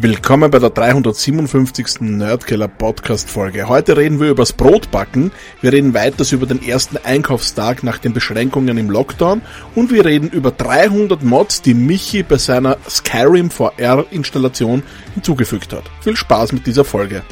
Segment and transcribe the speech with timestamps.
[0.00, 2.02] Willkommen bei der 357.
[2.02, 3.68] Nerdkeller Podcast Folge.
[3.68, 8.78] Heute reden wir übers Brotbacken, wir reden weiters über den ersten Einkaufstag nach den Beschränkungen
[8.78, 9.42] im Lockdown
[9.74, 14.84] und wir reden über 300 Mods, die Michi bei seiner Skyrim VR Installation
[15.14, 15.82] hinzugefügt hat.
[16.00, 17.24] Viel Spaß mit dieser Folge.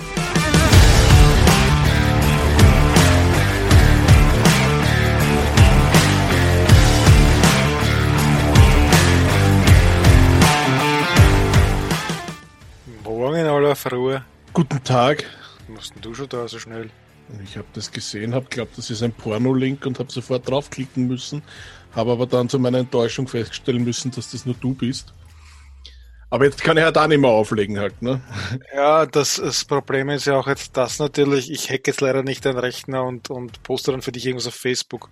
[13.84, 14.24] Aller Ruhe.
[14.52, 15.24] Guten Tag.
[15.68, 16.90] Was denn du schon da so schnell?
[17.42, 21.42] Ich habe das gesehen, habe glaubt, das ist ein Porno-Link und habe sofort draufklicken müssen,
[21.94, 25.12] habe aber dann zu meiner Enttäuschung feststellen müssen, dass das nur du bist.
[26.30, 28.20] Aber jetzt kann ich ja da nicht mehr auflegen halt, ne?
[28.74, 32.44] Ja, das, das Problem ist ja auch jetzt das natürlich, ich hacke jetzt leider nicht
[32.44, 35.10] deinen Rechner und, und poste dann für dich irgendwas auf Facebook,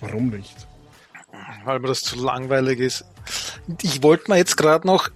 [0.00, 0.66] Warum nicht?
[1.64, 3.04] weil mir das zu langweilig ist.
[3.82, 5.10] Ich wollte mir jetzt gerade noch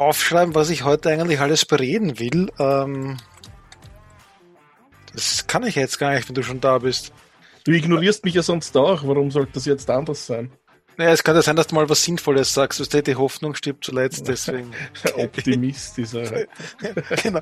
[0.00, 2.50] aufschreiben, was ich heute eigentlich alles bereden will.
[2.58, 3.18] Ähm,
[5.12, 7.12] das kann ich jetzt gar nicht, wenn du schon da bist.
[7.64, 9.06] Du ignorierst mich ja sonst auch.
[9.06, 10.50] Warum sollte das jetzt anders sein?
[10.96, 12.78] Naja, es kann ja sein, dass du mal was Sinnvolles sagst.
[12.92, 14.72] Du die Hoffnung stirbt zuletzt, deswegen.
[15.16, 16.22] Optimist dieser.
[17.22, 17.40] genau.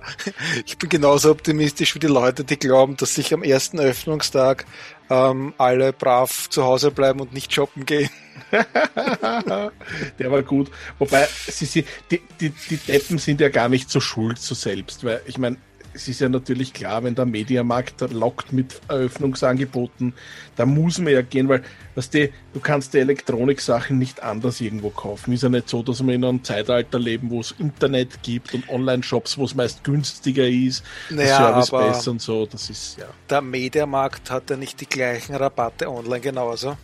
[0.65, 4.65] Ich bin genauso optimistisch wie die Leute, die glauben, dass sich am ersten Öffnungstag
[5.11, 8.11] ähm, alle brav zu Hause bleiben und nicht shoppen gehen.
[10.19, 10.71] Der war gut.
[10.99, 15.05] Wobei, sie, sie, die, die, die Deppen sind ja gar nicht so schuld so selbst,
[15.05, 15.57] weil ich meine,
[15.95, 20.13] es ist ja natürlich klar, wenn der Mediamarkt lockt mit Eröffnungsangeboten,
[20.55, 21.63] da muss man ja gehen, weil
[21.97, 25.33] weißt du, du kannst die Elektroniksachen nicht anders irgendwo kaufen.
[25.33, 28.69] Ist ja nicht so, dass wir in einem Zeitalter leben, wo es Internet gibt und
[28.69, 32.47] Online-Shops, wo es meist günstiger ist, Naja, der Service aber- besser und so.
[32.47, 36.77] Das ist ja Der Mediamarkt hat ja nicht die gleichen Rabatte online genauso.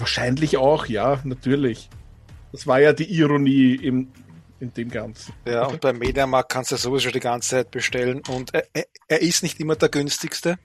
[0.00, 1.88] Wahrscheinlich auch, ja, natürlich.
[2.52, 4.08] Das war ja die Ironie im,
[4.58, 5.32] in dem Ganzen.
[5.46, 9.22] Ja, und beim Mediamarkt kannst du sowieso die ganze Zeit bestellen und er, er, er
[9.22, 10.58] ist nicht immer der günstigste.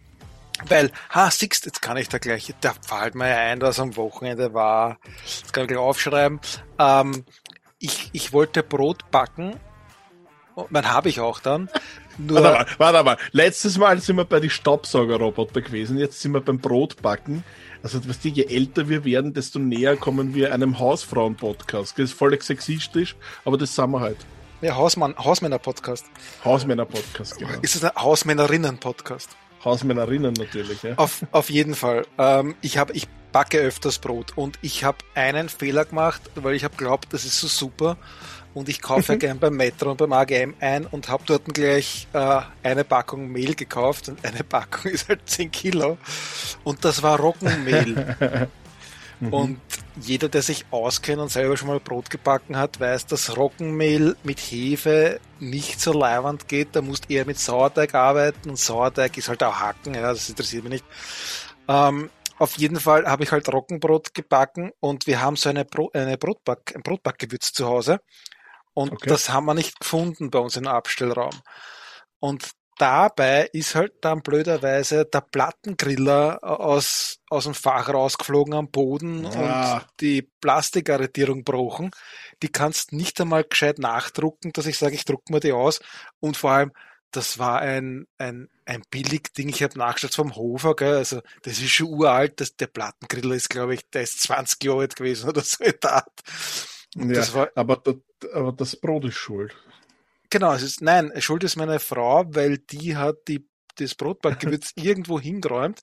[0.68, 4.54] Weil, ha, siehst, jetzt kann ich da gleich, da fällt mir ein, was am Wochenende
[4.54, 4.98] war.
[5.44, 6.40] Das kann ich gleich aufschreiben.
[6.80, 7.26] Ähm,
[7.78, 9.60] ich, ich wollte Brot backen.
[10.56, 11.70] Und Man habe ich auch dann.
[12.18, 13.18] Nur, Warte mal, warte mal.
[13.34, 17.44] Letztes Mal sind wir bei den Staubsaugerroboter gewesen, jetzt sind wir beim Brotbacken.
[17.86, 21.92] Also, weißt du, je älter wir werden, desto näher kommen wir einem Hausfrauen-Podcast.
[22.00, 23.16] Das ist voll sexistisch,
[23.46, 24.18] aber das sind wir halt.
[24.64, 26.08] ja, Hausmann, Hausmänner-Podcast.
[26.44, 27.52] Hausmänner-Podcast, genau.
[27.62, 29.38] Ist es ein Hausmännerinnen-Podcast?
[29.64, 30.96] Hausmännerinnen natürlich, ja.
[30.96, 32.08] Auf, auf jeden Fall.
[32.18, 34.32] Ähm, ich habe, ich backe öfters Brot.
[34.38, 37.98] Und ich habe einen Fehler gemacht, weil ich habe glaubt, das ist so super.
[38.54, 42.08] Und ich kaufe ja gern beim Metro und beim AGM ein und habe dort gleich
[42.14, 44.08] äh, eine Packung Mehl gekauft.
[44.08, 45.98] Und eine Packung ist halt 10 Kilo.
[46.64, 48.48] Und das war Roggenmehl.
[49.32, 49.62] Und
[49.96, 54.40] jeder, der sich auskennt und selber schon mal Brot gebacken hat, weiß, dass Roggenmehl mit
[54.40, 56.76] Hefe nicht so leiwand geht.
[56.76, 58.50] Da musst eher mit Sauerteig arbeiten.
[58.50, 60.86] Und Sauerteig ist halt auch Hacken, ja, das interessiert mich nicht.
[61.70, 65.92] Ähm, auf jeden Fall habe ich halt Roggenbrot gebacken und wir haben so eine, Bro
[65.94, 68.00] eine Brotback ein Brotbackgewürz zu Hause
[68.74, 69.10] und Okay.
[69.10, 71.42] das haben wir nicht gefunden bei uns im Abstellraum.
[72.20, 79.26] Und dabei ist halt dann blöderweise der Plattengriller aus, aus dem Fach rausgeflogen am Boden
[79.26, 79.80] Ah.
[79.80, 81.92] und die Plastikarretierung gebrochen.
[82.42, 85.80] Die kannst nicht einmal gescheit nachdrucken, dass ich sage, ich druck mir die aus.
[86.20, 86.72] Und vor allem,
[87.16, 89.50] das war ein, ein, ein billig Ding.
[89.50, 90.96] Ich habe nachgeschaut vom Hofer, gell?
[90.96, 92.42] also das ist schon uralt.
[92.42, 95.64] Das, der Plattengriller ist, glaube ich, der ist 20 Jahre alt gewesen oder so.
[96.96, 97.96] Und ja das war, aber, das,
[98.34, 99.56] aber das Brot ist schuld.
[100.30, 105.20] Genau, es ist, nein, schuld ist meine Frau, weil die hat die, das Brotbackgewürz irgendwo
[105.20, 105.82] hingeräumt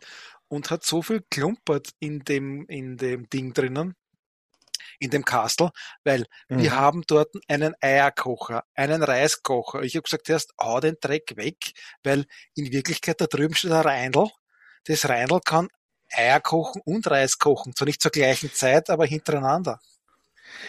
[0.48, 3.94] und hat so viel klumpert in dem, in dem Ding drinnen,
[5.02, 5.70] in dem Kastel,
[6.04, 6.76] weil wir Mhm.
[6.76, 9.82] haben dort einen Eierkocher, einen Reiskocher.
[9.82, 11.72] Ich habe gesagt, erst hau den Dreck weg,
[12.04, 14.28] weil in Wirklichkeit da drüben steht ein Reindl.
[14.84, 15.68] Das Reindl kann
[16.12, 17.74] Eier kochen und Reis kochen.
[17.74, 19.80] Zwar nicht zur gleichen Zeit, aber hintereinander.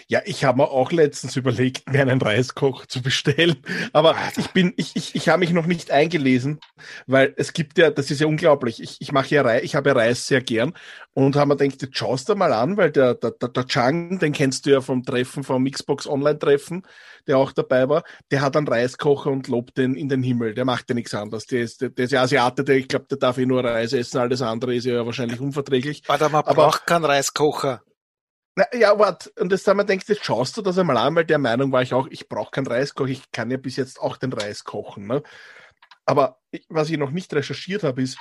[0.08, 3.58] Ja, ich habe mir auch letztens überlegt, mir einen Reiskocher zu bestellen.
[3.94, 6.60] Aber ich bin, ich, ich, ich habe mich noch nicht eingelesen,
[7.08, 8.82] weil es gibt ja, das ist ja unglaublich.
[8.82, 10.74] Ich, ich mache ja Reis, ich habe ja Reis sehr gern
[11.14, 14.20] und habe mir gedacht, jetzt schaust du mal an, weil der, der, der, der Chang,
[14.20, 16.84] den kennst du ja vom Treffen, vom Xbox Online-Treffen,
[17.28, 20.54] der auch dabei war, der hat einen Reiskocher und lobt den in den Himmel.
[20.54, 21.46] Der macht ja nichts anderes.
[21.46, 23.94] Der ist, der, der ist ja Asiate, der, ich glaube, der darf eh nur Reis
[23.94, 26.04] essen, alles andere ist ja wahrscheinlich unverträglich.
[26.08, 27.82] Warte, man Aber- braucht keinen Reiskocher.
[28.56, 31.26] Na, ja, warte, und das haben wir denkt, jetzt schaust du das einmal an, weil
[31.26, 34.18] der Meinung war ich auch, ich brauche keinen Reiskocher, ich kann ja bis jetzt auch
[34.18, 35.08] den Reis kochen.
[35.08, 35.24] Ne?
[36.06, 38.20] Aber ich, was ich noch nicht recherchiert habe, ist,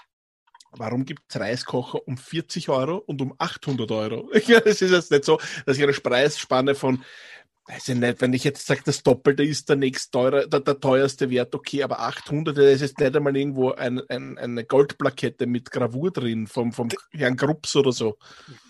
[0.73, 4.31] warum gibt es Reiskocher um 40 Euro und um 800 Euro?
[4.33, 7.05] Es ist jetzt nicht so, dass ich eine Preisspanne von,
[7.67, 10.81] weiß ich nicht, wenn ich jetzt sage, das Doppelte ist der nächst teure, der, der
[10.81, 15.47] teuerste Wert, okay, aber 800, das ist jetzt nicht einmal irgendwo ein, ein, eine Goldplakette
[15.47, 18.19] mit Gravur drin vom, vom Herrn Grups oder so.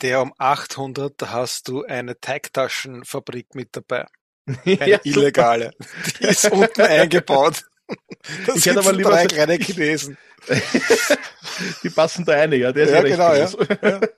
[0.03, 4.07] Der um 800, da hast du eine Teigtaschenfabrik mit dabei.
[4.65, 5.71] Eine Ja, illegale.
[6.19, 7.65] Die ist unten eingebaut.
[8.47, 10.17] Da Ich hätte aber lieber drei kleine Chinesen.
[11.83, 12.73] Die passen da ja.
[12.73, 13.57] Der ist Ja, ja, recht genau, groß.
[13.83, 14.01] Ja.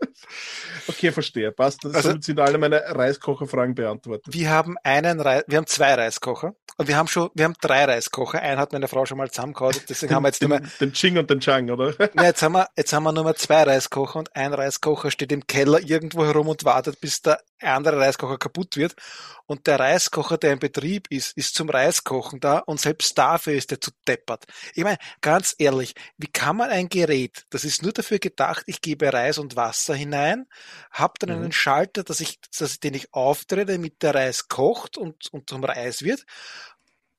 [0.87, 1.50] Okay, verstehe.
[1.50, 1.82] Passt.
[1.82, 4.26] Das Also- somit sind alle meine Reiskocherfragen beantwortet.
[4.35, 7.87] Wir haben einen Reis, wir haben zwei Reiskocher und wir haben schon, wir haben drei
[7.87, 8.41] Reiskocher.
[8.43, 10.93] Einen hat meine Frau schon mal zusammengehauen, deswegen haben wir jetzt nur mehr, den, den
[10.93, 11.94] Ching und den Chang, oder?
[12.12, 15.32] na, jetzt haben wir, jetzt haben wir nur mehr zwei Reiskocher und ein Reiskocher steht
[15.32, 18.94] im Keller irgendwo herum und wartet, bis der andere Reiskocher kaputt wird.
[19.47, 23.73] Und der Reiskocher, der in Betrieb ist, ist zum Reiskochen da und selbst dafür ist
[23.73, 24.44] er zu deppert.
[24.75, 28.81] Ich meine, ganz ehrlich, wie kann man ein Gerät, das ist nur dafür gedacht, ich
[28.81, 30.46] gebe Reis und Wasser hinein,
[30.93, 31.37] hab dann Mhm.
[31.37, 35.64] einen Schalter, dass ich, dass, den ich aufdrehe, damit der Reis kocht und, und zum
[35.64, 36.25] Reis wird.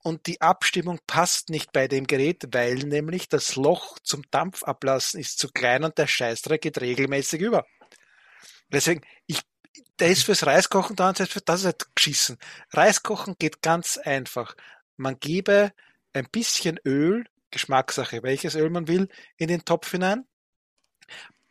[0.02, 5.38] Und die Abstimmung passt nicht bei dem Gerät, weil nämlich das Loch zum Dampfablassen ist
[5.38, 7.66] zu klein und der Scheißdreck geht regelmäßig über.
[8.70, 9.40] Deswegen, ich,
[9.98, 12.38] der ist fürs Reiskochen da und für das ist halt geschissen.
[12.70, 14.54] Reiskochen geht ganz einfach.
[14.96, 15.72] Man gebe
[16.12, 20.26] ein bisschen Öl, Geschmackssache, welches Öl man will, in den Topf hinein,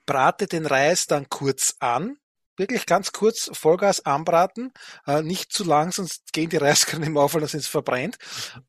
[0.06, 2.18] brate den Reis dann kurz an,
[2.58, 4.72] wirklich ganz kurz Vollgas anbraten,
[5.08, 8.18] äh, nicht zu lang, sonst gehen die Reiskörner im auf, weil sonst verbrennt.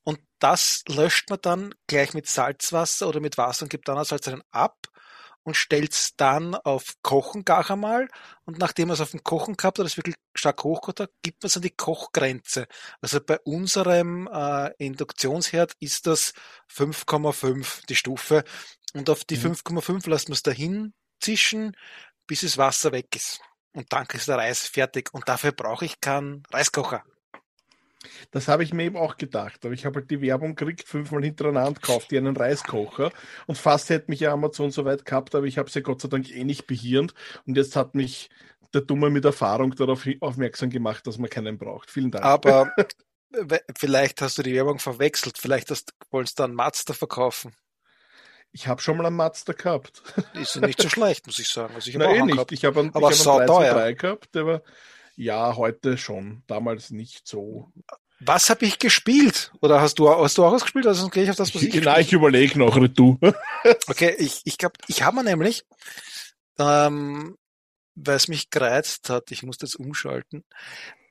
[0.03, 4.09] Und das löscht man dann gleich mit Salzwasser oder mit Wasser und gibt dann das
[4.09, 4.77] Salz rein ab
[5.47, 8.09] und stellt's dann auf Kochen gar einmal.
[8.45, 11.43] Und nachdem man es auf dem Kochen gehabt hat, das wirklich stark hochgekocht hat, gibt
[11.43, 12.67] man es an die Kochgrenze.
[13.01, 16.33] Also bei unserem äh, Induktionsherd ist das
[16.69, 18.45] 5,5 die Stufe.
[18.95, 19.55] Und auf die Mhm.
[19.55, 21.77] 5,5 lassen wir es dahin zischen,
[22.27, 23.41] bis das Wasser weg ist.
[23.73, 25.15] Und dann ist der Reis fertig.
[25.15, 27.05] Und dafür brauche ich keinen Reiskocher.
[28.31, 29.65] Das habe ich mir eben auch gedacht.
[29.65, 33.11] Aber ich habe halt die Werbung gekriegt, fünfmal hintereinander, kauft die einen Reiskocher.
[33.47, 36.09] Und fast hätte mich ja Amazon so weit gehabt, aber ich habe sie Gott sei
[36.09, 37.15] Dank eh nicht behirnt.
[37.47, 38.31] Und jetzt hat mich
[38.75, 41.91] der Dumme mit Erfahrung darauf aufmerksam gemacht, dass man keinen braucht.
[41.91, 42.25] Vielen Dank.
[42.25, 42.73] Aber
[43.77, 45.39] vielleicht hast du die Werbung verwechselt.
[45.39, 47.55] Vielleicht hast, wolltest du einen Mazda verkaufen.
[48.53, 50.03] Ich habe schon mal einen Mazda gehabt.
[50.35, 51.75] Ist ja nicht so schlecht, muss ich sagen.
[51.75, 52.53] Also ich habe eh einen nicht.
[52.53, 53.75] Ich habe einen, Aber ich habe einen sauteuer.
[53.75, 54.63] 323 gehabt, der war
[55.17, 56.43] ja heute schon.
[56.47, 57.73] Damals nicht so.
[58.21, 59.53] Was habe ich gespielt?
[59.61, 60.87] Oder hast du, hast du auch was gespielt?
[60.87, 63.19] Also gehe ich auf das, was ich Ich, na, ich überlege noch, du.
[63.89, 65.65] Okay, ich, ich glaube, ich habe mir nämlich,
[66.59, 67.37] ähm,
[67.95, 70.45] weil es mich gereizt hat, ich musste jetzt umschalten,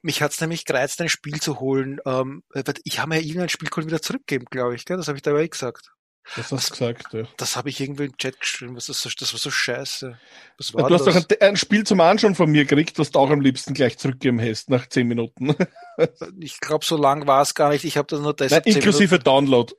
[0.02, 2.00] mich hat es nämlich gereizt, ein Spiel zu holen.
[2.06, 2.44] Ähm,
[2.84, 4.86] ich habe mir ja irgendein Spiel wieder zurückgeben, glaube ich.
[4.86, 4.98] Gell?
[4.98, 5.92] Das habe ich dabei gesagt.
[6.34, 7.24] Das hast du gesagt, ja.
[7.38, 8.76] Das habe ich irgendwie im Chat geschrieben.
[8.76, 10.18] Was ist das, das war so scheiße.
[10.58, 11.16] Was war Du hast das?
[11.16, 13.98] doch ein, ein Spiel zum Anschauen von mir gekriegt, was du auch am liebsten gleich
[13.98, 15.56] zurückgeben hast, nach 10 Minuten.
[16.40, 17.86] ich glaube, so lang war es gar nicht.
[17.86, 19.74] Ich habe das nur Nein, deshalb zehn inklusive Download.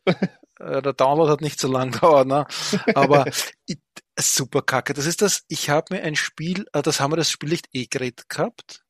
[0.59, 2.47] Äh, der Download hat nicht so lang gedauert, ne?
[2.95, 3.27] Aber
[3.67, 3.79] ich,
[4.19, 4.95] super kacke.
[4.95, 7.69] Das ist das, ich habe mir ein Spiel, äh, das haben wir das Spiel nicht
[7.73, 8.85] eh geredet gehabt.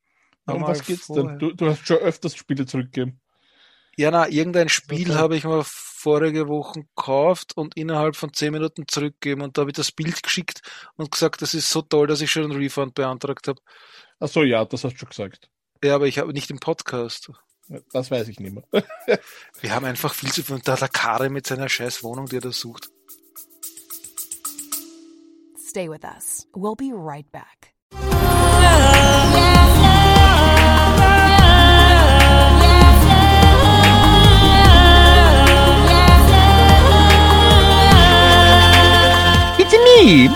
[0.47, 1.25] Um was geht's vorher.
[1.25, 1.39] denn?
[1.39, 3.21] Du, du hast schon öfters Spiele zurückgegeben.
[3.97, 5.19] Ja, na, irgendein Spiel Okay.
[5.19, 5.65] habe ich mir
[6.07, 10.23] vorige Woche gekauft und innerhalb von zehn Minuten zurückgegeben und da habe ich das Bild
[10.23, 10.61] geschickt
[10.95, 13.61] und gesagt, das ist so toll, dass ich schon einen Refund beantragt habe.
[14.21, 15.51] Ach so, ja, das hast du schon gesagt.
[15.83, 17.33] Ja, aber ich habe nicht im Podcast.
[17.93, 18.63] Das weiß ich nicht mehr.
[19.61, 20.61] Wir haben einfach viel zu tun.
[20.63, 22.89] Da hat der Kare mit seiner scheiß Wohnung, die er da sucht.
[25.59, 26.47] Stay with us.
[26.53, 27.76] We'll be right back.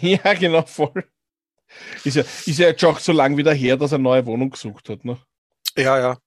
[0.00, 1.04] Ja, genau, voll.
[2.04, 4.26] Ist ja, ist ja jetzt schon auch so lang wieder her, dass er eine neue
[4.26, 5.06] Wohnung gesucht hat.
[5.06, 5.16] Ne?
[5.76, 6.18] Ja, ja.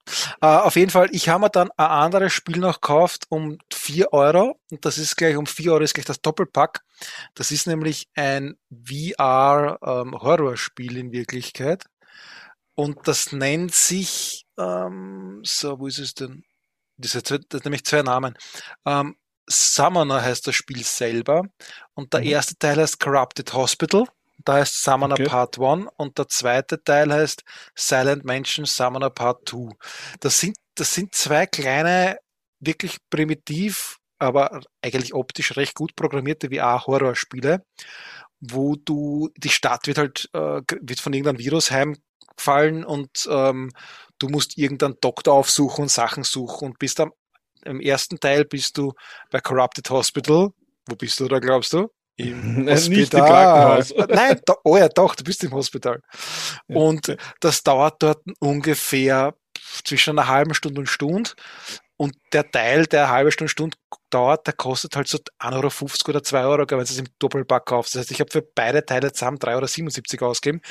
[0.64, 4.60] auf jeden Fall, ich habe mir dann ein anderes Spiel noch gekauft um 4 Euro
[4.72, 6.82] und das ist gleich um 4 Euro ist gleich das Doppelpack.
[7.36, 11.86] Das ist nämlich ein VR-Horrorspiel ähm, in Wirklichkeit.
[12.74, 16.44] Und das nennt sich, ähm, so, wo ist es denn?
[17.02, 18.38] Hat nämlich zwei Namen.
[18.86, 19.16] Ähm,
[19.50, 21.44] Summoner heißt das Spiel selber
[21.94, 22.28] und der mhm.
[22.28, 24.06] erste Teil heißt Corrupted Hospital.
[24.44, 25.26] Da heißt Summoner okay.
[25.26, 27.44] Part 1 und der zweite Teil heißt
[27.76, 29.76] Silent Mansion Summoner Part 2.
[30.20, 32.18] Das sind, das sind zwei kleine,
[32.60, 37.64] wirklich primitiv, aber eigentlich optisch recht gut programmierte VR-Horrorspiele,
[38.40, 43.72] wo du, die Stadt wird halt, äh, wird von irgendeinem Virus heimgefallen und ähm,
[44.20, 47.12] du musst irgendeinen Doktor aufsuchen und Sachen suchen und bist am
[47.66, 48.94] im ersten Teil bist du
[49.30, 50.50] bei Corrupted Hospital.
[50.88, 51.90] Wo bist du da, glaubst du?
[52.16, 52.98] Im Hospital.
[52.98, 53.94] Nicht im Krankenhaus.
[54.10, 56.02] Nein, da, oh ja, doch, du bist im Hospital.
[56.68, 56.78] Ja.
[56.78, 59.36] Und das dauert dort ungefähr
[59.84, 61.32] zwischen einer halben Stunde und Stunde.
[61.98, 63.78] Und der Teil, der eine halbe Stunde, Stunde
[64.12, 67.66] dauert, der kostet halt so 1,50 Euro oder 2 Euro, wenn du es im Doppelpack
[67.66, 67.96] kaufst.
[67.96, 70.62] Das heißt, ich habe für beide Teile zusammen 3,77 Euro ausgegeben.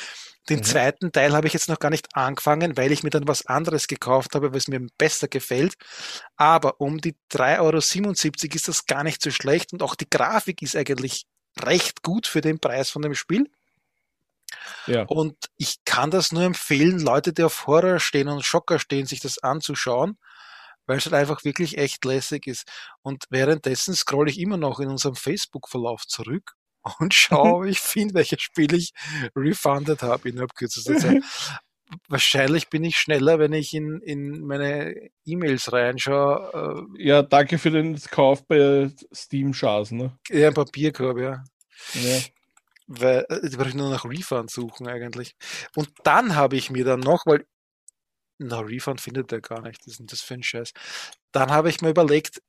[0.48, 0.64] Den mhm.
[0.64, 3.88] zweiten Teil habe ich jetzt noch gar nicht angefangen, weil ich mir dann was anderes
[3.88, 5.74] gekauft habe, was mir besser gefällt.
[6.36, 10.62] Aber um die 3,77 Euro ist das gar nicht so schlecht und auch die Grafik
[10.62, 11.26] ist eigentlich
[11.60, 13.50] recht gut für den Preis von dem Spiel.
[14.86, 15.02] Ja.
[15.06, 19.20] Und ich kann das nur empfehlen, Leute, die auf Horror stehen und Schocker stehen, sich
[19.20, 20.16] das anzuschauen,
[20.86, 22.68] weil es halt einfach wirklich echt lässig ist.
[23.02, 26.54] Und währenddessen scrolle ich immer noch in unserem Facebook-Verlauf zurück
[26.98, 28.92] und schaue, ob ich finde, welches Spiel ich
[29.34, 31.22] refunded habe innerhalb kürzester Zeit.
[32.08, 34.92] Wahrscheinlich bin ich schneller, wenn ich in, in meine
[35.24, 36.88] E-Mails reinschaue.
[36.98, 40.18] Äh, ja, danke für den Kauf bei Steam Chars, ne?
[40.28, 41.44] Ja, ein Papierkorb, ja.
[41.94, 42.18] ja.
[42.88, 45.36] Weil, äh, da brauche ich nur nach Refund suchen eigentlich.
[45.76, 47.46] Und dann habe ich mir dann noch, weil
[48.38, 49.80] na, Refund findet er gar nicht.
[49.80, 50.72] Was ist denn das für ein Scheiß?
[51.32, 52.42] Dann habe ich mir überlegt,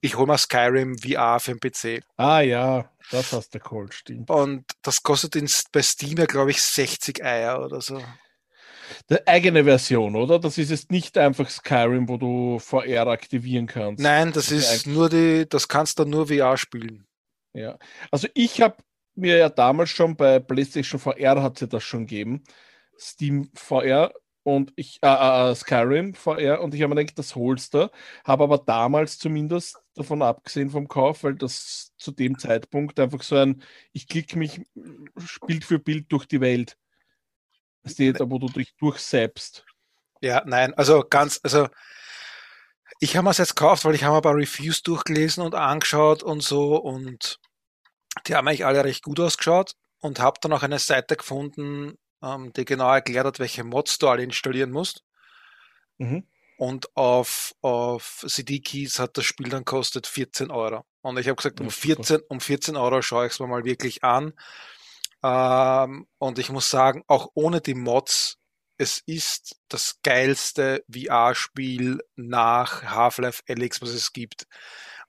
[0.00, 2.04] ich hole mal Skyrim VR für den PC.
[2.16, 4.30] Ah ja, das hast du geholt, stimmt.
[4.30, 8.00] Und das kostet in, bei Steam ja, glaube ich, 60 Eier oder so.
[9.10, 10.38] Die eigene Version, oder?
[10.38, 14.02] Das ist jetzt nicht einfach Skyrim, wo du VR aktivieren kannst.
[14.02, 17.06] Nein, das, das ist nur die, das kannst du nur VR spielen.
[17.52, 17.78] Ja,
[18.10, 18.76] also ich habe
[19.14, 22.44] mir ja damals schon bei PlayStation VR hat sie das schon gegeben.
[22.98, 24.12] Steam VR
[24.46, 27.90] und ich, äh, äh, äh Skyrim VR und ich habe mir gedacht, das holst du,
[28.24, 33.34] habe aber damals zumindest davon abgesehen vom Kauf, weil das zu dem Zeitpunkt einfach so
[33.34, 33.60] ein,
[33.92, 34.60] ich klicke mich
[35.48, 36.78] Bild für Bild durch die Welt.
[37.82, 39.66] Das ist da, wo du dich durchsäbst.
[40.20, 41.66] Ja, nein, also ganz, also
[43.00, 46.44] ich habe es jetzt gekauft, weil ich habe ein paar Reviews durchgelesen und angeschaut und
[46.44, 47.40] so und
[48.28, 52.52] die haben eigentlich alle recht gut ausgeschaut und habe dann auch eine Seite gefunden, ähm,
[52.52, 55.04] die genau erklärt hat, welche Mods du alle installieren musst.
[55.98, 56.26] Mhm.
[56.58, 60.84] Und auf, auf CD-Keys hat das Spiel dann kostet 14 Euro.
[61.02, 64.02] Und ich habe gesagt, um 14, um 14 Euro schaue ich es mir mal wirklich
[64.02, 64.32] an.
[65.22, 68.38] Ähm, und ich muss sagen, auch ohne die Mods,
[68.78, 74.46] es ist das geilste VR-Spiel nach Half-Life Alyx, was es gibt.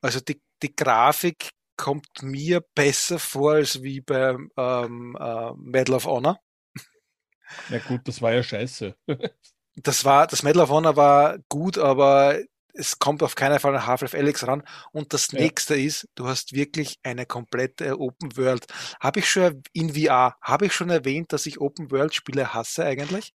[0.02, 6.06] Also die, die Grafik kommt mir besser vor als wie beim ähm, äh, Medal of
[6.06, 6.40] Honor.
[7.70, 8.96] Ja gut, das war ja scheiße.
[9.76, 12.40] das war, das Medal of Honor war gut, aber
[12.74, 14.64] es kommt auf keinen Fall an Half-Life Alex ran.
[14.92, 15.40] Und das ja.
[15.40, 18.66] nächste ist, du hast wirklich eine komplette Open World.
[19.00, 22.86] Habe ich schon in VR, habe ich schon erwähnt, dass ich Open World Spiele hasse
[22.86, 23.34] eigentlich?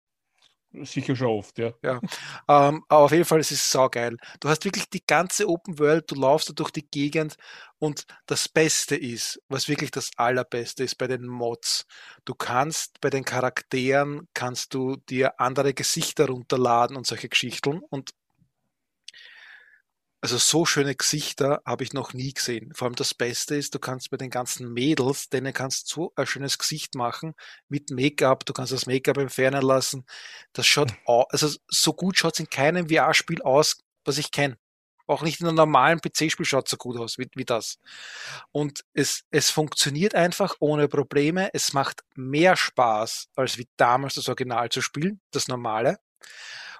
[0.72, 1.72] Sicher schon oft, ja.
[1.82, 2.00] ja.
[2.48, 4.16] Ähm, aber auf jeden Fall, es ist saugeil.
[4.38, 7.36] Du hast wirklich die ganze Open World, du laufst da durch die Gegend
[7.80, 11.86] und das Beste ist, was wirklich das Allerbeste ist bei den Mods.
[12.24, 18.10] Du kannst bei den Charakteren, kannst du dir andere Gesichter runterladen und solche Geschichten und
[20.20, 22.74] also so schöne Gesichter habe ich noch nie gesehen.
[22.74, 26.26] Vor allem das Beste ist, du kannst bei den ganzen Mädels, denen kannst so ein
[26.26, 27.34] schönes Gesicht machen
[27.68, 28.44] mit Make-up.
[28.44, 30.04] Du kannst das Make-up entfernen lassen.
[30.52, 31.24] Das schaut, hm.
[31.30, 34.58] also so gut schaut es in keinem VR-Spiel aus, was ich kenne.
[35.06, 37.78] Auch nicht in einem normalen PC-Spiel schaut es so gut aus wie, wie das.
[38.52, 41.50] Und es, es funktioniert einfach ohne Probleme.
[41.52, 45.98] Es macht mehr Spaß, als wie damals das Original zu spielen, das normale.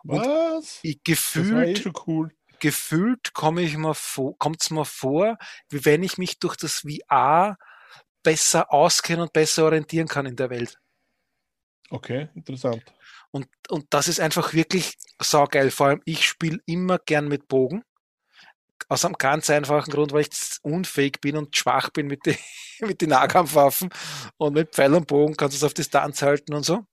[0.05, 0.79] Und Was?
[0.83, 4.85] Ich gefühlt, das war eh schon cool gefühlt komme ich mir vor, kommt es mir
[4.85, 5.39] vor,
[5.69, 7.57] wie wenn ich mich durch das VR
[8.23, 10.79] besser auskennen und besser orientieren kann in der Welt.
[11.91, 12.85] Okay, interessant.
[13.33, 15.71] Und, und das ist einfach wirklich saugeil.
[15.71, 17.83] Vor allem, ich spiele immer gern mit Bogen.
[18.89, 20.31] Aus einem ganz einfachen Grund, weil ich
[20.63, 22.37] unfähig bin und schwach bin mit, die,
[22.81, 23.91] mit den Nahkampfwaffen.
[24.37, 26.85] Und mit Pfeil und Bogen kannst du es auf Distanz halten und so.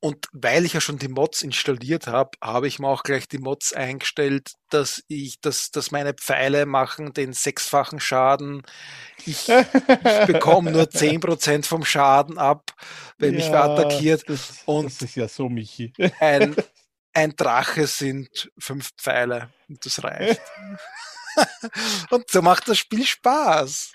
[0.00, 3.38] Und weil ich ja schon die Mods installiert habe, habe ich mir auch gleich die
[3.38, 8.62] Mods eingestellt, dass ich, dass, dass meine Pfeile machen den sechsfachen Schaden.
[9.26, 12.72] Ich, ich bekomme nur zehn Prozent vom Schaden ab,
[13.18, 14.24] wenn ja, mich wer attackiert.
[14.26, 15.92] Das, und das ist ja so, Michi.
[16.18, 16.56] Ein,
[17.12, 20.40] ein Drache sind fünf Pfeile und das reicht.
[22.10, 23.92] und so macht das Spiel Spaß.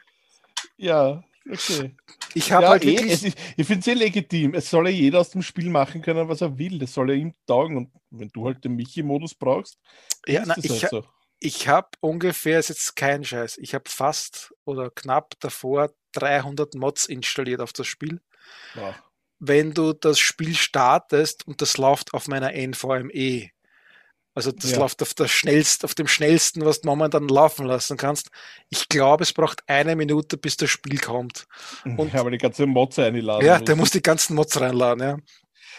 [0.77, 1.95] Ja, okay.
[2.33, 4.53] Ich habe ja, halt eh, ist, ich finde es eh legitim.
[4.53, 6.79] Es soll ja jeder aus dem Spiel machen können, was er will.
[6.79, 7.77] Das soll ja ihm taugen.
[7.77, 9.79] Und wenn du halt den Michi-Modus brauchst,
[10.27, 11.05] ja, na, ich, halt so.
[11.39, 17.05] ich habe ungefähr, ist jetzt kein Scheiß, ich habe fast oder knapp davor 300 Mods
[17.05, 18.21] installiert auf das Spiel.
[18.73, 18.95] Wow.
[19.39, 23.49] Wenn du das Spiel startest und das läuft auf meiner NVMe,
[24.35, 24.79] also das ja.
[24.79, 28.29] läuft auf, der schnellst, auf dem schnellsten, was du momentan laufen lassen kannst.
[28.69, 31.47] Ich glaube, es braucht eine Minute, bis das Spiel kommt.
[31.97, 33.45] Und, ja, aber die ganze Mods einladen.
[33.45, 35.17] Ja, der muss die ganzen Mods reinladen, ja.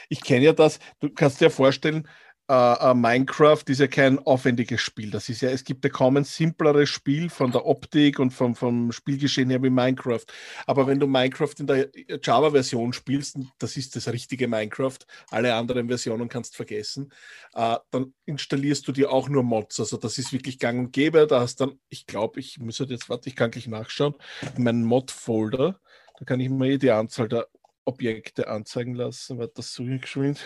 [0.09, 2.09] Ich kenne ja das, du kannst dir vorstellen,
[2.49, 5.11] Uh, Minecraft ist ja kein aufwendiges Spiel.
[5.11, 8.55] Das ist ja, es gibt ja kaum ein simpleres Spiel von der Optik und vom,
[8.55, 10.25] vom Spielgeschehen her wie Minecraft.
[10.65, 11.91] Aber wenn du Minecraft in der
[12.23, 14.99] Java-Version spielst, das ist das richtige Minecraft,
[15.31, 17.13] alle anderen Versionen kannst vergessen,
[17.57, 19.81] uh, dann installierst du dir auch nur Mods.
[19.81, 21.27] Also das ist wirklich gang und gäbe.
[21.27, 24.15] Da hast dann, ich glaube, ich muss halt jetzt, warte, ich kann gleich nachschauen,
[24.57, 25.81] in meinen Mod-Folder,
[26.17, 27.49] da kann ich mir eh die Anzahl der
[27.85, 29.39] Objekte anzeigen lassen.
[29.39, 30.41] Warte, das so geschwind.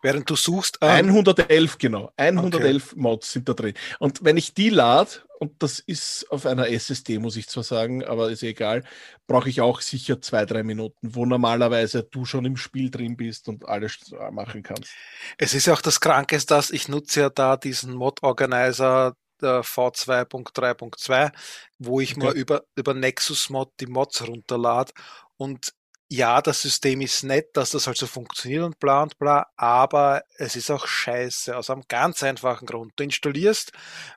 [0.00, 0.78] Während du suchst.
[0.80, 2.12] Ähm, 111, genau.
[2.16, 3.00] 111 okay.
[3.00, 3.74] Mods sind da drin.
[3.98, 5.10] Und wenn ich die lade,
[5.40, 8.84] und das ist auf einer SSD, muss ich zwar sagen, aber ist egal,
[9.26, 13.48] brauche ich auch sicher zwei, drei Minuten, wo normalerweise du schon im Spiel drin bist
[13.48, 14.92] und alles machen kannst.
[15.36, 21.32] Es ist ja auch das Kranke, dass ich nutze ja da diesen Mod-Organizer der V2.3.2,
[21.78, 22.26] wo ich okay.
[22.26, 24.92] mal über, über Nexus Mod die Mods runterlade
[25.36, 25.72] und
[26.10, 30.22] ja, das System ist nett, dass das halt so funktioniert und bla und bla, aber
[30.36, 32.92] es ist auch scheiße, aus einem ganz einfachen Grund.
[32.96, 33.72] Du installierst,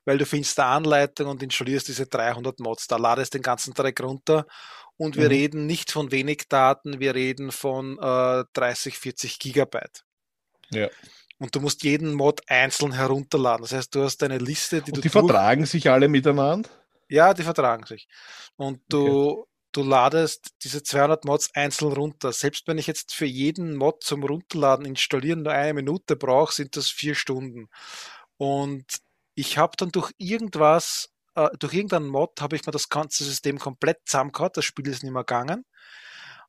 [0.06, 4.01] weil du findest eine Anleitung und installierst diese 300 Mods, da ladest den ganzen Dreck
[4.01, 4.48] runter
[4.96, 5.32] und wir mhm.
[5.32, 10.06] reden nicht von wenig Daten, wir reden von äh, 30, 40 Gigabyte.
[10.70, 10.88] Ja.
[11.41, 13.63] Und du musst jeden Mod einzeln herunterladen.
[13.63, 15.01] Das heißt, du hast eine Liste, die und du.
[15.01, 16.69] Die vertragen sich alle miteinander?
[17.10, 18.07] Ja, die vertragen sich.
[18.55, 22.32] Und du, okay du ladest diese 200 Mods einzeln runter.
[22.32, 26.75] Selbst wenn ich jetzt für jeden Mod zum Runterladen installieren nur eine Minute brauche, sind
[26.75, 27.69] das vier Stunden.
[28.38, 28.86] Und
[29.36, 33.60] ich habe dann durch irgendwas, äh, durch irgendeinen Mod habe ich mir das ganze System
[33.60, 34.51] komplett zusammengehauen.
[34.54, 35.65] Das Spiel ist nicht mehr gegangen.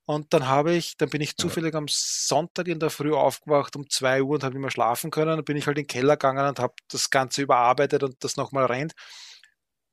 [0.05, 3.89] Und dann habe ich, dann bin ich zufällig am Sonntag in der Früh aufgewacht um
[3.89, 5.37] 2 Uhr und habe nicht mehr schlafen können.
[5.37, 8.37] Dann bin ich halt in den Keller gegangen und habe das Ganze überarbeitet und das
[8.37, 8.95] nochmal rennt.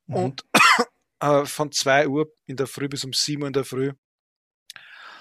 [0.07, 0.15] Mhm.
[0.15, 0.45] Und
[1.19, 3.93] äh, von 2 Uhr in der Früh bis um 7 Uhr in der Früh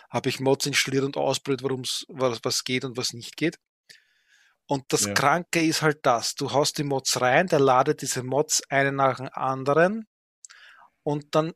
[0.09, 3.59] habe ich Mods installiert und ausprobiert, warum was, was geht und was nicht geht.
[4.66, 5.14] Und das ja.
[5.14, 9.16] Kranke ist halt das, du haust die Mods rein, der ladet diese Mods einen nach
[9.16, 10.07] dem anderen
[11.03, 11.53] und dann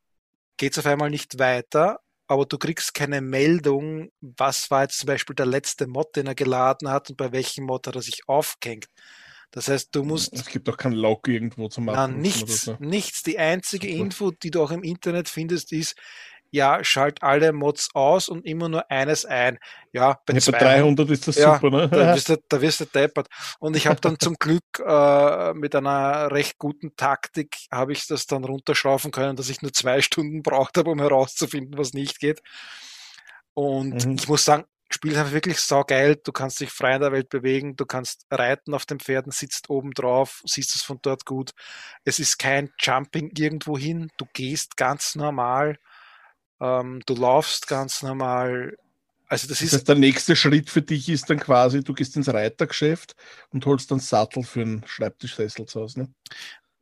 [0.57, 2.01] geht es auf einmal nicht weiter,
[2.33, 6.35] aber du kriegst keine Meldung, was war jetzt zum Beispiel der letzte Mod, den er
[6.35, 8.87] geladen hat und bei welchem Mod hat er sich aufgehängt.
[9.53, 10.33] Das heißt, du musst.
[10.33, 12.12] Es gibt auch keinen Log irgendwo zu machen.
[12.12, 12.77] Nein, nichts, so.
[12.81, 13.23] nichts.
[13.23, 13.87] Die einzige.
[13.87, 15.95] Info, die du auch im Internet findest, ist,
[16.52, 19.58] ja, schalt alle Mods aus und immer nur eines ein.
[19.90, 21.88] Ja, bei, ja, bei 300 ist das ja, super, ne?
[21.88, 23.28] Da wirst du, da wirst du deppert.
[23.58, 28.26] Und ich habe dann zum Glück äh, mit einer recht guten Taktik habe ich das
[28.26, 32.42] dann runterschrauben können, dass ich nur zwei Stunden braucht habe, um herauszufinden, was nicht geht.
[33.54, 34.16] Und mhm.
[34.16, 36.16] ich muss sagen, Spiel ist einfach wirklich saugeil.
[36.22, 39.70] Du kannst dich frei in der Welt bewegen, du kannst reiten auf den Pferden, sitzt
[39.70, 41.52] oben drauf, siehst es von dort gut.
[42.04, 44.10] Es ist kein Jumping irgendwo hin.
[44.18, 45.78] Du gehst ganz normal,
[46.62, 48.77] ähm, du laufst ganz normal.
[49.29, 52.16] Also das, das ist heißt, der nächste Schritt für dich ist dann quasi, du gehst
[52.16, 53.16] ins Reitergeschäft
[53.51, 56.01] und holst dann Sattel für einen Schreibtischsessel zu Hause.
[56.01, 56.09] Ne?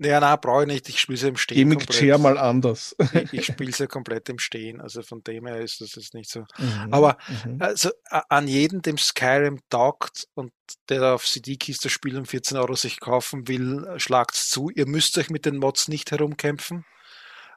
[0.03, 0.89] Ja, nein, brauche ich nicht.
[0.89, 1.57] Ich spiele sie im Stehen.
[1.57, 2.97] Geh mit Chair mal anders.
[3.13, 4.81] ich, ich spiele sie komplett im Stehen.
[4.81, 6.41] Also von dem her ist das jetzt nicht so.
[6.59, 7.57] Mhm, Aber mhm.
[7.61, 10.53] also an jeden, dem Skyrim taugt und
[10.89, 14.71] der auf CD-Kiste Spiel um 14 Euro sich kaufen will, schlagt's zu.
[14.71, 16.87] Ihr müsst euch mit den Mods nicht herumkämpfen.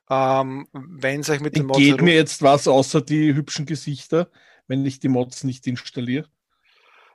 [0.10, 1.80] Ähm, wenn es euch mit den Mods.
[1.80, 4.30] Geht mir jetzt was außer die hübschen Gesichter,
[4.68, 6.28] wenn ich die Mods nicht installiere?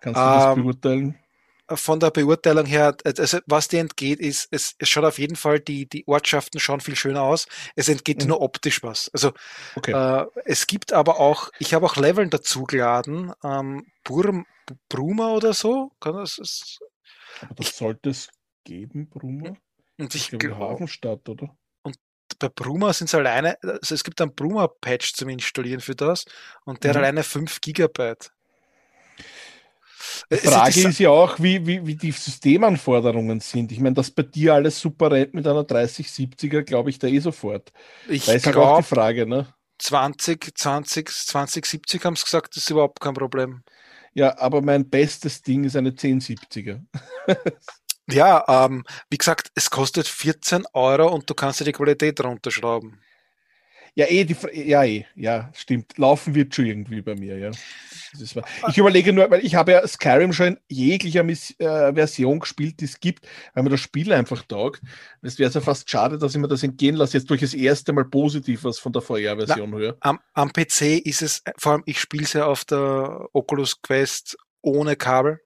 [0.00, 1.18] Kannst du das ähm, beurteilen?
[1.74, 5.60] von der Beurteilung her, also was dir entgeht, ist, es, es schaut auf jeden Fall,
[5.60, 7.46] die, die Ortschaften schauen viel schöner aus.
[7.76, 8.28] Es entgeht mhm.
[8.28, 9.10] nur optisch was.
[9.12, 9.32] Also
[9.76, 9.92] okay.
[9.92, 14.46] äh, es gibt aber auch, ich habe auch Leveln dazugeladen, ähm, Burm,
[14.88, 15.92] Bruma oder so.
[16.00, 16.80] Kann das, ist,
[17.42, 18.30] aber das sollte es
[18.64, 19.56] geben, Bruma?
[19.98, 21.54] Und ich, ich glaube, Hafenstadt, oder?
[22.38, 26.24] Bei Bruma sind es alleine, also es gibt einen Bruma-Patch zum Installieren für das
[26.64, 26.96] und der Mhm.
[26.98, 28.30] alleine 5 Gigabyte.
[30.30, 33.72] Die ist- Frage es- ist ja auch, wie, wie, wie die Systemanforderungen sind.
[33.72, 37.18] Ich meine, dass bei dir alles super rennt mit einer 3070er, glaube ich da eh
[37.18, 37.72] sofort.
[38.08, 39.52] ich Da ist halt auch die Frage, ne?
[39.78, 43.62] 20, 20, 2070 haben sie gesagt, das ist überhaupt kein Problem.
[44.14, 46.80] Ja, aber mein bestes Ding ist eine 1070er.
[48.10, 53.00] Ja, ähm, wie gesagt, es kostet 14 Euro und du kannst dir die Qualität runterschrauben.
[53.98, 55.98] Ja, eh, die, ja, eh, ja, stimmt.
[55.98, 57.50] Laufen wird schon irgendwie bei mir, ja.
[58.68, 62.80] Ich überlege nur, weil ich habe ja Skyrim schon in jeglicher Miss, äh, Version gespielt,
[62.80, 64.82] die es gibt, weil mir das Spiel einfach taugt.
[65.20, 67.92] Es wäre ja fast schade, dass ich mir das entgehen lasse, jetzt durch das erste
[67.92, 69.96] Mal positiv was von der VR-Version höre.
[70.00, 74.38] Am, am PC ist es, vor allem ich spiele es ja auf der Oculus Quest
[74.62, 75.40] ohne Kabel.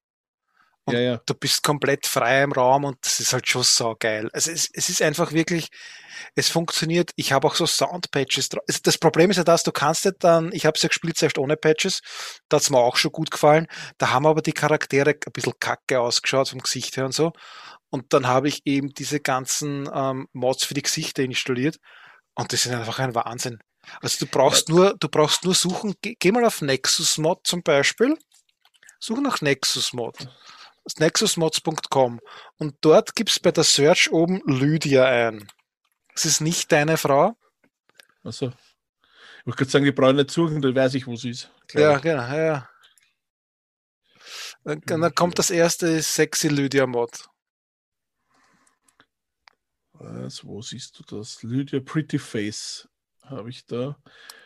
[0.85, 1.21] Und Ja, ja.
[1.27, 4.29] du bist komplett frei im Raum und das ist halt schon so geil.
[4.33, 5.69] Also es, es ist einfach wirklich,
[6.35, 7.11] es funktioniert.
[7.17, 8.51] Ich habe auch so Soundpatches.
[8.51, 10.89] dra- Es- Das Problem ist ja das, du kannst ja dann, ich habe es ja
[10.89, 12.01] gespielt zuerst ohne Patches,
[12.49, 13.69] da hat's mir auch schon gut gefallen.
[13.99, 17.33] Da haben aber die Charaktere ein bisschen kacke ausgeschaut vom Gesicht her und so.
[17.91, 21.77] Und dann habe ich eben diese ganzen ähm, Mods für die Gesichter installiert
[22.35, 23.59] und die sind einfach ein Wahnsinn.
[24.01, 27.63] Also du brauchst nur, du brauchst nur suchen, geh, geh mal auf Nexus Mod zum
[27.63, 28.17] Beispiel,
[28.99, 30.17] suche nach Nexus Mod
[30.99, 32.21] nexusmods.com
[32.59, 35.49] und dort gibst bei der Search oben Lydia ein.
[36.15, 37.37] Das ist nicht deine Frau?
[38.23, 41.51] Also, ich wollte gerade sagen, die brauchen nicht suchen, dann weiß ich, wo sie ist.
[41.73, 42.69] Ja, glaub genau, ja, ja.
[44.65, 47.29] Dann, dann kommt das erste Sexy Lydia Mod.
[49.95, 51.43] Was, wo siehst du das?
[51.43, 52.89] Lydia Pretty Face
[53.33, 53.97] habe ich da.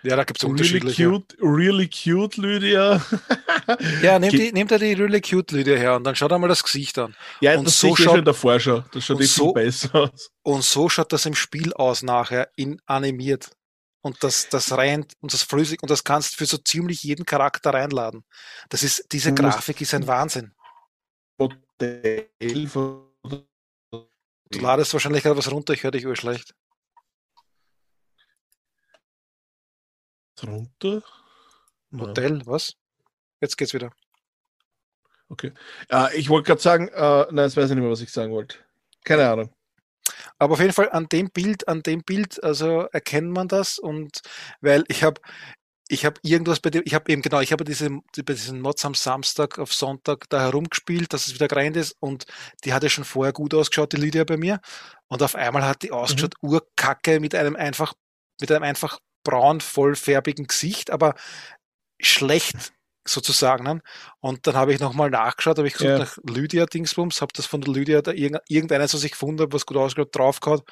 [0.02, 1.08] Ja, da gibt es Really unterschiedliche.
[1.10, 3.04] cute, really cute, Lydia.
[4.02, 6.46] Ja, Ge- die, nimm da die really cute Lydia her und dann schau dir mal
[6.48, 7.16] das Gesicht an.
[7.40, 8.84] Ja, Und das so sehe ich eh schaut- schon in der Vorschau.
[8.92, 10.30] Das schaut eh so- viel besser aus.
[10.42, 13.50] Und so schaut das im Spiel aus nachher, in animiert.
[14.02, 17.26] Und das, das rennt und das flüssig und das kannst du für so ziemlich jeden
[17.26, 18.22] Charakter reinladen.
[18.68, 20.52] Das ist, diese Du musst- Grafik ist ein Wahnsinn.
[21.38, 22.28] Modell
[22.68, 23.02] von
[24.50, 26.54] Du ladest wahrscheinlich gerade was runter, ich höre dich urschlecht.
[30.44, 31.02] Runter.
[31.90, 32.08] Nein.
[32.08, 32.74] Modell, was?
[33.40, 33.90] Jetzt geht's wieder.
[35.28, 35.52] Okay.
[35.90, 38.32] Äh, ich wollte gerade sagen, äh, nein, jetzt weiß ich nicht mehr, was ich sagen
[38.32, 38.58] wollte.
[39.04, 39.52] Keine Ahnung.
[40.38, 44.20] Aber auf jeden Fall an dem Bild, an dem Bild, also erkennt man das und
[44.60, 45.20] weil ich habe
[45.88, 48.60] ich habe irgendwas bei dem, ich habe eben genau, ich habe diese, die- bei diesen
[48.60, 52.26] Mods am Samstag auf Sonntag da herumgespielt, dass es wieder gerannt ist und
[52.64, 54.60] die hatte schon vorher gut ausgeschaut, die Lydia bei mir
[55.08, 57.94] und auf einmal hat die ausgeschaut urkacke mit einem einfach,
[58.40, 61.14] mit einem einfach braun vollfärbigen Gesicht, aber
[62.00, 62.72] schlecht
[63.04, 63.64] sozusagen.
[63.64, 63.82] Ne?
[64.20, 65.98] Und dann habe ich nochmal nachgeschaut, habe ich gesucht Ja.
[65.98, 69.52] nach Lydia Dingsbums, habe das von der Lydia da irgend, irgendeines, was ich gefunden habe,
[69.52, 70.62] was gut ausgeschaut, draufgehauen.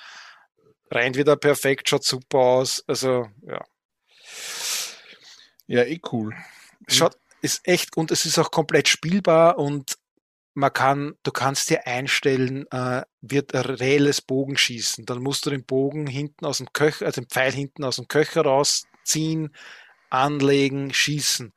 [0.90, 2.84] Rennt wieder perfekt, schaut super aus.
[2.86, 3.64] Also, ja.
[5.66, 6.34] Ja, eh cool.
[6.88, 9.96] Schaut, ist echt, und es ist auch komplett spielbar und
[10.54, 15.04] man kann, du kannst dir einstellen, äh, wird reelles Bogenschießen.
[15.06, 18.08] Dann musst du den Bogen hinten aus dem Köcher, also den Pfeil hinten aus dem
[18.08, 19.54] Köcher rausziehen,
[20.10, 21.52] anlegen, schießen.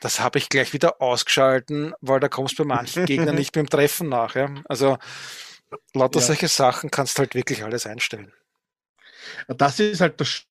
[0.00, 3.68] Das habe ich gleich wieder ausgeschalten, weil da kommst du bei manchen Gegnern nicht dem
[3.68, 4.34] Treffen nach.
[4.34, 4.50] Ja?
[4.66, 4.98] Also
[5.94, 6.26] lauter Ja.
[6.26, 8.32] solche Sachen kannst du halt wirklich alles einstellen.
[9.48, 10.44] Das ist halt das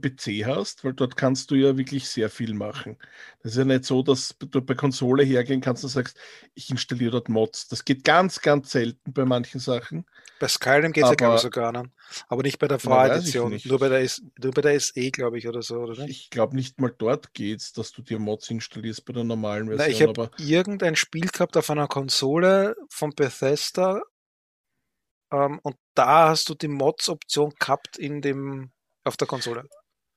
[0.00, 2.96] PC hast, weil dort kannst du ja wirklich sehr viel machen.
[3.42, 6.16] Das ist ja nicht so, dass du bei Konsole hergehen kannst und sagst,
[6.54, 7.68] ich installiere dort Mods.
[7.68, 10.06] Das geht ganz, ganz selten bei manchen Sachen.
[10.40, 11.72] Bei Skyrim geht es ja, glaube ich, Aber- sogar.
[11.72, 11.90] Ne?
[12.28, 13.66] Aber nicht bei der Na, nicht.
[13.66, 16.02] Nur bei der, S- nur bei der SE, glaube ich, oder so, oder?
[16.04, 16.10] nicht?
[16.10, 19.76] Ich glaube nicht mal dort geht's, dass du dir Mods installierst bei der normalen Na,
[19.84, 20.10] Version.
[20.12, 24.00] ich habe irgendein Spiel gehabt auf einer Konsole von Bethesda
[25.32, 28.70] ähm, und da hast du die Mods-Option gehabt in dem
[29.04, 29.64] auf der Konsole.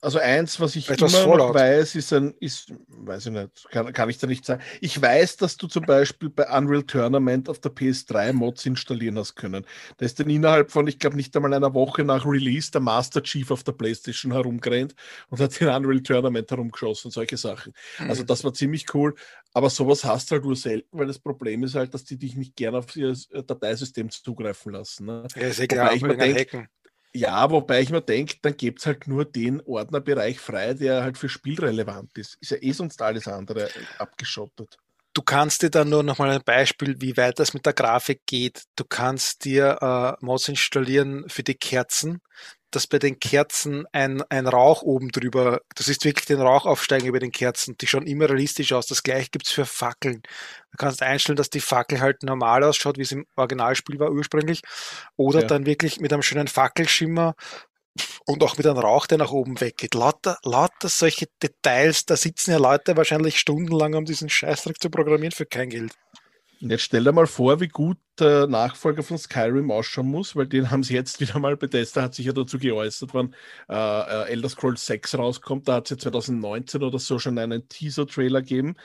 [0.03, 3.93] Also eins, was ich Etwas immer noch weiß, ist ein, ist, weiß ich nicht, kann,
[3.93, 4.61] kann ich da nicht sagen.
[4.79, 9.35] Ich weiß, dass du zum Beispiel bei Unreal Tournament auf der PS3 Mods installieren hast
[9.35, 9.63] können.
[9.97, 13.21] Da ist dann innerhalb von, ich glaube, nicht einmal einer Woche nach Release der Master
[13.21, 14.95] Chief auf der Playstation herumgerannt
[15.29, 17.71] und hat in Unreal Tournament herumgeschossen, solche Sachen.
[17.99, 18.27] Also Mhm.
[18.27, 19.13] das war ziemlich cool.
[19.53, 22.35] Aber sowas hast du halt nur selten, weil das Problem ist halt, dass die dich
[22.35, 23.13] nicht gerne auf ihr
[23.45, 25.05] Dateisystem zugreifen lassen.
[25.05, 25.27] Ne?
[25.35, 26.67] ja, ist klar, ich mir denk- Hacken.
[27.13, 31.17] Ja, wobei ich mir denke, dann gibt es halt nur den Ordnerbereich frei, der halt
[31.17, 32.37] für Spiel relevant ist.
[32.39, 34.77] Ist ja eh sonst alles andere abgeschottet.
[35.13, 38.21] Du kannst dir dann nur noch mal ein Beispiel, wie weit das mit der Grafik
[38.25, 38.63] geht.
[38.77, 42.21] Du kannst dir äh, Mods installieren für die Kerzen,
[42.71, 47.07] dass bei den Kerzen ein, ein Rauch oben drüber, das ist wirklich den Rauch aufsteigen
[47.07, 47.77] über den Kerzen.
[47.77, 48.87] Die schauen immer realistisch aus.
[48.87, 50.21] Das gleiche gibt's für Fackeln.
[50.71, 54.61] Du kannst einstellen, dass die Fackel halt normal ausschaut, wie es im Originalspiel war ursprünglich.
[55.17, 55.47] Oder Ja.
[55.47, 57.35] dann wirklich mit einem schönen Fackelschimmer
[58.25, 59.95] Und auch mit einem Rauch, der nach oben weggeht.
[59.95, 65.31] Lauter, lauter solche Details, da sitzen ja Leute wahrscheinlich stundenlang, um diesen Scheißdreck zu programmieren
[65.33, 65.93] für kein Geld.
[66.59, 70.69] Jetzt stell dir mal vor, wie gut der Nachfolger von Skyrim ausschauen muss, weil den
[70.69, 73.35] haben sie jetzt wieder mal, Bethesda hat sich ja dazu geäußert, wann
[73.69, 77.67] äh, äh Elder Scrolls 6 rauskommt, da hat es ja 2019 oder so schon einen
[77.67, 78.75] Teaser-Trailer gegeben.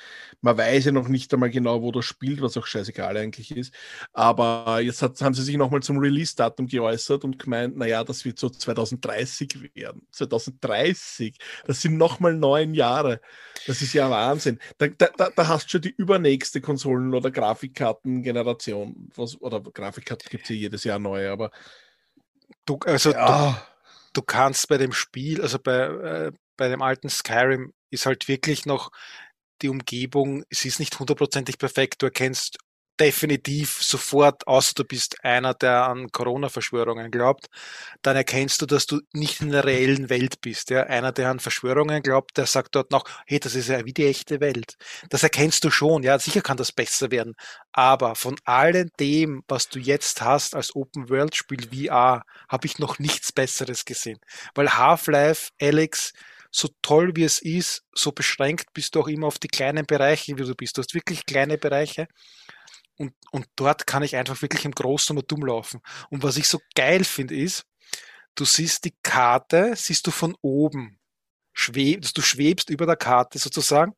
[0.40, 3.74] Man weiß ja noch nicht einmal genau, wo das spielt, was auch scheißegal eigentlich ist.
[4.12, 8.38] Aber jetzt hat, haben sie sich nochmal zum Release-Datum geäußert und gemeint, naja, das wird
[8.38, 10.06] so 2030 werden.
[10.12, 11.36] 2030,
[11.66, 13.20] das sind nochmal neun Jahre.
[13.66, 14.58] Das ist ja Wahnsinn.
[14.78, 20.44] Da, da, da hast du schon die übernächste Konsolen- oder Grafikkartengeneration, was oder Grafikkarte gibt
[20.44, 21.50] es ja jedes Jahr neue, aber.
[22.64, 23.66] Du, also ja.
[24.12, 28.28] du, du, kannst bei dem Spiel, also bei, äh, bei dem alten Skyrim ist halt
[28.28, 28.90] wirklich noch
[29.62, 32.02] die Umgebung, es ist nicht hundertprozentig perfekt.
[32.02, 32.58] Du erkennst
[33.00, 37.46] definitiv sofort, außer du bist einer, der an Corona-Verschwörungen glaubt,
[38.02, 40.70] dann erkennst du, dass du nicht in der reellen Welt bist.
[40.70, 40.84] Ja?
[40.84, 44.06] Einer, der an Verschwörungen glaubt, der sagt dort noch, hey, das ist ja wie die
[44.06, 44.74] echte Welt.
[45.10, 47.34] Das erkennst du schon, ja, sicher kann das besser werden.
[47.72, 53.32] Aber von allem dem, was du jetzt hast als Open-World-Spiel VR, habe ich noch nichts
[53.32, 54.18] Besseres gesehen.
[54.54, 56.12] Weil Half-Life, Alex,
[56.50, 60.38] so toll wie es ist, so beschränkt bist du auch immer auf die kleinen Bereiche,
[60.38, 60.76] wie du bist.
[60.76, 62.06] Du hast wirklich kleine Bereiche
[62.98, 65.80] und, und dort kann ich einfach wirklich im Großen und dumm laufen.
[66.10, 67.64] Und was ich so geil finde, ist,
[68.34, 70.98] du siehst die Karte, siehst du von oben.
[71.52, 73.94] Schweb, du schwebst über der Karte sozusagen.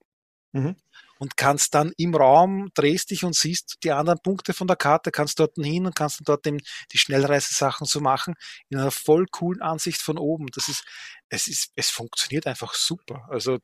[0.53, 0.77] Mhm.
[1.21, 5.11] Und kannst dann im Raum, drehst dich und siehst die anderen Punkte von der Karte,
[5.11, 6.61] kannst dort hin und kannst dann dort eben
[6.93, 8.35] die Schnellreisesachen so machen,
[8.69, 10.47] in einer voll coolen Ansicht von oben.
[10.55, 10.85] Das ist,
[11.29, 13.27] es ist, es funktioniert einfach super.
[13.31, 13.59] Also,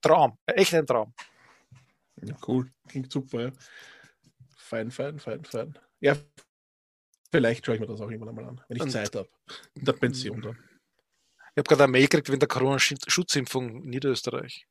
[0.00, 1.12] Traum, echt ein Traum.
[2.22, 3.52] Ja, cool, klingt super, ja
[4.68, 5.78] fein, fein, fein, fein.
[6.00, 6.16] Ja,
[7.30, 9.28] vielleicht schaue ich mir das auch irgendwann einmal an, wenn ich Und Zeit habe.
[9.74, 10.58] In der Pension dann.
[11.54, 14.66] Ich habe gerade eine Mail gekriegt wegen der Corona-Schutzimpfung in Niederösterreich.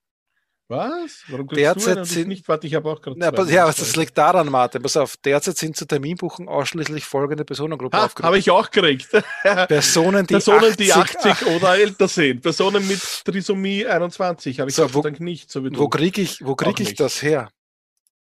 [0.70, 1.24] Was?
[1.30, 2.46] Warum derzeit du sind, nicht?
[2.48, 3.18] Warte, ich habe auch gerade.
[3.20, 4.82] Ja, ja das liegt daran, Martin.
[4.82, 8.26] Pass auf, derzeit sind zur Terminbuchung ausschließlich folgende Personengruppen aufgerufen.
[8.26, 9.08] Habe ich auch gekriegt.
[9.44, 12.42] Personen, die, Personen, 80, die 80 oder älter sind.
[12.42, 15.50] Personen mit Trisomie 21 habe ich so, wo, nicht.
[15.50, 17.50] So wo kriege ich, wo krieg ich das her?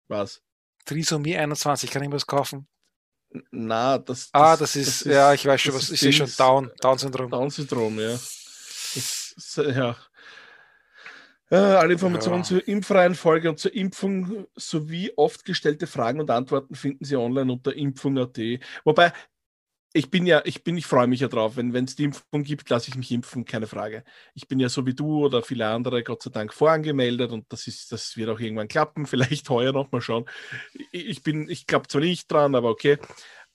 [0.08, 0.42] Was?
[0.86, 2.68] Trisomie 21, kann ich was kaufen?
[3.52, 6.02] Na, das, das Ah, das ist, das ist ja, ich weiß schon, was ist, ist
[6.02, 7.32] ja schon Down, Down-Syndrom.
[7.32, 8.12] Down-Syndrom, ja.
[8.12, 9.96] Das, ja.
[11.50, 11.80] ja.
[11.80, 12.44] Alle Informationen ja.
[12.44, 17.74] zur Impfreihenfolge und zur Impfung sowie oft gestellte Fragen und Antworten finden Sie online unter
[17.74, 18.38] impfung.at.
[18.84, 19.14] Wobei,
[19.94, 21.58] ich bin ja, ich bin, ich freue mich ja drauf.
[21.58, 24.04] Wenn es die Impfung gibt, lasse ich mich impfen, keine Frage.
[24.34, 27.68] Ich bin ja so wie du oder viele andere, Gott sei Dank, vorangemeldet und das
[27.68, 30.26] ist, das wird auch irgendwann klappen, vielleicht heuer noch mal schauen.
[30.92, 32.98] Ich bin, ich glaube zwar nicht dran, aber okay.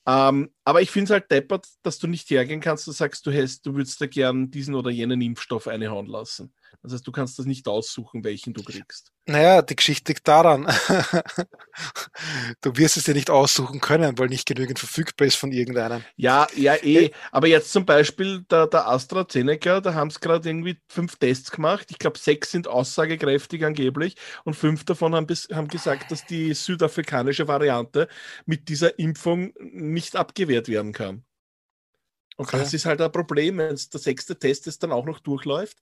[0.06, 3.32] Ähm, aber ich finde es halt deppert, dass du nicht hergehen kannst und sagst, du
[3.32, 6.52] hast, du würdest da gern diesen oder jenen Impfstoff einhauen lassen.
[6.82, 9.12] Das heißt, du kannst das nicht aussuchen, welchen du kriegst.
[9.26, 10.66] Naja, die Geschichte liegt daran.
[12.60, 16.04] du wirst es dir nicht aussuchen können, weil nicht genügend verfügbar ist von irgendeinem.
[16.16, 17.10] Ja, ja, eh.
[17.32, 21.88] Aber jetzt zum Beispiel der, der AstraZeneca, da haben es gerade irgendwie fünf Tests gemacht.
[21.90, 26.54] Ich glaube, sechs sind aussagekräftig angeblich und fünf davon haben, bis, haben gesagt, dass die
[26.54, 28.08] südafrikanische Variante
[28.44, 31.24] mit dieser Impfung nicht abgewehrt werden kann.
[32.36, 32.58] Und okay.
[32.58, 35.78] das ist halt ein Problem, wenn der sechste Test es dann auch noch durchläuft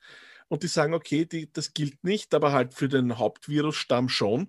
[0.54, 4.48] und die sagen, okay, die, das gilt nicht, aber halt für den Hauptvirusstamm schon,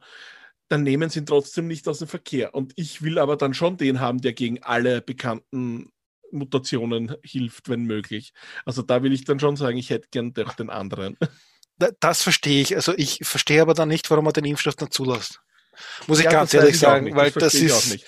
[0.70, 2.56] dann nehmen sie ihn trotzdem nicht aus dem Verkehr.
[2.56, 5.92] Und ich will aber dann schon den haben, der gegen alle bekannten
[6.32, 8.34] Mutationen hilft, wenn möglich.
[8.66, 11.18] Also da will ich dann schon sagen, ich hätte gern doch den anderen.
[12.00, 12.76] Das verstehe ich.
[12.76, 15.42] Also ich verstehe aber dann nicht, warum man den Impfstoff dann zulässt.
[16.08, 18.00] Muss ich ja, ganz ehrlich sagen, weil das ist,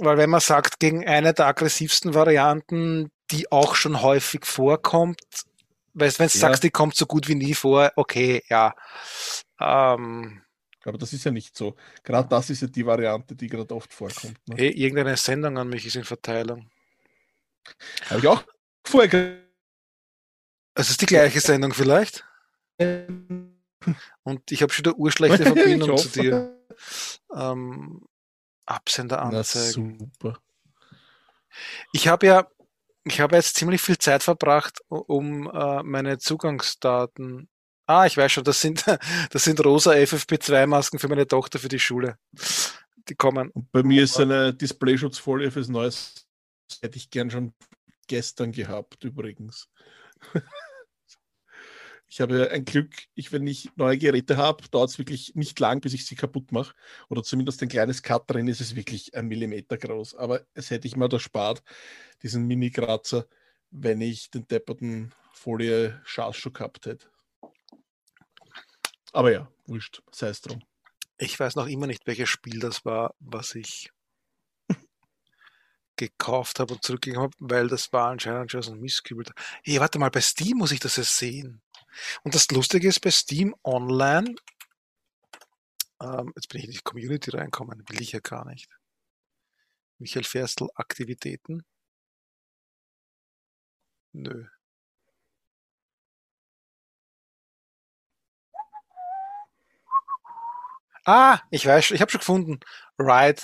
[0.00, 5.20] weil wenn man sagt, gegen eine der aggressivsten Varianten, die auch schon häufig vorkommt,
[5.94, 6.40] Weißt, wenn du ja.
[6.40, 8.74] sagst, die kommt so gut wie nie vor, okay, ja.
[9.60, 10.42] Ähm,
[10.84, 11.76] aber das ist ja nicht so.
[12.02, 14.36] Gerade das ist ja die Variante, die gerade oft vorkommt.
[14.48, 14.56] Ne?
[14.56, 16.70] Hey, irgendeine Sendung an mich ist in Verteilung.
[18.06, 18.44] Habe ich auch
[18.84, 19.38] vorher.
[20.74, 22.24] Es ist die gleiche Sendung vielleicht.
[22.78, 26.58] Und ich habe schon eine urschlechte Verbindung zu dir.
[27.34, 28.06] Ähm,
[28.64, 29.96] Absender anzeigen.
[29.98, 30.38] Na, super.
[31.92, 32.48] Ich habe ja,
[33.04, 37.48] ich habe jetzt ziemlich viel Zeit verbracht, um äh, meine Zugangsdaten.
[37.86, 38.84] Ah, ich weiß schon, das sind,
[39.30, 42.16] das sind rosa FFP2-Masken für meine Tochter für die Schule.
[43.08, 43.50] Die kommen.
[43.50, 46.26] Und bei mir ist eine Displayschutzfolie fürs Neues.
[46.68, 47.52] Das hätte ich gern schon
[48.06, 49.68] gestern gehabt, übrigens.
[52.12, 55.80] Ich habe ein Glück, ich, wenn ich neue Geräte habe, dauert es wirklich nicht lang,
[55.80, 56.74] bis ich sie kaputt mache.
[57.08, 60.16] Oder zumindest ein kleines Cut drin ist es wirklich ein Millimeter groß.
[60.16, 61.62] Aber es hätte ich mal erspart,
[62.22, 63.26] diesen Mini-Kratzer.
[63.70, 67.06] wenn ich den depperten Folie Schaß schon gehabt hätte.
[69.14, 70.62] Aber ja, wurscht, sei es drum.
[71.16, 73.90] Ich weiß noch immer nicht, welches Spiel das war, was ich
[75.96, 79.24] gekauft habe und zurückgegeben habe, weil das war anscheinend schon so ein Misskübel.
[79.62, 81.62] Hey, warte mal, bei Steam muss ich das ja sehen.
[82.22, 84.34] Und das Lustige ist, bei Steam Online,
[86.00, 88.68] ähm, jetzt bin ich in die Community reinkommen, will ich ja gar nicht.
[89.98, 91.64] Michael Ferstl, Aktivitäten.
[94.12, 94.46] Nö.
[101.04, 102.60] Ah, ich weiß, ich habe schon gefunden.
[102.98, 103.42] Ride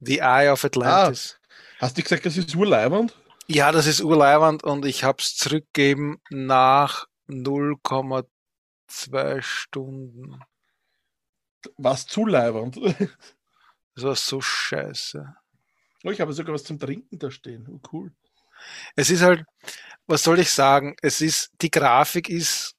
[0.00, 1.38] the Eye of Atlantis.
[1.40, 3.16] Ah, hast du gesagt, das ist urleibend?
[3.46, 10.40] Ja, das ist urleibend und ich habe es zurückgegeben nach 0,2 Stunden.
[11.76, 12.78] Was zu leibend?
[13.94, 15.34] Das war so scheiße.
[16.04, 17.66] Oh, ich habe sogar was zum Trinken da stehen.
[17.68, 18.12] Oh, cool.
[18.94, 19.44] Es ist halt,
[20.06, 20.94] was soll ich sagen?
[21.02, 22.76] Es ist, die Grafik ist,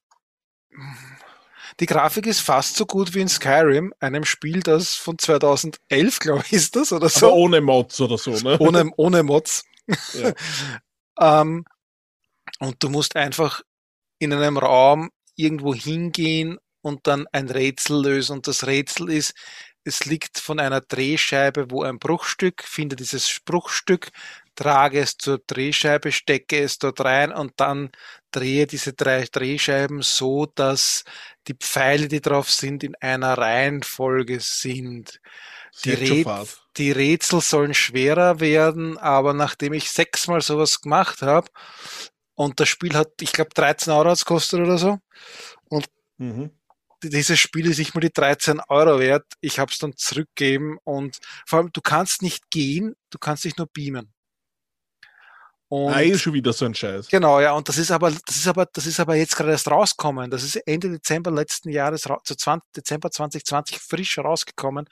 [1.78, 6.42] die Grafik ist fast so gut wie in Skyrim, einem Spiel, das von 2011, glaube
[6.46, 7.26] ich, ist das oder so.
[7.26, 8.58] Aber ohne Mods oder so, ne?
[8.58, 9.66] Ohne, ohne Mods.
[10.14, 10.32] Ja.
[11.42, 11.66] ähm,
[12.60, 13.60] und du musst einfach
[14.20, 18.34] in einem Raum irgendwo hingehen und dann ein Rätsel lösen.
[18.34, 19.34] Und das Rätsel ist,
[19.82, 24.10] es liegt von einer Drehscheibe, wo ein Bruchstück, finde dieses Bruchstück,
[24.54, 27.90] trage es zur Drehscheibe, stecke es dort rein und dann
[28.30, 31.04] drehe diese drei Drehscheiben so, dass
[31.48, 35.20] die Pfeile, die drauf sind, in einer Reihenfolge sind.
[35.84, 36.24] Die, Rä
[36.76, 41.48] die, Rätsel sollen schwerer werden, aber nachdem ich sechsmal sowas gemacht habe
[42.40, 44.98] und das Spiel hat, ich glaube, 13 Euro hat's gekostet oder so
[45.68, 45.86] und
[46.18, 46.50] mhm
[47.02, 49.24] dieses Spiel ist nicht mal die 13 Euro wert.
[49.40, 53.56] Ich habe es dann zurückgegeben und vor allem, du kannst nicht gehen, du kannst dich
[53.56, 54.12] nur beamen.
[55.68, 57.08] Und, ah, ist schon wieder so ein Scheiß.
[57.08, 59.70] Genau, ja, und das ist aber, das ist aber, das ist aber jetzt gerade erst
[59.70, 60.28] rausgekommen.
[60.28, 64.88] Das ist Ende Dezember letzten Jahres, zu 20, Dezember 2020 frisch rausgekommen.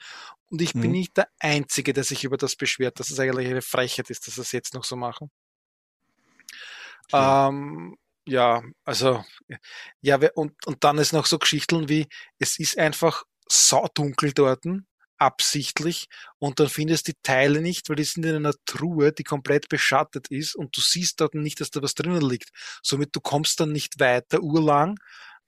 [0.49, 0.81] Und ich mhm.
[0.81, 4.25] bin nicht der Einzige, der sich über das beschwert, dass es eigentlich eine Frechheit ist,
[4.25, 5.29] dass sie es jetzt noch so machen.
[7.13, 9.23] Ähm, ja, also,
[10.01, 12.07] ja, und, und dann ist noch so Geschichten wie,
[12.39, 14.65] es ist einfach saudunkel dort,
[15.19, 16.07] absichtlich
[16.39, 19.69] und dann findest du die Teile nicht, weil die sind in einer Truhe, die komplett
[19.69, 22.49] beschattet ist und du siehst dort nicht, dass da was drinnen liegt.
[22.83, 24.97] Somit du kommst dann nicht weiter urlang,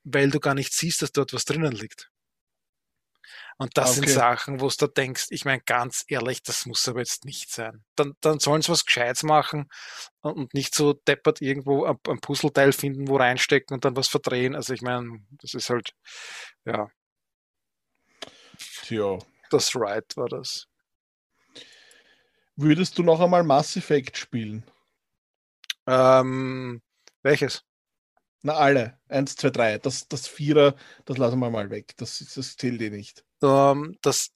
[0.03, 2.10] weil du gar nicht siehst, dass dort was drinnen liegt.
[3.61, 4.07] Und das okay.
[4.07, 7.51] sind Sachen, wo du da denkst, ich meine ganz ehrlich, das muss aber jetzt nicht
[7.51, 7.83] sein.
[7.95, 9.69] Dann, dann sollen sie was Gescheites machen
[10.21, 14.55] und nicht so deppert irgendwo ein, ein Puzzleteil finden, wo reinstecken und dann was verdrehen.
[14.55, 15.93] Also ich meine, das ist halt,
[16.65, 16.89] ja.
[18.81, 19.19] Tja,
[19.51, 20.67] das Ride war das.
[22.55, 24.63] Würdest du noch einmal Mass Effect spielen?
[25.85, 26.81] Ähm,
[27.21, 27.63] welches?
[28.43, 28.97] Na, alle.
[29.07, 29.77] Eins, zwei, drei.
[29.77, 30.75] Das, das Vierer,
[31.05, 31.93] das lassen wir mal weg.
[31.97, 33.23] Das, das zählt eh nicht.
[33.43, 34.31] Ähm, das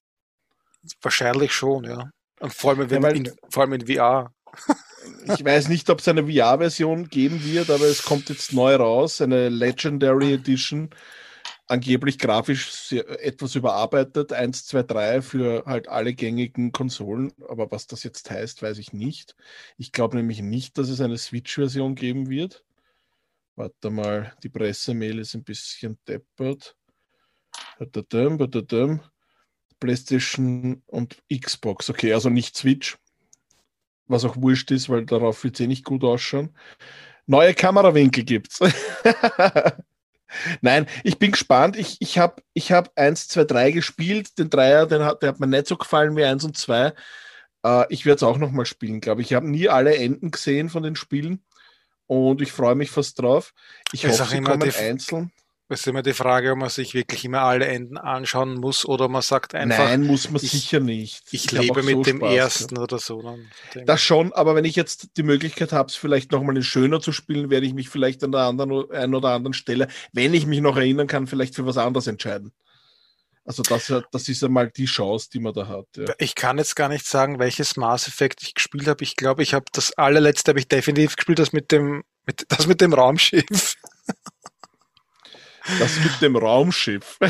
[1.01, 2.09] wahrscheinlich schon, ja.
[2.39, 4.31] Und vor allem, wenn, ja, in, vor allem in VR.
[5.37, 9.21] ich weiß nicht, ob es eine VR-Version geben wird, aber es kommt jetzt neu raus,
[9.21, 10.89] eine Legendary Edition
[11.67, 17.31] angeblich grafisch sehr, etwas überarbeitet, 1, 2, 3 für halt alle gängigen Konsolen.
[17.47, 19.35] Aber was das jetzt heißt, weiß ich nicht.
[19.77, 22.63] Ich glaube nämlich nicht, dass es eine Switch-Version geben wird.
[23.57, 26.75] Warte mal, die Pressemail ist ein bisschen deppert.
[29.79, 31.89] PlayStation und Xbox.
[31.89, 32.97] Okay, also nicht Switch.
[34.07, 36.55] Was auch wurscht ist, weil darauf wird es eh nicht gut ausschauen.
[37.27, 38.59] Neue Kamerawinkel gibt's.
[40.61, 41.77] Nein, ich bin gespannt.
[41.77, 44.37] Ich, ich habe ich hab 1, 2, 3 gespielt.
[44.37, 46.93] Den Dreier, den hat, der hat mir nicht so gefallen wie 1 und 2.
[47.63, 49.31] Äh, ich werde es auch nochmal spielen, glaube ich.
[49.31, 51.45] Ich habe nie alle Enden gesehen von den Spielen
[52.07, 53.53] und ich freue mich fast drauf.
[53.91, 55.31] Ich es hoffe, sie kommen einzeln.
[55.67, 59.07] Es ist immer die Frage, ob man sich wirklich immer alle Enden anschauen muss oder
[59.07, 59.79] man sagt einfach.
[59.79, 61.23] Nein, muss man ich, sicher nicht.
[61.31, 62.83] Ich, ich lebe mit so dem Spaß, ersten ja.
[62.83, 63.23] oder so.
[63.23, 63.49] Dann
[63.85, 67.49] das schon, aber wenn ich jetzt die Möglichkeit habe, es vielleicht nochmal schöner zu spielen,
[67.49, 70.77] werde ich mich vielleicht an der anderen, einen oder anderen Stelle, wenn ich mich noch
[70.77, 72.51] erinnern kann, vielleicht für was anderes entscheiden.
[73.45, 75.85] Also das, das ist einmal die Chance, die man da hat.
[75.95, 76.05] Ja.
[76.17, 79.03] Ich kann jetzt gar nicht sagen, welches Mass Effect ich gespielt habe.
[79.03, 82.65] Ich glaube, ich habe das allerletzte habe ich definitiv gespielt, das mit dem, mit, das
[82.65, 83.75] mit dem Raumschiff.
[85.79, 87.19] Das mit dem Raumschiff.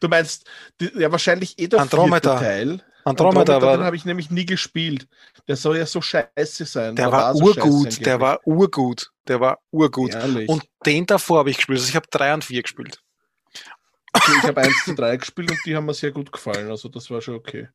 [0.00, 0.44] Du meinst,
[0.80, 2.38] die, ja, wahrscheinlich eh der Andromeda.
[2.38, 2.82] Teil.
[3.04, 3.76] Andromeda, Andromeda war.
[3.76, 5.06] Den habe ich nämlich nie gespielt.
[5.46, 6.96] Der soll ja so scheiße sein.
[6.96, 9.12] Der, war, war urgut, so der war urgut.
[9.28, 10.14] Der war urgut.
[10.14, 10.48] Ehrlich?
[10.48, 11.78] Und den davor habe ich gespielt.
[11.78, 13.00] Also ich habe drei und vier gespielt.
[14.16, 16.70] Ich habe eins zu drei gespielt und die haben mir sehr gut gefallen.
[16.70, 17.68] Also das war schon okay.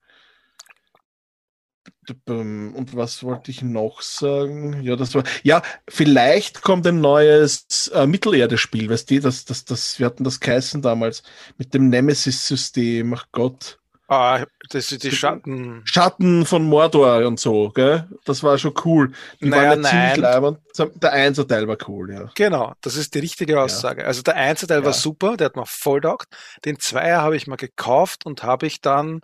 [2.26, 4.82] Und was wollte ich noch sagen?
[4.84, 5.24] Ja, das war.
[5.44, 10.40] Ja, vielleicht kommt ein neues äh, Mittelerde-Spiel, weißt du, das, das, das, wir hatten das
[10.40, 11.24] geheißen damals
[11.58, 13.81] mit dem Nemesis-System, ach Gott.
[14.12, 15.84] Ah, das sind die Schatten.
[15.86, 18.10] Schatten von Mordor und so, gell?
[18.26, 19.14] Das war schon cool.
[19.40, 20.60] Die naja, waren ja ziemlich leibend.
[21.02, 22.30] Der Einser-Teil war cool, ja.
[22.36, 24.02] Genau, das ist die richtige Aussage.
[24.02, 24.08] Ja.
[24.08, 24.86] Also der Einser-Teil ja.
[24.86, 26.28] war super, der hat mir voll taugt.
[26.66, 29.22] Den Zweier habe ich mal gekauft und habe ich dann,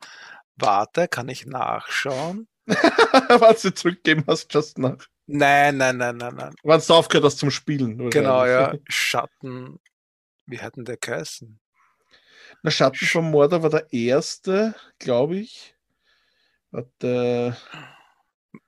[0.55, 2.47] warte, kann ich nachschauen?
[2.67, 5.05] Was du zurückgeben hast, just nach.
[5.25, 6.55] Nein, nein, nein, nein, nein.
[6.63, 8.09] Wann du aufgehört hast zum Spielen.
[8.09, 8.73] Genau, ja.
[8.87, 9.81] Schatten.
[10.45, 11.59] Wie hat denn der geheißen?
[12.63, 15.75] Na, Schatten vom Mordor war der erste, glaube ich.
[16.71, 17.55] Warte.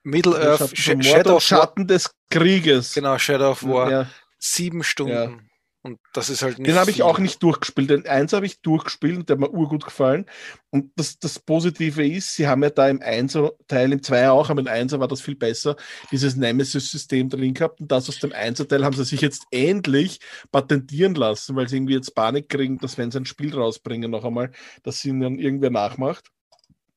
[0.02, 2.94] Middle Earth, Schatten, Shadow of Schatten des Krieges.
[2.94, 3.90] Genau, Shadow of War.
[3.90, 4.06] Ja.
[4.38, 5.12] Sieben Stunden.
[5.12, 5.38] Ja.
[5.82, 6.68] Und das ist halt nicht.
[6.68, 7.88] Den habe ich auch nicht durchgespielt.
[7.88, 10.26] Den eins habe ich durchgespielt und der hat mir urgut gefallen.
[10.68, 14.60] Und das, das Positive ist, sie haben ja da im Einser-Teil, im Zweier auch, aber
[14.60, 15.76] im Einser war das viel besser,
[16.12, 17.80] dieses Nemesis-System drin gehabt.
[17.80, 20.20] Und das aus dem Einser-Teil haben sie sich jetzt endlich
[20.52, 24.24] patentieren lassen, weil sie irgendwie jetzt Panik kriegen, dass wenn sie ein Spiel rausbringen, noch
[24.24, 24.50] einmal,
[24.82, 26.30] dass sie ihnen irgendwer nachmacht.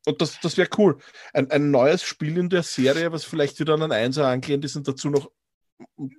[0.05, 0.97] Und das, das wäre cool.
[1.33, 4.75] Ein, ein neues Spiel in der Serie, was vielleicht wieder an einen Einser angelehnt ist
[4.75, 5.31] und dazu noch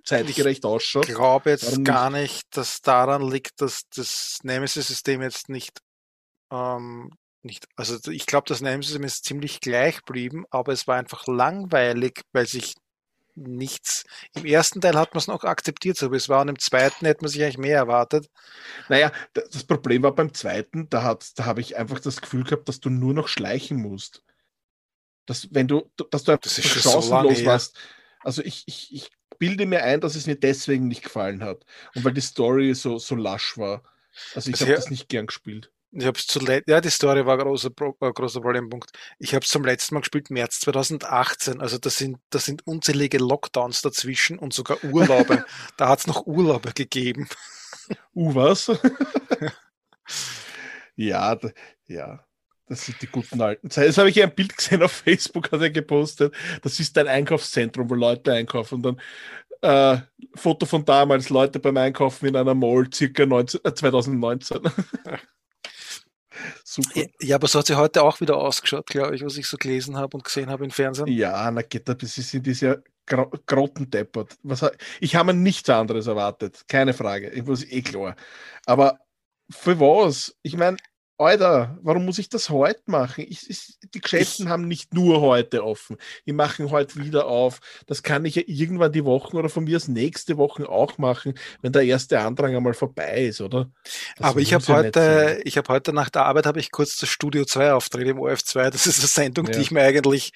[0.05, 1.09] zeitgerecht ausschaut.
[1.09, 5.81] Ich glaube jetzt Warum gar nicht, dass daran liegt, dass das Nemesis-System jetzt nicht,
[6.51, 7.11] ähm,
[7.43, 12.23] nicht, also ich glaube, das Nemesis-System ist ziemlich gleich geblieben, aber es war einfach langweilig,
[12.33, 12.75] weil sich
[13.37, 14.05] nichts.
[14.35, 17.23] Im ersten Teil hat man es noch akzeptiert, aber es war und im zweiten hätte
[17.23, 18.31] man sich eigentlich mehr erwartet.
[18.89, 22.69] Naja, das Problem war beim zweiten, da, hat, da habe ich einfach das Gefühl gehabt,
[22.69, 24.23] dass du nur noch schleichen musst.
[25.27, 27.79] Dass, wenn du, dass du einfach das chancenlos so warst.
[28.25, 31.65] Also ich, ich, ich bilde mir ein, dass es mir deswegen nicht gefallen hat.
[31.95, 33.83] Und weil die Story so, so lasch war.
[34.35, 35.71] Also ich also habe das nicht gern gespielt.
[35.97, 37.71] Ich habe es zuletzt, ja, die Story war ein großer,
[38.01, 38.91] äh, großer Problempunkt.
[39.21, 41.61] Ich habe es zum letzten Mal gespielt, März 2018.
[41.61, 45.45] Also das sind, das sind unzählige Lockdowns dazwischen und sogar Urlaube.
[45.77, 47.29] da hat es noch Urlaube gegeben.
[48.13, 48.73] Uh, was?
[50.97, 51.39] ja,
[51.87, 52.24] ja.
[52.67, 53.89] Das sind die guten alten Zeiten.
[53.89, 56.35] Jetzt habe ich ein Bild gesehen auf Facebook, hat er gepostet.
[56.63, 58.77] Das ist ein Einkaufszentrum, wo Leute einkaufen.
[58.77, 59.01] Und dann
[59.65, 60.01] äh,
[60.35, 64.61] Foto von damals, Leute beim Einkaufen in einer Mall, circa 19, äh, 2019.
[66.65, 67.07] Super.
[67.21, 69.97] Ja, aber so hat sie heute auch wieder ausgeschaut, glaube ich, was ich so gelesen
[69.97, 71.07] habe und gesehen habe im Fernsehen.
[71.07, 74.37] Ja, na geht das ist in dieser Grottendeppert.
[74.43, 77.31] Was, ich habe mir nichts anderes erwartet, keine Frage.
[77.31, 78.17] Ich muss eh klar.
[78.67, 78.99] Aber
[79.51, 80.37] für was?
[80.43, 80.77] Ich meine,
[81.17, 83.25] Alter, warum muss ich das heute machen?
[83.29, 85.97] Ich, ich, die Geschäften ich, haben nicht nur heute offen.
[86.27, 87.61] Die machen heute wieder auf.
[87.87, 91.35] Das kann ich ja irgendwann die Wochen oder von mir aus nächste Woche auch machen,
[91.63, 93.71] wenn der erste Andrang einmal vorbei ist, oder?
[94.17, 96.97] Das Aber ich habe ja heute, ich habe heute nach der Arbeit habe ich kurz
[96.97, 98.71] das Studio 2 Auftritt im OF2.
[98.71, 99.53] Das ist eine Sendung, ja.
[99.53, 100.33] die ich mir eigentlich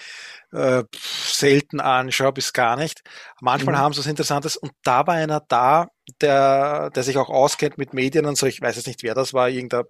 [0.52, 3.02] äh, selten anschaue, bis gar nicht.
[3.40, 3.78] Manchmal mhm.
[3.80, 5.88] haben sie was Interessantes und da war einer da,
[6.20, 8.46] der, der sich auch auskennt mit Medien und so.
[8.46, 9.48] Ich weiß jetzt nicht, wer das war.
[9.48, 9.84] Irgendein,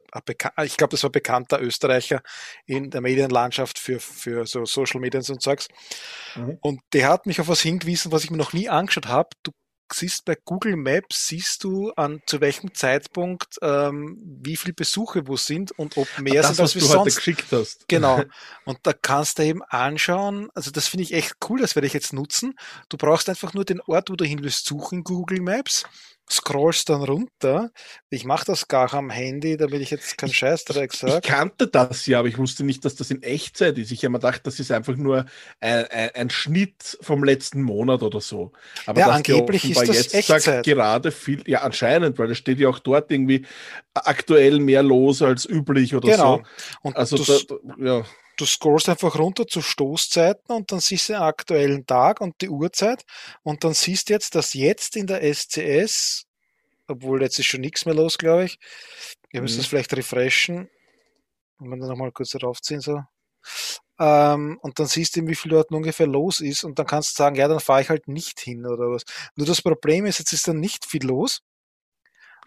[0.65, 2.23] ich glaube, das war bekannter Österreicher
[2.67, 5.69] in der Medienlandschaft für, für so Social Media und Zeugs.
[6.35, 6.59] Mhm.
[6.61, 9.31] Und der hat mich auf was hingewiesen, was ich mir noch nie angeschaut habe.
[9.43, 9.53] Du
[9.93, 15.37] siehst bei Google Maps, siehst du an zu welchem Zeitpunkt ähm, wie viele Besuche wo
[15.37, 16.97] sind und ob mehr das, sind als wie sonst.
[16.97, 17.89] Heute geschickt hast.
[17.89, 18.23] Genau.
[18.65, 21.95] Und da kannst du eben anschauen, also das finde ich echt cool, das werde ich
[21.95, 22.59] jetzt nutzen.
[22.89, 25.85] Du brauchst einfach nur den Ort, wo du hin willst, suchen Google Maps
[26.31, 27.71] scrollst dann runter.
[28.11, 31.21] Ich mache das gar am Handy, damit ich jetzt keinen Scheißdreck sage.
[31.23, 33.91] Ich kannte das ja, aber ich wusste nicht, dass das in Echtzeit ist.
[33.91, 35.27] Ich habe mir gedacht, das ist einfach nur
[35.61, 38.53] ein, ein, ein, Schnitt vom letzten Monat oder so.
[38.87, 40.43] Aber ja, angeblich ist das jetzt Echtzeit.
[40.43, 43.47] Sagt, gerade viel, ja anscheinend, weil es steht ja auch dort irgendwie
[43.95, 46.37] aktuell mehr los als üblich oder genau.
[46.37, 46.43] so.
[46.83, 48.05] Und also das, da, ja
[48.41, 52.49] du scrollst einfach runter zu Stoßzeiten und dann siehst du den aktuellen Tag und die
[52.49, 53.05] Uhrzeit
[53.43, 56.25] und dann siehst du jetzt, dass jetzt in der SCS,
[56.87, 58.59] obwohl jetzt ist schon nichts mehr los, glaube ich,
[59.31, 59.61] wir müssen mhm.
[59.61, 60.71] das vielleicht refreshen,
[61.59, 63.03] wenn wir dann nochmal kurz draufziehen, so.
[64.01, 67.23] Ähm, und dann siehst du, wie viel dort ungefähr los ist und dann kannst du
[67.23, 69.03] sagen, ja, dann fahre ich halt nicht hin oder was.
[69.35, 71.43] Nur das Problem ist, jetzt ist dann nicht viel los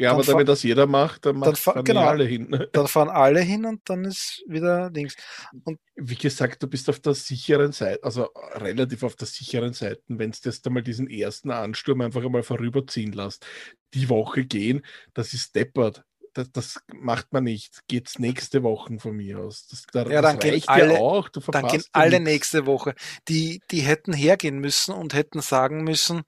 [0.02, 2.49] ja, aber damit das jeder macht, dann, dann fahren genau, alle hin.
[2.74, 5.16] Dann fahren alle hin und dann ist wieder Dings.
[5.64, 10.02] Und wie gesagt, du bist auf der sicheren Seite, also relativ auf der sicheren Seite,
[10.08, 13.45] wenn es jetzt einmal diesen ersten Ansturm einfach einmal vorüberziehen lässt.
[13.93, 14.82] Die Woche gehen,
[15.14, 16.04] das ist deppert.
[16.34, 17.82] Das, das, macht man nicht.
[17.88, 19.68] Geht's nächste Woche von mir aus.
[19.68, 21.28] Das, da, ja, dann gehen alle, ja auch.
[21.28, 22.95] dann gehen alle nächste Woche.
[23.28, 26.22] Die, die hätten hergehen müssen und hätten sagen müssen,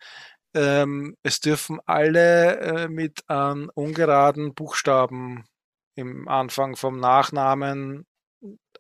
[0.54, 5.46] ähm, es dürfen alle äh, mit einem ungeraden Buchstaben
[5.96, 8.06] im Anfang vom Nachnamen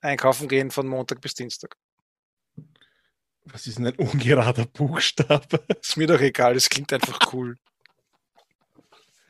[0.01, 1.75] einkaufen gehen von Montag bis Dienstag.
[3.45, 5.65] Was ist denn ein ungerader Buchstabe?
[5.81, 7.57] Ist mir doch egal, es klingt einfach cool.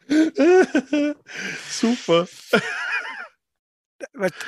[1.69, 2.27] Super.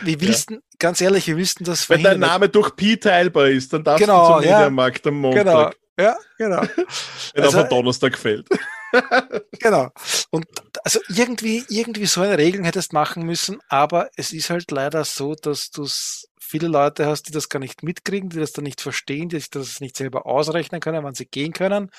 [0.01, 2.29] Wie willst du, ganz ehrlich, wie willst du das Wenn dein verhindern?
[2.29, 4.57] Name durch Pi teilbar ist, dann darfst Genau, du zum ja.
[4.57, 6.61] Mediamarkt am Genau, Montag, ja, genau.
[7.33, 8.47] wenn Also- auf Donnerstag fällt.
[9.59, 9.89] Genau.
[10.29, 10.45] Und
[10.85, 15.35] also irgendwie, irgendwie so eine Regelung hättest machen müssen, aber es ist halt leider so,
[15.35, 15.85] dass du
[16.39, 19.49] viele Leute hast, die das gar nicht mitkriegen, die das dann nicht verstehen, die sich
[19.49, 21.89] das nicht selber ausrechnen können, wann sie gehen können.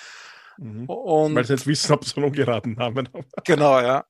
[0.57, 0.87] Mhm.
[0.89, 3.27] Und Weil sie jetzt wissen, ob sie einen ungeraden Namen haben.
[3.45, 4.07] genau, ja.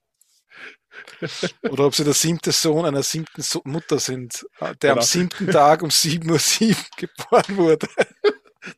[1.69, 5.01] Oder ob sie der siebte Sohn einer siebten so Mutter sind, äh, der am Genau.
[5.07, 7.89] siebten Tag um 7.07 Uhr geboren wurde.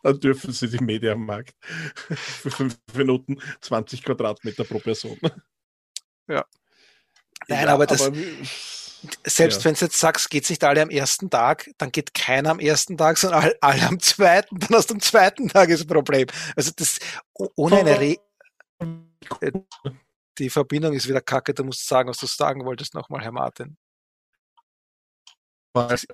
[0.03, 1.55] Dann dürfen sie die Mediamarkt
[2.11, 5.18] für fünf Minuten 20 Quadratmeter pro Person.
[6.26, 8.47] Nein, aber das- wie-
[9.24, 9.64] Selbst Ja.
[9.66, 12.97] wenn du jetzt sagst, geht's nicht alle am ersten Tag, dann geht keiner am ersten
[12.97, 16.26] Tag, sondern alle, alle am zweiten, dann hast du am zweiten Tag das Problem.
[16.57, 16.99] Also das
[17.34, 18.16] oh- ohne eine Re
[20.39, 23.76] die Verbindung ist wieder kacke, du musst sagen, was du sagen wolltest nochmal, Herr Martin.
[25.74, 26.07] Kacke.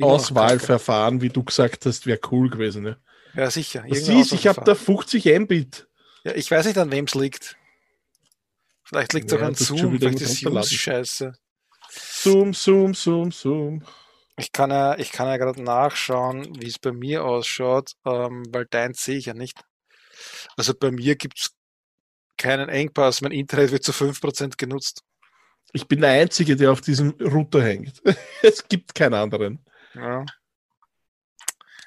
[0.00, 2.82] Auswahlverfahren, wie du gesagt hast, wäre cool gewesen.
[2.82, 2.98] Ne?
[3.34, 3.84] Ja, sicher.
[3.90, 5.88] Siehst, ich habe da 50 Mbit.
[6.24, 7.56] Ja, ich weiß nicht, an wem es liegt.
[8.84, 11.32] Vielleicht liegt es Ja, auch an Zoom, vielleicht ist Zoom scheiße.
[11.90, 13.84] Zoom, zoom, zoom, zoom.
[14.38, 18.66] Ich kann ja, ich kann ja gerade nachschauen, wie es bei mir ausschaut, ähm, weil
[18.66, 19.60] deins sehe ich ja nicht.
[20.56, 21.50] Also bei mir gibt's
[22.38, 25.02] keinen Engpass, mein Internet wird zu 5% genutzt.
[25.72, 28.02] Ich bin der Einzige, der auf diesem Router hängt.
[28.42, 29.64] es gibt keinen anderen.
[29.94, 30.24] Ja.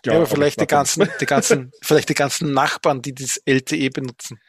[0.05, 3.89] Ja, Ja, aber vielleicht die ganzen, die ganzen, vielleicht die ganzen Nachbarn, die das LTE
[3.89, 4.39] benutzen.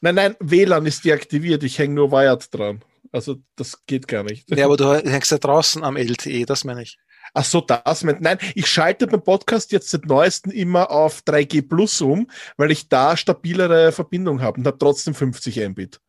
[0.00, 1.62] Nein, nein, WLAN ist deaktiviert.
[1.62, 2.84] Ich hänge nur Wired dran.
[3.12, 4.50] Also das geht gar nicht.
[4.50, 6.98] Ja, aber du hängst ja draußen am LTE, das meine ich.
[7.34, 8.20] Ach so, das meint.
[8.20, 12.88] Nein, ich schalte beim Podcast jetzt seit neuestem immer auf 3G Plus um, weil ich
[12.88, 16.00] da stabilere Verbindung habe und habe trotzdem 50 Mbit.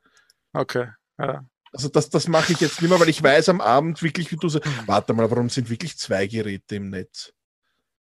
[0.53, 0.88] Okay.
[1.18, 1.45] Ja.
[1.74, 4.38] Also das, das mache ich jetzt nicht mehr, weil ich weiß am Abend wirklich, wie
[4.38, 7.34] du sagst, warte mal, warum sind wirklich zwei Geräte im Netz?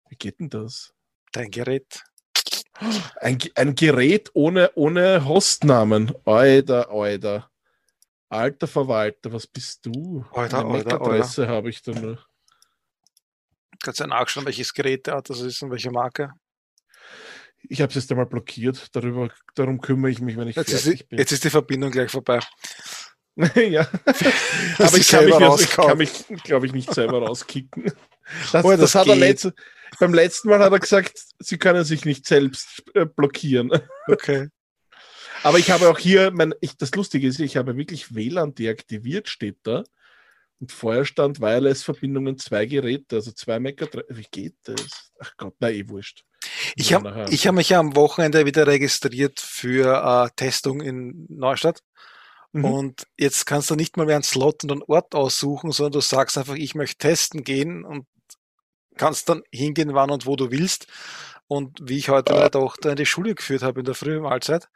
[0.09, 0.93] Wie geht denn das?
[1.31, 2.03] Dein Gerät.
[3.19, 6.13] Ein, ein Gerät ohne, ohne Hostnamen.
[6.25, 7.49] Alter, Alter.
[8.29, 10.25] Alter Verwalter, was bist du?
[10.31, 12.19] Alter, Eine MAC-Adresse habe ich da nur.
[13.81, 16.33] Kannst du ja nachschauen, welches Gerät der hat, das ist und welche Marke.
[17.69, 18.93] Ich habe es jetzt einmal blockiert.
[18.95, 21.19] Darüber, darum kümmere ich mich, wenn ich Jetzt ist, fertig die, bin.
[21.19, 22.39] jetzt ist die Verbindung gleich vorbei.
[23.55, 23.87] ja.
[24.77, 27.91] Aber ich kann, mich, also, ich kann mich, glaube ich, nicht selber rauskicken.
[28.53, 29.23] Das, Oh, das, das hat er geht.
[29.23, 29.53] letzte,
[29.99, 33.69] beim letzten Mal hat er gesagt, sie können sich nicht selbst äh, blockieren.
[34.07, 34.47] Okay.
[35.43, 39.27] Aber ich habe auch hier, mein, ich, das Lustige ist, ich habe wirklich WLAN deaktiviert,
[39.27, 39.83] steht da.
[40.61, 43.81] Und vorher stand Wireless-Verbindungen zwei Geräte, also zwei Mac.
[44.07, 45.11] Wie geht das?
[45.19, 46.23] Ach Gott, na eh wurscht.
[46.75, 51.81] Ich habe ich hab mich ja am Wochenende wieder registriert für äh, Testung in Neustadt.
[52.53, 52.65] Mhm.
[52.65, 56.01] Und jetzt kannst du nicht mal mehr einen Slot und einen Ort aussuchen, sondern du
[56.01, 58.05] sagst einfach, ich möchte testen gehen und
[58.97, 60.87] kannst dann hingehen, wann und wo du willst.
[61.47, 64.67] Und wie ich heute meine Tochter in die Schule geführt habe in der frühen Mahlzeit,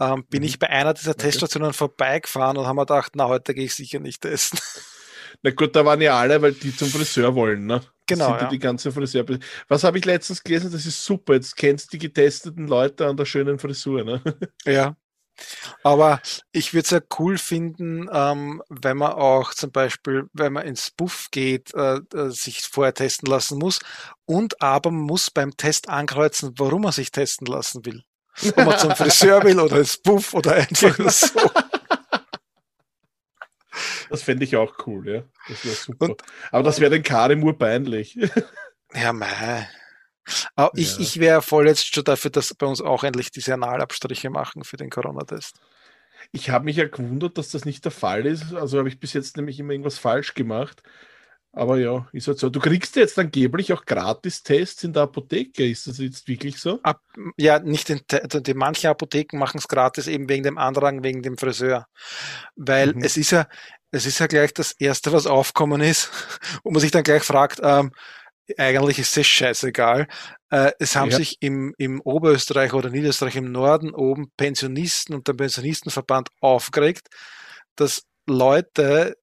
[0.00, 0.46] ähm, bin Mhm.
[0.48, 1.22] ich bei einer dieser Okay.
[1.22, 4.58] Teststationen vorbeigefahren und haben mir gedacht, na, heute gehe ich sicher nicht testen.
[5.42, 7.80] Na gut, da waren ja alle, weil die zum Friseur wollen, ne?
[8.06, 8.42] Genau, Sind ja.
[8.42, 8.48] ja.
[8.48, 9.24] die ganze Friseur.
[9.68, 10.70] Was habe ich letztens gelesen?
[10.72, 11.34] Das ist super.
[11.34, 14.22] Jetzt kennst du die getesteten Leute an der schönen Frisur, ne?
[14.66, 14.96] Ja.
[15.82, 16.20] Aber
[16.52, 20.90] ich würde es ja cool finden, ähm, wenn man auch zum Beispiel, wenn man ins
[20.90, 23.80] Buff geht, äh, äh, sich vorher testen lassen muss
[24.26, 28.02] und aber man muss beim Test ankreuzen, warum man sich testen lassen will.
[28.48, 31.28] Ob man zum Friseur will oder ins Buff oder einfach nur so.
[34.08, 35.22] Das fände ich auch cool, ja.
[35.48, 36.04] Das wäre super.
[36.06, 36.22] Und-
[36.52, 38.16] Aber das wäre den Karim urpeinlich.
[38.94, 39.68] Ja, mei.
[40.56, 41.00] Aber ich, Ja.
[41.00, 44.76] ich wäre voll jetzt schon dafür, dass bei uns auch endlich diese Analabstriche machen für
[44.76, 45.56] den Corona-Test.
[46.32, 48.54] Ich habe mich ja gewundert, dass das nicht der Fall ist.
[48.54, 50.82] Also habe ich bis jetzt nämlich immer irgendwas falsch gemacht.
[51.52, 52.50] Aber ja, ist halt so.
[52.50, 55.68] Du kriegst jetzt angeblich auch Gratis-Tests in der Apotheke.
[55.68, 56.80] Ist das jetzt wirklich so?
[56.82, 57.00] Ab,
[57.36, 61.38] ja, nicht in, die manche Apotheken machen es gratis eben wegen dem Andrang, wegen dem
[61.38, 61.86] Friseur.
[62.56, 63.02] Weil Mhm.
[63.04, 63.46] es ist ja,
[63.92, 66.10] es ist ja gleich das erste, was aufkommen ist,
[66.64, 67.92] wo man sich dann gleich fragt, ähm,
[68.58, 70.06] eigentlich ist es scheißegal.
[70.50, 71.16] Äh, es haben Ja.
[71.16, 77.08] sich im, im Oberösterreich oder Niederösterreich im Norden oben Pensionisten und der Pensionistenverband aufgeregt,
[77.76, 79.16] dass Leute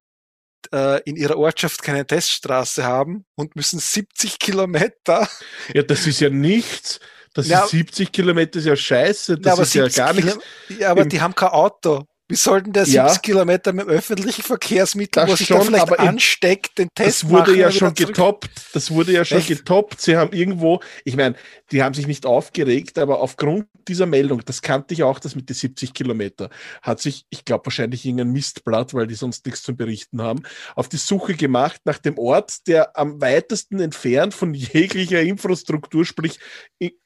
[0.73, 5.27] äh, in ihrer Ortschaft keine Teststraße haben und müssen 70 Kilometer
[5.73, 6.99] Ja, das ist ja nichts.
[7.33, 7.63] Das Ja.
[7.63, 9.37] ist 70 Kilometer, ist ja scheiße.
[9.37, 10.37] Das Ja, aber ist ja 70 gar nichts.
[10.79, 12.05] Ja, aber Im- die haben kein Auto.
[12.31, 13.17] Wie sollten der 70 Ja.
[13.17, 17.29] Kilometer mit dem öffentlichen Verkehrsmittel, Das wo sich schon, da vielleicht ansteckt, den Test Das
[17.29, 18.49] wurde machen ja schon getoppt.
[18.73, 19.49] Das wurde ja schon Echt?
[19.49, 19.99] getoppt.
[19.99, 21.35] Sie haben irgendwo, ich meine,
[21.71, 25.49] die haben sich nicht aufgeregt, aber aufgrund dieser Meldung, das kannte ich auch, das mit
[25.49, 26.49] den 70 Kilometer,
[26.81, 30.43] hat sich, ich glaube wahrscheinlich irgendein Mistblatt, weil die sonst nichts zu berichten haben,
[30.75, 36.39] auf die Suche gemacht nach dem Ort, der am weitesten entfernt von jeglicher Infrastruktur, sprich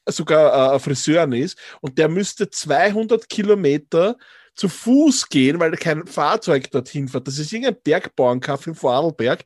[0.08, 1.58] sogar äh, Friseuren ist.
[1.82, 4.18] Und der müsste 200 Kilometer
[4.56, 7.28] zu Fuß gehen, weil kein Fahrzeug dorthin fährt.
[7.28, 9.44] Das ist irgendein Bergbauernkaff in Vorarlberg,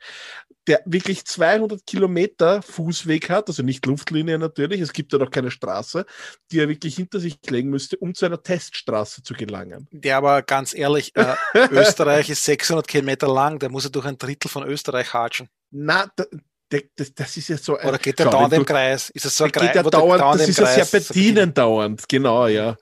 [0.67, 5.49] der wirklich 200 Kilometer Fußweg hat, also nicht Luftlinie natürlich, es gibt ja noch keine
[5.49, 6.05] Straße,
[6.51, 9.87] die er wirklich hinter sich legen müsste, um zu einer Teststraße zu gelangen.
[10.03, 11.35] Ja, aber ganz ehrlich, äh,
[11.71, 15.49] Österreich ist 600 Kilometer lang, der muss ja durch ein Drittel von Österreich hatschen.
[15.71, 16.25] Na, da,
[16.69, 17.89] da, das, das ist ja so ein...
[17.89, 19.09] Oder geht der dauernd im Kreis?
[19.09, 22.45] Ist es so ein Der geht der dauernd, das ist ja Kreis- Serpentinen dauernd, genau,
[22.45, 22.77] ja.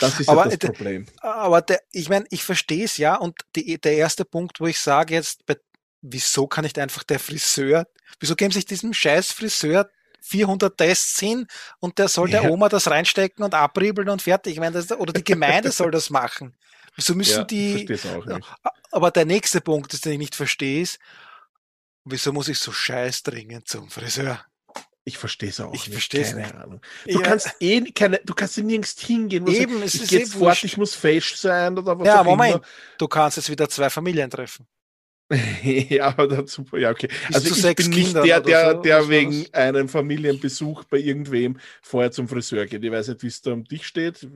[0.00, 1.06] Das ist Aber ja das der- Problem.
[1.20, 4.78] Aber der, ich meine, ich verstehe es ja und die, der erste Punkt, wo ich
[4.80, 5.56] sage jetzt, bei,
[6.02, 7.86] wieso kann nicht einfach der Friseur,
[8.18, 9.88] wieso geben sich diesem scheiß Friseur
[10.22, 11.46] 400 Tests hin
[11.78, 12.50] und der soll der Ja.
[12.50, 14.54] Oma das reinstecken und abriebeln und fertig.
[14.54, 16.56] Ich meine, das, oder die Gemeinde soll das machen.
[16.96, 17.46] Wieso müssen Ja, ich
[17.86, 17.98] die,
[18.90, 20.98] aber der nächste Punkt, den ich nicht verstehe, ist,
[22.04, 24.44] wieso muss ich so scheiß dringend zum Friseur?
[25.04, 26.54] Ich verstehe es auch Ich versteh's keine nicht.
[26.54, 26.80] Ahnung.
[27.08, 27.20] Du Ja.
[27.20, 29.46] kannst eh keine, du kannst nirgends hingehen.
[29.46, 30.64] Eben, sagst, es ich ist gehe eh jetzt fort, wurscht.
[30.64, 32.64] ich muss fesch sein oder was Ja, auch Moment, immer.
[32.98, 34.66] du kannst jetzt wieder zwei Familien treffen.
[35.62, 37.08] ja, aber dazu, ja, okay.
[37.28, 39.54] Bis also ich bin nicht der, der, so, der wegen das?
[39.54, 42.82] einem Familienbesuch bei irgendwem vorher zum Friseur geht.
[42.82, 44.26] Ich weiß nicht, wie es da um dich steht.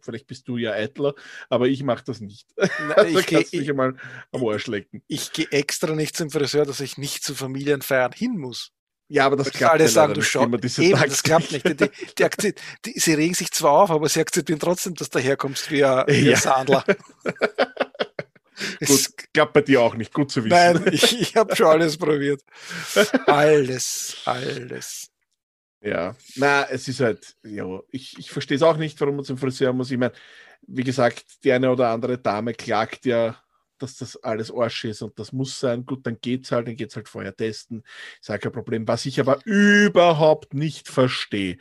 [0.00, 1.14] Vielleicht bist du ja eitler,
[1.50, 2.48] aber ich mache das nicht.
[2.56, 3.94] Na, da ich gehe kannst du dich einmal
[4.32, 5.02] am Arsch lecken.
[5.06, 8.72] ich geh extra nicht zum Friseur, dass ich nicht zu Familienfeiern hin muss.
[9.12, 10.58] Ja, aber das Weil klappt alle ja sagen, du nicht schau, eben,
[11.06, 11.68] das klappt nicht.
[11.68, 12.54] Die, die,
[12.86, 16.04] die, sie regen sich zwar auf, aber sie akzeptieren trotzdem, dass du herkommst wie ein,
[16.06, 16.34] wie Ja.
[16.36, 16.82] ein Sandler.
[18.80, 20.14] Es- Gut, klappt bei dir auch nicht.
[20.14, 20.54] Gut zu wissen.
[20.54, 22.42] Nein, ich, ich habe schon alles probiert.
[23.26, 25.08] Alles, alles.
[25.82, 29.36] Ja, na, es ist halt, ja, ich, ich verstehe es auch nicht, warum man zum
[29.36, 29.90] Friseur muss.
[29.90, 30.12] Ich meine,
[30.68, 33.41] wie gesagt, die eine oder andere Dame klagt ja,
[33.82, 35.84] dass das alles Arsch ist und das muss sein.
[35.84, 37.82] Gut, dann geht's halt, dann geht's halt vorher testen.
[38.20, 38.86] Ist ja kein Problem.
[38.88, 41.58] Was ich aber überhaupt nicht verstehe.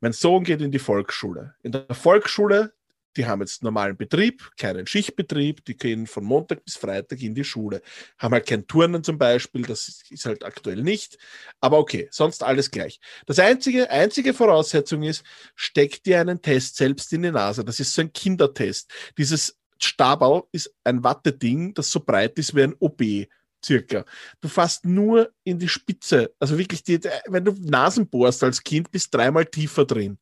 [0.00, 1.54] Mein Sohn geht in die Volksschule.
[1.62, 2.72] In der Volksschule,
[3.16, 7.42] die haben jetzt normalen Betrieb, keinen Schichtbetrieb, die gehen von Montag bis Freitag in die
[7.42, 7.82] Schule.
[8.16, 11.18] Haben halt kein Turnen zum Beispiel, das ist- halt aktuell nicht.
[11.60, 13.00] Aber okay, sonst alles gleich.
[13.26, 15.24] Das einzige, einzige Voraussetzung ist,
[15.56, 17.64] steck dir einen Test selbst in die Nase.
[17.64, 18.92] Das ist so ein Kindertest.
[19.16, 23.28] Dieses Stabal ist ein Watteding, das so breit ist wie ein OB,
[23.64, 24.04] circa.
[24.40, 26.34] Du fasst nur in die Spitze.
[26.38, 30.18] Also wirklich, die, wenn du Nasen bohrst als Kind, bist dreimal tiefer drin.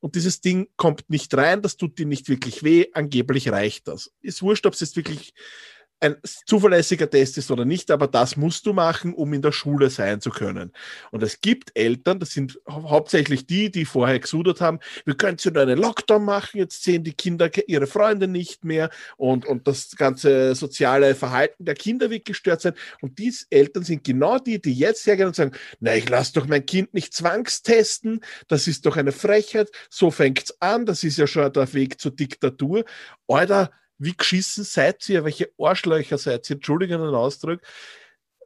[0.00, 4.10] Und dieses Ding kommt nicht rein, das tut dir nicht wirklich weh, angeblich reicht das.
[4.22, 5.34] Ist wurscht, ob es jetzt wirklich
[6.00, 9.90] ein zuverlässiger Test ist oder nicht, aber das musst du machen, um in der Schule
[9.90, 10.72] sein zu können.
[11.10, 15.32] Und es gibt Eltern, das sind hau- hauptsächlich die, die vorher gesudert haben, wir können
[15.32, 19.66] jetzt nur einen Lockdown machen, jetzt sehen die Kinder ihre Freunde nicht mehr und, und
[19.66, 22.74] das ganze soziale Verhalten der Kinder wird gestört sein.
[23.00, 26.46] Und diese Eltern sind genau die, die jetzt hergehen und sagen, na, ich lasse doch
[26.46, 31.26] mein Kind nicht zwangstesten, das ist doch eine Frechheit, so fängt's an, das ist ja
[31.26, 32.84] schon der Weg zur Diktatur.
[33.28, 33.70] Alter,
[34.00, 35.24] wie geschissen seid ihr?
[35.24, 36.56] Welche Arschlöcher seid ihr?
[36.56, 37.60] Entschuldigung den Ausdruck.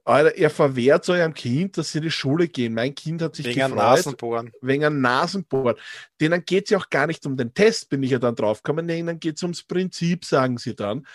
[0.06, 2.74] Alter, ihr verwehrt eurem Kind, dass sie in die Schule gehen.
[2.74, 4.52] Mein Kind hat sich Wegen gefreut, Nasenbohren.
[4.60, 5.76] wegen einem Nasenbohren.
[6.20, 8.86] Denen geht es ja auch gar nicht um den Test, bin ich ja dann draufgekommen.
[8.86, 11.06] Dann geht es ums Prinzip, sagen sie dann.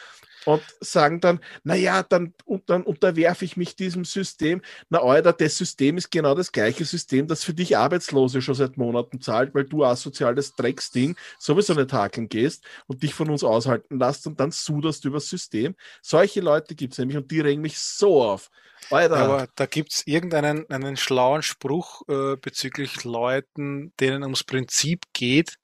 [0.45, 4.61] Und sagen dann, naja, dann, und dann unterwerfe ich mich diesem System.
[4.89, 8.77] Na, Alter, das System ist genau das gleiche System, das für dich Arbeitslose schon seit
[8.77, 13.99] Monaten zahlt, weil du asoziales Drecksding sowieso nicht hakeln gehst und dich von uns aushalten
[13.99, 15.75] lässt und dann suderst über das System.
[16.01, 18.49] Solche Leute gibt es nämlich und die regen mich so auf.
[18.89, 25.55] Alter, Aber da gibt's irgendeinen einen schlauen Spruch äh, bezüglich Leuten, denen ums Prinzip geht,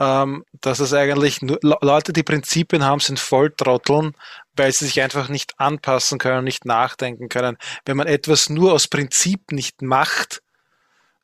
[0.00, 4.14] ähm, dass es eigentlich nur Le Leute, die Prinzipien haben, sind Volltrotteln,
[4.56, 7.56] weil sie sich einfach nicht anpassen können, nicht nachdenken können.
[7.84, 10.42] Wenn man etwas nur aus Prinzip nicht macht,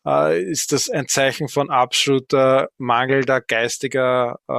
[0.06, 4.52] äh, ist das ein Zeichen von absoluter mangelnder geistiger äh,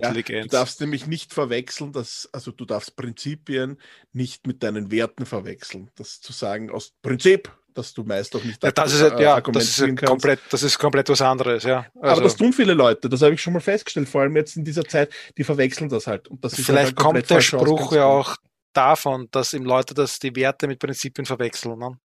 [0.00, 0.46] Ja, Intelligenz.
[0.50, 3.80] du darfst nämlich nicht verwechseln, dass, also du darfst Prinzipien
[4.12, 5.90] nicht mit deinen Werten verwechseln.
[5.96, 9.40] Das zu sagen aus Prinzip, dass du meist auch nicht ja, das ist, äh, ja,
[9.40, 11.86] das ist komplett, das ist komplett was anderes, ja.
[11.96, 14.56] Aber Also- das tun viele Leute, das habe ich schon mal festgestellt, vor allem jetzt
[14.56, 16.28] in dieser Zeit, die verwechseln das halt.
[16.28, 18.36] Und das ist Vielleicht halt kommt der Spruch ja auch
[18.72, 21.78] davon, dass ihm Leute das die Werte mit Prinzipien verwechseln.
[21.78, 21.98] Ne?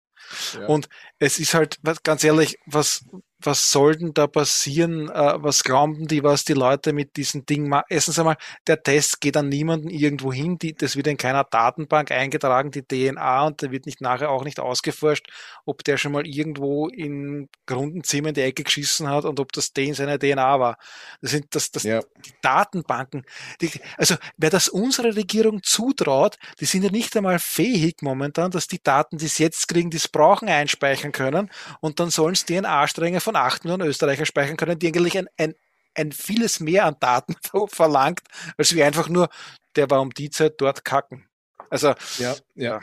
[0.53, 0.65] Ja.
[0.67, 0.87] Und
[1.19, 3.05] es ist halt, ganz ehrlich, was,
[3.45, 5.09] was soll denn da passieren?
[5.09, 7.85] Äh, was glauben die, was die Leute mit diesem Ding machen?
[7.89, 8.37] Erstens einmal,
[8.67, 10.57] der Test geht an niemanden irgendwo hin.
[10.57, 14.43] Die, das wird in keiner Datenbank eingetragen, die DNA, und da wird nicht nachher auch
[14.43, 15.27] nicht ausgeforscht,
[15.65, 19.73] ob der schon mal irgendwo in Grundenzimmer in die Ecke geschissen hat und ob das
[19.73, 20.77] den seine DNA war.
[21.21, 22.01] Das sind das, das ja.
[22.25, 23.25] die Datenbanken.
[23.61, 28.67] Die, also wer das unserer Regierung zutraut, die sind ja nicht einmal fähig momentan, dass
[28.67, 32.45] die Daten, die sie jetzt kriegen, die es brauchen, einspeichern können und dann sollen es
[32.45, 35.55] DNA-Stränge von 8 Millionen Österreicher speichern können, die eigentlich ein, ein,
[35.93, 37.35] ein vieles mehr an Daten
[37.67, 38.21] verlangt,
[38.57, 39.29] als wie einfach nur,
[39.75, 41.27] der war um die Zeit dort kacken.
[41.69, 42.79] Also, ja, ja,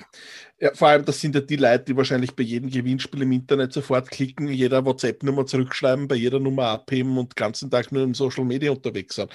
[0.59, 0.75] ja.
[0.75, 4.11] Vor allem, das sind ja die Leute, die wahrscheinlich bei jedem Gewinnspiel im Internet sofort
[4.11, 8.45] klicken, jeder WhatsApp-Nummer zurückschreiben, bei jeder Nummer abheben und den ganzen Tag nur im Social
[8.45, 9.31] Media unterwegs sind.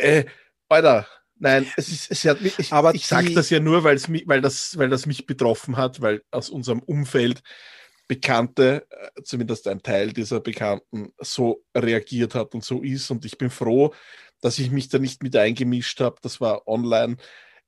[0.00, 0.24] Äh,
[0.68, 1.06] Alter,
[1.38, 3.96] nein, es ist, es hat, ich, Aber ich sage das ja nur, weil,
[4.40, 7.42] das, weil das mich betroffen hat, weil aus unserem Umfeld
[8.08, 13.10] Bekannte, äh, zumindest ein Teil dieser Bekannten, so reagiert hat und so ist.
[13.10, 13.92] Und ich bin froh,
[14.40, 16.16] dass ich mich da nicht mit eingemischt habe.
[16.22, 17.16] Das war online.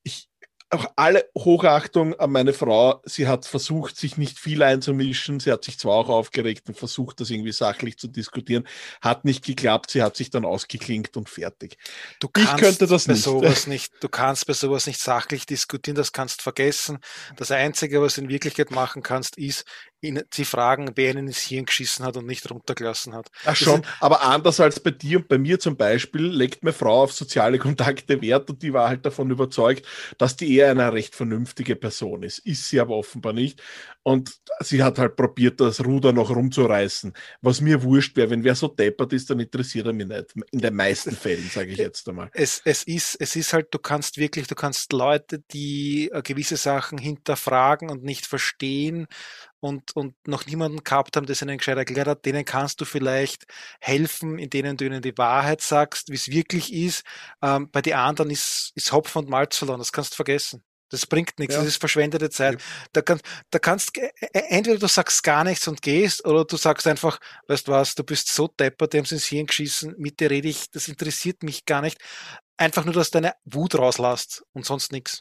[0.03, 0.28] Ich,
[0.70, 3.01] auch alle Hochachtung an meine Frau.
[3.05, 5.41] Sie hat versucht, sich nicht viel einzumischen.
[5.41, 8.66] Sie hat sich zwar auch aufgeregt und versucht, das irgendwie sachlich zu diskutieren.
[9.01, 9.91] Hat nicht geklappt.
[9.91, 11.78] Sie hat sich dann ausgeklinkt und fertig.
[12.20, 13.22] Du ich könnte das bei nicht.
[13.22, 13.93] Sowas nicht.
[14.01, 15.97] Du kannst bei sowas nicht sachlich diskutieren.
[15.97, 16.99] Das kannst vergessen.
[17.36, 19.64] Das Einzige, was du in Wirklichkeit machen kannst, ist,
[20.01, 23.29] ihn, sie fragen, wer ihnen ins Hirn geschissen hat und nicht runtergelassen hat.
[23.45, 27.03] Ach schon, aber anders als bei dir und bei mir zum Beispiel legt meine Frau
[27.03, 29.87] auf soziale Kontakte Wert und die war halt davon überzeugt,
[30.19, 32.39] dass die eher eine recht vernünftige Person ist.
[32.41, 33.63] Ist sie aber offenbar nicht.
[34.09, 37.13] Und sie hat halt probiert, das Ruder noch rumzureißen.
[37.43, 40.35] Was mir wurscht wäre, wenn wer so deppert ist, dann interessiert er mich nicht.
[40.51, 42.31] In den meisten Fällen, sage ich jetzt einmal.
[42.33, 46.57] Es, es, ist, es ist halt, du kannst wirklich, du kannst Leute, die äh, gewisse
[46.57, 49.09] Sachen hinterfragen und nicht verstehen,
[49.61, 52.85] und, und noch niemanden gehabt haben, der es ihnen gescheit erklärt hat, denen kannst du
[52.85, 53.45] vielleicht
[53.81, 57.03] helfen, in denen du ihnen die Wahrheit sagst, wie es wirklich ist.
[57.43, 60.63] Ähm, bei den anderen ist, ist Hopfen und Malz verloren, das kannst du vergessen.
[60.91, 61.61] Das bringt nichts, ja.
[61.61, 62.55] das ist verschwendete Zeit.
[62.55, 62.66] Ja.
[62.93, 63.20] Da, kann,
[63.51, 67.18] da kannst äh, äh, entweder du sagst gar nichts und gehst, oder du sagst einfach,
[67.47, 70.30] weißt du was, du bist so deppert, die haben sie ins Hirn geschissen, mit dir
[70.30, 71.99] rede ich, das interessiert mich gar nicht.
[72.57, 75.20] Einfach nur, dass deine Wut rauslässt und sonst nichts.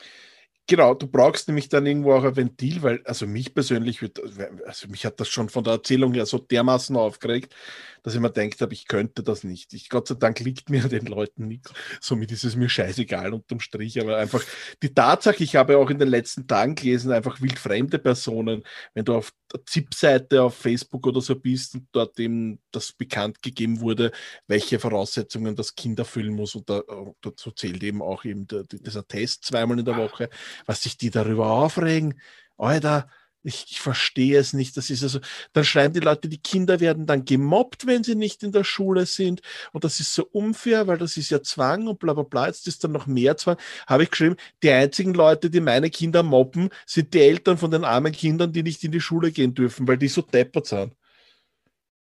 [0.69, 4.19] Genau, du brauchst nämlich dann irgendwo auch ein Ventil, weil, also mich persönlich wird,
[4.65, 7.55] also mich hat das schon von der Erzählung her so dermaßen aufgeregt,
[8.03, 9.73] dass ich mir denkt habe, ich könnte das nicht.
[9.73, 11.71] Ich, Gott sei Dank liegt mir den Leuten nichts.
[12.01, 14.43] Somit ist es mir scheißegal unterm Strich, aber einfach
[14.81, 18.63] die Tatsache, ich habe auch in den letzten Tagen gelesen, einfach wildfremde Personen,
[18.93, 23.41] wenn du auf der ZIP-Seite auf Facebook oder so bist und dort eben das bekannt
[23.41, 24.11] gegeben wurde,
[24.47, 26.83] welche Voraussetzungen das Kind erfüllen muss und da,
[27.21, 30.29] dazu zählt eben auch eben der, dieser Test zweimal in der Woche
[30.65, 32.19] was sich die darüber aufregen.
[32.57, 33.09] Alter,
[33.47, 34.77] ich, ich verstehe es nicht.
[34.77, 35.19] Das ist also,
[35.53, 39.05] dann schreiben die Leute, die Kinder werden dann gemobbt, wenn sie nicht in der Schule
[39.05, 39.41] sind.
[39.71, 42.47] Und das ist so unfair, weil das ist ja Zwang und bla bla bla.
[42.47, 43.57] Jetzt ist dann noch mehr Zwang.
[43.87, 47.85] Habe ich geschrieben, die einzigen Leute, die meine Kinder mobben, sind die Eltern von den
[47.85, 50.93] armen Kindern, die nicht in die Schule gehen dürfen, weil die so deppert sind.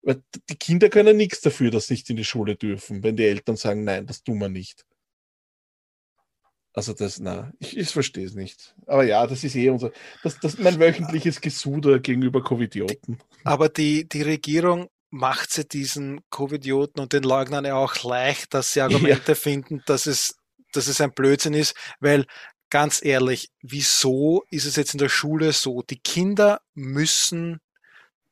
[0.03, 3.25] Weil die Kinder können nichts dafür, dass sie nicht in die Schule dürfen, wenn die
[3.25, 4.85] Eltern sagen, nein, das tun wir nicht.
[6.73, 8.75] Also das, na, ich, ich verstehe es nicht.
[8.87, 9.91] Aber ja, das ist eh unser,
[10.23, 13.19] das, das mein wöchentliches Gesuder gegenüber Covidioten.
[13.43, 18.71] Aber die, die Regierung macht sie diesen Covidioten und den Leugnern ja auch leicht, dass
[18.71, 19.35] sie Argumente ja.
[19.35, 20.37] finden, dass es,
[20.71, 22.25] dass es ein Blödsinn ist, weil
[22.69, 25.81] ganz ehrlich, wieso ist es jetzt in der Schule so?
[25.81, 27.59] Die Kinder müssen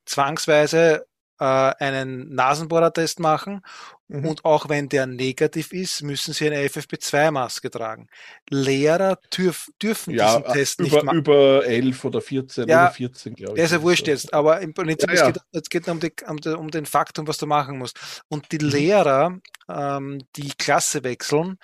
[0.06, 1.06] zwangsweise
[1.40, 3.62] äh, einen Nasenbohrertest machen
[4.10, 4.26] mhm.
[4.26, 8.08] und auch wenn der negativ ist, müssen sie eine FFP2-Maske tragen.
[8.50, 11.18] Lehrer dürf, dürfen ja, diesen Test über, nicht machen.
[11.20, 13.56] Über 11 oder 14 ja, oder 14, glaube ich.
[13.56, 15.34] Der ist ja wurscht jetzt, aber im Prinzip ja, ja.
[15.52, 18.24] Es geht, es um, um, um den Faktum, was du machen musst.
[18.28, 18.72] Und die mhm.
[18.72, 19.40] Lehrer,
[19.70, 21.58] ähm, die Klasse wechseln,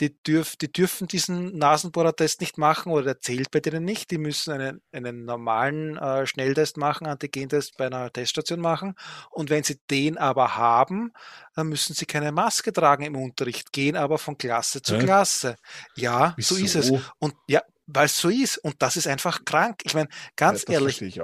[0.00, 4.10] die, dürf, die dürfen diesen Nasenbohrertest nicht machen oder der zählt bei denen nicht.
[4.10, 8.94] Die müssen einen, einen normalen äh, Schnelltest machen, Antigentest bei einer Teststation machen.
[9.30, 11.12] Und wenn sie den aber haben,
[11.54, 15.04] dann müssen sie keine Maske tragen im Unterricht, gehen aber von Klasse zu Hä?
[15.04, 15.56] Klasse.
[15.96, 16.56] Ja, Wieso?
[16.56, 16.92] so ist es.
[17.18, 18.58] Und ja, weil es so ist.
[18.58, 19.80] Und das ist einfach krank.
[19.84, 21.20] Ich meine, ganz ja, ehrlich, ich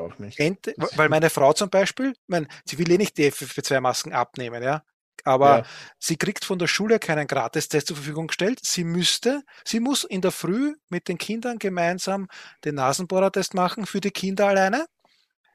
[0.97, 4.83] weil meine Frau zum Beispiel, mein, sie will eh nicht die FFP2-Masken abnehmen, ja
[5.25, 5.65] aber ja.
[5.99, 8.61] sie kriegt von der Schule keinen Gratistest zur Verfügung gestellt.
[8.63, 12.29] Sie müsste, sie muss in der Früh mit den Kindern gemeinsam
[12.65, 14.87] den Nasenbohrertest machen für die Kinder alleine.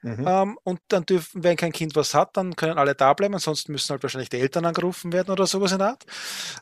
[0.02, 0.24] Mhm.
[0.28, 3.72] Ähm, und dann dürfen, wenn kein Kind was hat, dann können alle da bleiben, ansonsten
[3.72, 6.04] müssen halt wahrscheinlich die Eltern angerufen werden oder sowas in der Art.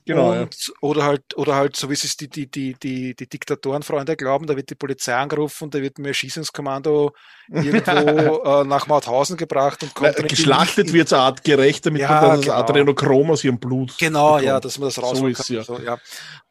[0.06, 0.32] Genau.
[0.32, 0.74] Und, ja.
[0.80, 4.56] Oder halt, oder halt, so wie es die, die, die, die, die Diktatorenfreunde glauben, da
[4.56, 7.12] wird die Polizei angerufen, da wird mir Schießungskommando
[7.48, 12.30] irgendwo äh, nach Mauthausen gebracht und kommt Na, Geschlachtet wird es artgerecht, damit ja, man
[12.36, 12.54] das genau.
[12.54, 13.98] Adrenochrom aus ihrem Blut.
[13.98, 14.44] Genau, bekommt.
[14.44, 15.56] ja, dass man das rausholen so kann.
[15.56, 15.62] Ja.
[15.62, 15.98] So, ja.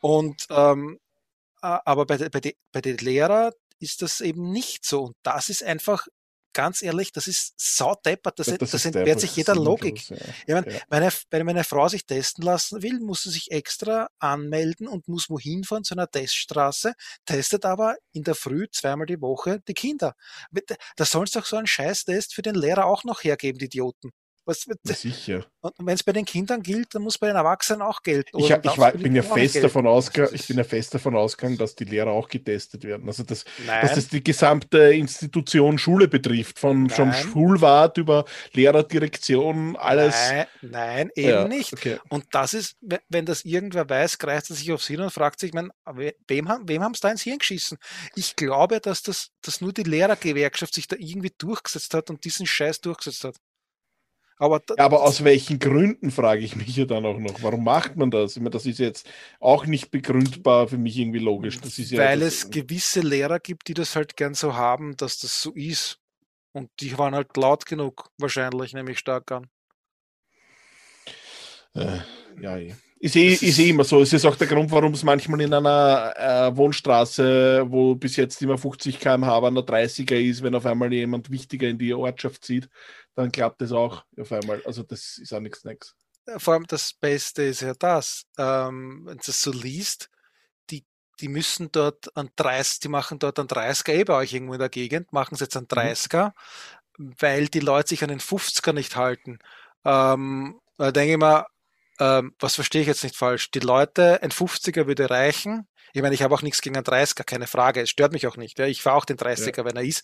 [0.01, 0.99] Und ähm,
[1.61, 5.05] aber bei, bei, bei den Lehrern ist das eben nicht so.
[5.05, 6.05] Und das ist einfach
[6.55, 8.39] ganz ehrlich, das ist saudeppert.
[8.39, 10.09] Das, das, das entbehrt sich jeder Logik.
[10.09, 10.17] Ja.
[10.47, 10.79] Ich meine, ja.
[10.89, 15.29] meine, wenn meine Frau sich testen lassen will, muss sie sich extra anmelden und muss
[15.29, 16.93] wohin fahren zu einer Teststraße,
[17.25, 20.15] testet aber in der Früh zweimal die Woche die Kinder.
[20.95, 24.11] Da soll es doch so einen Scheiß-Test für den Lehrer auch noch hergeben, die Idioten.
[24.45, 25.45] Was, sicher.
[25.61, 28.37] Und wenn es bei den Kindern gilt, dann muss bei den Erwachsenen auch gelten.
[28.37, 31.75] Ich, ich war, bin ja fest davon ausgegangen, ich bin ja fest davon ausgegangen, dass
[31.75, 33.07] die Lehrer auch getestet werden.
[33.07, 40.15] Also das, dass das die gesamte Institution Schule betrifft, von vom Schulwart über Lehrerdirektion, alles.
[40.29, 41.73] Nein, nein eben ja, nicht.
[41.73, 41.97] Okay.
[42.09, 42.77] Und das ist,
[43.09, 45.71] wenn das irgendwer weiß, greift er sich aufs Hirn und fragt sich, mein,
[46.27, 47.77] wem, haben, wem haben es da ins Hirn geschissen?
[48.15, 52.45] Ich glaube, dass das dass nur die Lehrergewerkschaft sich da irgendwie durchgesetzt hat und diesen
[52.45, 53.35] Scheiß durchgesetzt hat.
[54.37, 57.41] Aber, ja, aber aus welchen Gründen, frage ich mich ja dann auch noch.
[57.41, 58.35] Warum macht man das?
[58.35, 59.09] Ich meine, das ist jetzt
[59.39, 61.59] auch nicht begründbar für mich irgendwie logisch.
[61.61, 65.19] Das ist ja Weil es gewisse Lehrer gibt, die das halt gern so haben, dass
[65.19, 65.99] das so ist.
[66.51, 69.47] Und die waren halt laut genug, wahrscheinlich, nehme ich stark an.
[71.73, 71.99] Äh,
[72.41, 72.75] ja, eh.
[72.97, 74.01] Ist eh, ist eh immer so.
[74.01, 78.41] Es ist auch der Grund, warum es manchmal in einer äh, Wohnstraße, wo bis jetzt
[78.41, 82.45] immer 50 km/h, aber einer 30er ist, wenn auf einmal jemand wichtiger in die Ortschaft
[82.45, 82.69] zieht,
[83.15, 84.61] dann klappt das auch auf einmal.
[84.65, 85.95] Also das ist auch nichts Neues.
[86.37, 90.09] Vor allem das Beste ist ja das, ähm, wenn du das so liest,
[90.71, 90.83] die,
[91.19, 94.59] die müssen dort an 30, die machen dort an 30er, eh bei euch irgendwo in
[94.59, 96.33] der Gegend, machen sie jetzt an 30er,
[96.97, 97.13] mhm.
[97.19, 99.39] weil die Leute sich an den 50er nicht halten.
[99.83, 101.45] Ähm, da denke ich mal,
[101.99, 103.51] ähm, was verstehe ich jetzt nicht falsch?
[103.51, 107.23] Die Leute, ein 50er würde reichen, ich meine, ich habe auch nichts gegen einen 30er,
[107.23, 107.81] keine Frage.
[107.81, 108.59] Es stört mich auch nicht.
[108.59, 108.65] Ja.
[108.65, 109.65] Ich fahre auch den 30er, ja.
[109.65, 110.03] wenn er ist.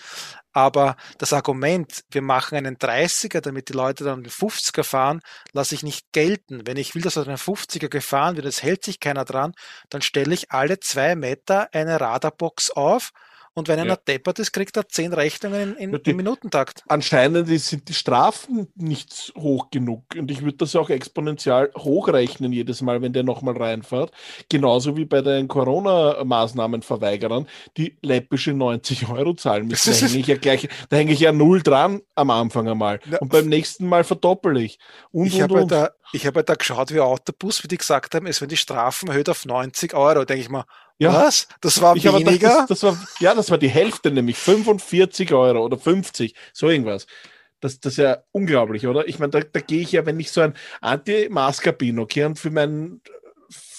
[0.54, 5.20] Aber das Argument, wir machen einen 30er, damit die Leute dann den 50er fahren,
[5.52, 6.66] lasse ich nicht gelten.
[6.66, 9.52] Wenn ich will, dass er einen 50er gefahren wird, es hält sich keiner dran,
[9.90, 13.12] dann stelle ich alle zwei Meter eine Radarbox auf
[13.54, 14.00] und wenn einer ja.
[14.08, 16.84] deppert ist, kriegt er zehn Rechnungen in, in, im Minutentakt.
[16.88, 20.04] Anscheinend sind die Strafen nicht hoch genug.
[20.18, 24.12] Und ich würde das auch exponentiell hochrechnen jedes Mal, wenn der nochmal reinfährt.
[24.48, 27.46] Genauso wie bei den Corona-Maßnahmenverweigerern,
[27.76, 29.92] die läppische 90 Euro zahlen müssen.
[29.92, 33.02] Da hänge ich ja gleich, da hänge ich ja null dran am Anfang einmal.
[33.20, 34.80] Und beim nächsten Mal verdoppel ich.
[35.12, 38.40] Und, ich habe da, ich hab da geschaut, wie Autobus, wie die gesagt haben, es
[38.40, 40.24] werden die Strafen erhöht auf 90 Euro.
[40.24, 40.64] Denke ich mal,
[41.02, 41.14] ja.
[41.14, 41.48] Was?
[41.62, 42.32] Das war ich weniger?
[42.32, 46.70] Gedacht, das, das, war, ja, das war die Hälfte, nämlich 45 Euro oder 50, so
[46.70, 47.08] irgendwas.
[47.60, 49.08] Das, das ist ja unglaublich, oder?
[49.08, 52.40] Ich meine, da, da gehe ich ja, wenn ich so ein Anti-Masker bin, okay, und
[52.40, 53.02] für meinen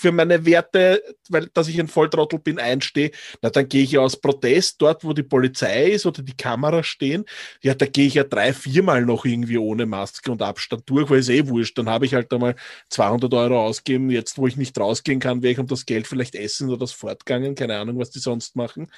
[0.03, 4.01] für meine Werte, weil dass ich ein Volltrottel bin, einstehe, na dann gehe ich ja
[4.01, 7.25] aus Protest dort, wo die Polizei ist oder die Kameras stehen.
[7.63, 11.21] Ja, da gehe ich ja drei, viermal noch irgendwie ohne Maske und Abstand durch, weil
[11.21, 11.79] es eh wurscht.
[11.79, 12.57] Dann habe ich halt einmal
[12.89, 14.11] 200 Euro ausgeben.
[14.11, 16.91] Jetzt, wo ich nicht rausgehen kann, werde ich um das Geld vielleicht essen oder das
[16.91, 17.55] fortgangen.
[17.55, 18.91] Keine Ahnung, was die sonst machen.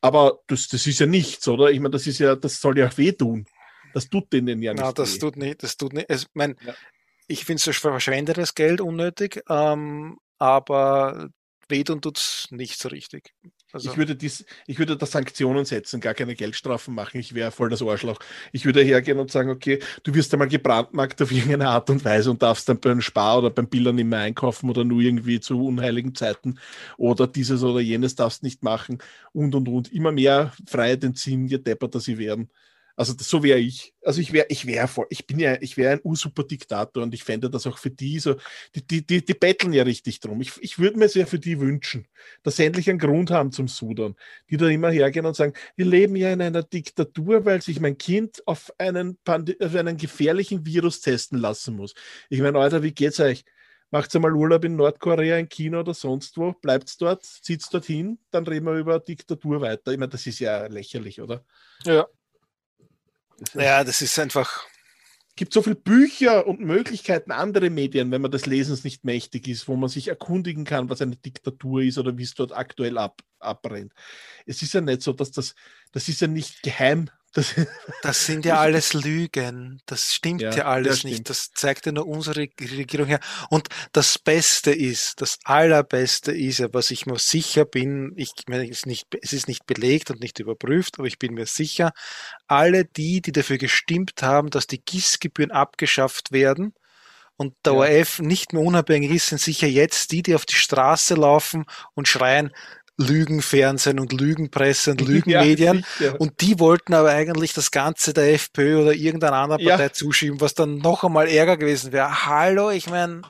[0.00, 1.72] Aber das, das ist ja nichts, oder?
[1.72, 3.44] Ich meine, das ist ja, das soll ja auch wehtun.
[3.92, 4.82] Das tut denen ja nicht.
[4.82, 5.18] Na, das weh.
[5.18, 6.08] tut nicht, das tut nicht.
[6.08, 6.74] Es, mein, ja.
[7.26, 9.42] Ich finde es verschwendetes Geld unnötig.
[9.48, 11.28] Ähm, aber
[11.68, 13.32] wehtun tut es nicht so richtig.
[13.72, 13.90] Also.
[13.90, 17.18] Ich, würde dies, ich würde da Sanktionen setzen, gar keine Geldstrafen machen.
[17.18, 18.20] Ich wäre voll das Arschloch.
[18.52, 22.30] Ich würde hergehen und sagen, okay, du wirst einmal gebrandmarkt auf irgendeine Art und Weise
[22.30, 25.64] und darfst dann beim Spar oder beim Bildern nicht mehr einkaufen oder nur irgendwie zu
[25.64, 26.60] unheiligen Zeiten
[26.96, 28.98] oder dieses oder jenes darfst nicht machen
[29.32, 29.92] und und und.
[29.92, 32.50] Immer mehr Freiheit entziehen, je depperter sie werden.
[32.96, 33.92] Also so wäre ich.
[34.04, 37.12] Also ich wäre, ich wäre voll, ich bin ja, ich wäre ein ursuper Diktator und
[37.12, 38.36] ich fände das auch für die so,
[38.74, 40.40] die, die, die, die betteln ja richtig drum.
[40.40, 42.06] Ich, ich würde mir sehr für die wünschen,
[42.44, 44.14] dass sie endlich einen Grund haben zum Sudern,
[44.48, 47.98] die da immer hergehen und sagen, wir leben ja in einer Diktatur, weil sich mein
[47.98, 51.94] Kind auf einen, Pand auf einen gefährlichen Virus testen lassen muss.
[52.28, 53.44] Ich meine, Alter, wie geht's euch?
[53.90, 58.46] Macht mal Urlaub in Nordkorea, in China oder sonst wo, bleibt dort, zieht dorthin, dann
[58.46, 59.92] reden wir über Diktatur weiter.
[59.92, 61.44] Ich meine, das ist ja lächerlich, oder?
[61.84, 62.06] Ja,
[63.38, 64.66] das ja, das ist einfach.
[65.30, 69.48] Es gibt so viele Bücher und Möglichkeiten, andere Medien, wenn man des Lesens nicht mächtig
[69.48, 72.98] ist, wo man sich erkundigen kann, was eine Diktatur ist oder wie es dort aktuell
[72.98, 73.92] ab, abbrennt.
[74.46, 75.56] Es ist ja nicht so, dass das,
[75.90, 77.54] das ist ja nicht geheim Das,
[78.02, 79.82] das sind ja alles Lügen.
[79.86, 81.28] Das stimmt ja, ja alles ja, nicht.
[81.28, 83.20] Das zeigt ja nur unsere Regierung her.
[83.50, 88.64] Und das Beste ist, das Allerbeste ist ja, was ich mir sicher bin, ich meine,
[88.64, 91.92] es ist nicht, es ist nicht belegt und nicht überprüft, aber ich bin mir sicher,
[92.46, 96.72] alle die, die dafür gestimmt haben, dass die GIS-Gebühren abgeschafft werden,
[97.36, 97.78] und der ja.
[97.80, 101.64] ORF nicht mehr unabhängig ist, sind sicher jetzt die, die auf die Straße laufen
[101.94, 102.52] und schreien,
[102.96, 105.84] Lügenfernsehen und Lügenpresse und Lügenmedien.
[106.00, 109.92] Ja, und die wollten aber eigentlich das Ganze der FPÖ oder irgendeiner anderen Partei ja.
[109.92, 112.26] zuschieben, was dann noch einmal Ärger gewesen wäre.
[112.26, 113.22] Hallo, ich meine,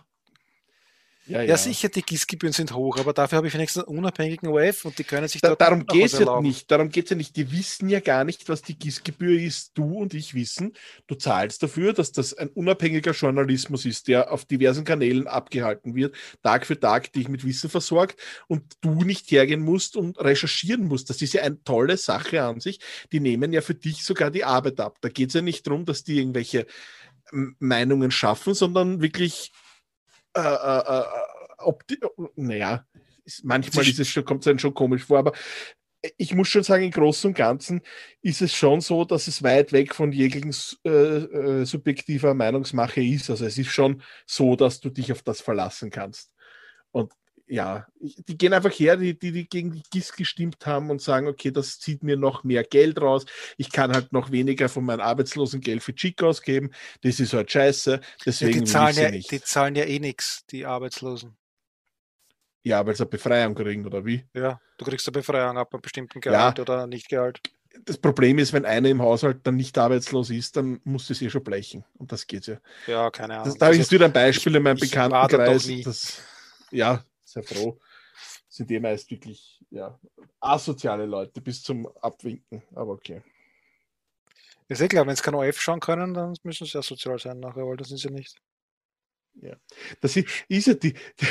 [1.27, 1.51] ja, ja.
[1.51, 4.99] ja, sicher, die Gießgebühren sind hoch, aber dafür habe ich wenigstens einen unabhängigen OF und
[4.99, 6.71] die können sich da, Darum geht es ja nicht.
[6.71, 7.35] Darum geht es ja nicht.
[7.37, 9.73] Die wissen ja gar nicht, was die Gießgebühr ist.
[9.75, 10.75] Du und ich wissen,
[11.07, 16.15] du zahlst dafür, dass das ein unabhängiger Journalismus ist, der auf diversen Kanälen abgehalten wird,
[16.43, 21.09] Tag für Tag dich mit Wissen versorgt und du nicht hergehen musst und recherchieren musst.
[21.09, 22.81] Das ist ja eine tolle Sache an sich.
[23.13, 24.99] Die nehmen ja für dich sogar die Arbeit ab.
[25.01, 26.67] Da geht es ja nicht darum, dass die irgendwelche
[27.33, 29.53] Meinungen schaffen, sondern wirklich
[30.35, 31.05] äh, äh, äh
[31.59, 31.99] ob die,
[32.37, 32.85] naja,
[33.43, 35.33] manchmal ist es schon, kommt es einem schon komisch vor, aber
[36.19, 37.81] ich muss schon sagen, im Großen und Ganzen
[38.21, 40.55] ist es schon so, dass es weit weg von jeglichen
[40.85, 43.31] äh, äh, subjektiver Meinungsmache ist.
[43.31, 46.35] Also es ist schon so, dass du dich auf das verlassen kannst.
[46.91, 47.13] Und
[47.47, 51.29] ja, die gehen einfach her, die, die, die gegen die GIS gestimmt haben und sagen,
[51.29, 53.27] okay, das zieht mir noch mehr Geld raus.
[53.59, 56.71] Ich kann halt noch weniger von meinem Arbeitslosengeld für Chick ausgeben.
[57.03, 58.01] Das ist halt scheiße.
[58.25, 59.31] Deswegen ja, die, zahlen ja, nicht.
[59.31, 61.37] die zahlen ja eh nichts, die Arbeitslosen.
[62.63, 64.25] Ja, weil sie eine Befreiung kriegen, oder wie?
[64.33, 66.63] Ja, du kriegst eine Befreiung ab einem bestimmten Gehalt ja.
[66.63, 67.41] oder nicht Gehalt.
[67.85, 71.29] Das Problem ist, wenn einer im Haushalt dann nicht arbeitslos ist, dann muss es eh
[71.29, 71.85] schon blechen.
[71.99, 72.57] Und das geht ja.
[72.87, 73.47] Ja, keine Ahnung.
[73.47, 75.69] Das, da habe ich jetzt wieder ein Beispiel in meinem Bekanntenkreis.
[75.85, 76.23] Das,
[76.71, 77.05] ja,
[77.35, 77.79] sehr froh,
[78.49, 79.99] sind die meist wirklich ja,
[80.41, 82.63] asoziale Leute bis zum Abwinken.
[82.75, 83.23] Aber okay.
[84.69, 87.67] Ist eh klar, wenn sie kein OF schauen können, dann müssen sie asozial sein nachher,
[87.67, 88.37] weil das sind sie nicht.
[89.35, 89.57] Ja.
[90.01, 91.27] Das ist, ist ja die, die,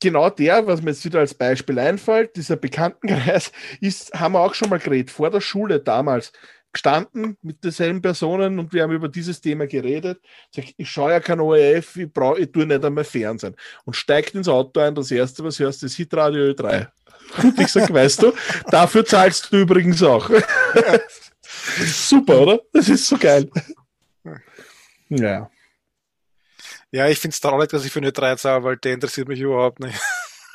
[0.00, 4.54] genau der, was mir jetzt wieder als Beispiel einfällt, dieser Bekanntenkreis, ist, haben wir auch
[4.54, 6.32] schon mal geredet, vor der Schule damals
[6.72, 10.20] gestanden mit denselben Personen und wir haben über dieses Thema geredet.
[10.54, 13.56] Sag, ich schaue ja kein ORF, ich, brauch, ich tue nicht einmal Fernsehen.
[13.84, 16.88] Und steigt ins Auto ein, das erste, was hörst, ist Hitradio Ö3.
[17.42, 18.32] Und ich sage, weißt du,
[18.70, 20.30] dafür zahlst du übrigens auch.
[21.52, 22.60] Super, oder?
[22.72, 23.50] Das ist so geil.
[25.08, 25.50] Ja.
[26.92, 29.40] Ja, ich finde es traurig, dass ich für eine 3 zahle, weil der interessiert mich
[29.40, 29.98] überhaupt nicht.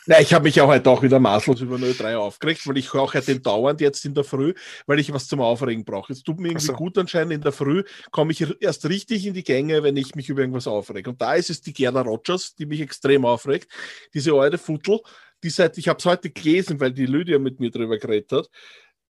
[0.07, 3.11] Na, ich habe mich auch heute auch wieder maßlos über 03 aufgeregt, weil ich höre
[3.11, 4.53] halt den dauernd jetzt in der Früh,
[4.85, 6.13] weil ich was zum Aufregen brauche.
[6.13, 6.73] Es tut mir irgendwie so.
[6.73, 10.29] gut anscheinend in der Früh, komme ich erst richtig in die Gänge, wenn ich mich
[10.29, 11.09] über irgendwas aufrege.
[11.09, 13.71] Und da ist es die Gerda Rogers, die mich extrem aufregt.
[14.13, 14.99] Diese alte Futtel,
[15.43, 18.49] die seit, ich habe es heute gelesen, weil die Lydia mit mir drüber geredet hat.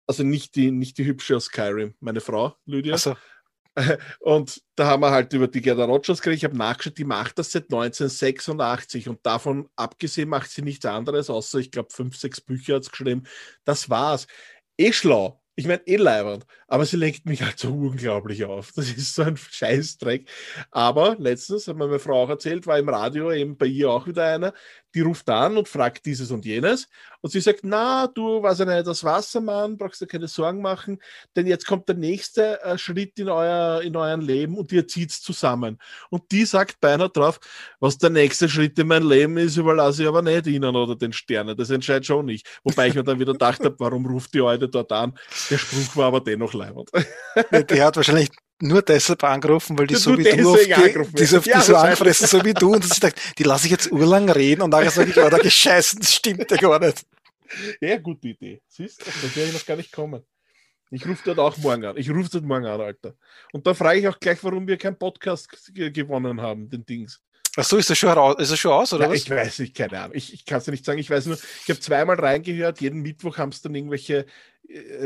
[0.08, 2.98] Also nicht die, nicht die hübsche aus Skyrim, meine Frau, Lydia.
[2.98, 3.16] So.
[4.19, 6.39] Und da haben wir halt über die Gerda Rogers geredet.
[6.39, 11.30] Ich habe nachgeschaut, die macht das seit 1986 und davon abgesehen macht sie nichts anderes,
[11.30, 13.24] außer ich glaube fünf, sechs Bücher hat es geschrieben.
[13.63, 14.28] Das war's.
[14.78, 18.72] Eh schlau ich meine, eh leibernd, aber sie lenkt mich halt so unglaublich auf.
[18.72, 20.30] Das ist so ein Scheißdreck.
[20.72, 24.07] Aber letztens hat mir meine Frau auch erzählt, war im Radio eben bei ihr auch
[24.07, 24.53] wieder einer,
[24.95, 26.88] die ruft an und fragt dieses und jenes.
[27.22, 30.99] Und sie sagt, na, du, was nicht, das Wassermann, brauchst du keine Sorgen machen,
[31.36, 35.11] denn jetzt kommt der nächste äh, Schritt in euer, in euren Leben und ihr zieht
[35.11, 35.78] es zusammen.
[36.09, 37.39] Und die sagt beinahe drauf,
[37.80, 41.13] was der nächste Schritt in mein Leben ist, überlasse ich aber nicht ihnen oder den
[41.13, 41.55] Sternen.
[41.55, 42.47] Das entscheidet schon nicht.
[42.63, 45.13] Wobei ich mir dann wieder dachte, warum ruft die heute dort an?
[45.49, 46.89] Der Spruch war aber dennoch leibend.
[47.70, 48.30] Die hat wahrscheinlich
[48.62, 51.76] nur deshalb angerufen, weil die ja, so wie du auf die, die, auf ja, so
[51.76, 52.74] anfressen, so wie du.
[52.74, 55.38] Und ich dachte, die lasse ich jetzt urlang reden und nachher sage ich, oh, da
[55.38, 57.05] gescheißen, das stimmt ja gar nicht.
[57.82, 58.62] Ja, gute Idee.
[58.68, 60.24] Siehst du, das werde ich noch gar nicht kommen.
[60.91, 61.97] Ich rufe dort auch morgen an.
[61.97, 63.16] Ich rufe dort morgen an, Alter.
[63.53, 67.22] Und da frage ich auch gleich, warum wir keinen Podcast gewonnen haben, den Dings.
[67.57, 69.24] Ach so, ist das schon, raus, ist das schon aus, oder Nein, was?
[69.24, 70.16] Ich weiß nicht, keine Ahnung.
[70.16, 70.99] Ich, ich kann es ja nicht sagen.
[70.99, 72.80] Ich weiß nur, ich habe zweimal reingehört.
[72.80, 74.26] Jeden Mittwoch haben es dann irgendwelche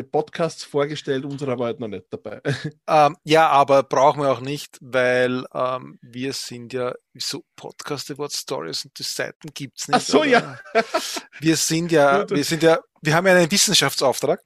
[0.04, 1.26] Podcasts vorgestellt.
[1.26, 2.42] Unserer war halt noch nicht dabei.
[2.88, 8.30] Ähm, ja, aber brauchen wir auch nicht, weil ähm, wir sind ja so Podcast About
[8.30, 9.98] Stories und die Seiten gibt es nicht.
[9.98, 10.60] Ach so, ja.
[11.40, 14.40] wir sind ja, wir sind ja, wir haben ja einen Wissenschaftsauftrag.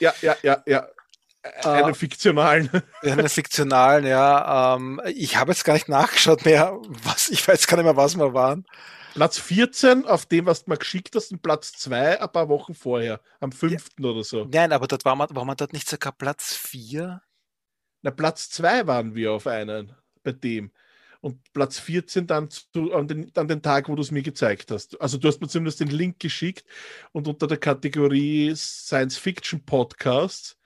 [0.00, 0.86] Ja, ja, ja, ja.
[1.64, 2.70] Einen äh, fiktionalen.
[3.02, 4.76] Einen fiktionalen, ja.
[4.76, 8.16] Ähm, ich habe jetzt gar nicht nachgeschaut mehr, was, ich weiß gar nicht mehr, was
[8.16, 8.66] wir waren.
[9.18, 12.72] Platz 14 auf dem, was du mir geschickt hast, und Platz 2 ein paar Wochen
[12.72, 13.88] vorher, am 5.
[13.98, 14.08] Ja.
[14.10, 14.44] oder so.
[14.44, 17.20] Nein, aber dort war man, war man dort nicht sogar Platz 4?
[18.02, 19.92] Na, Platz 2 waren wir auf einen,
[20.22, 20.70] bei dem.
[21.20, 24.70] Und Platz 14 dann zu, an, den, an den Tag, wo du es mir gezeigt
[24.70, 25.00] hast.
[25.00, 26.64] Also du hast mir zumindest den Link geschickt
[27.10, 30.56] und unter der Kategorie Science Fiction Podcasts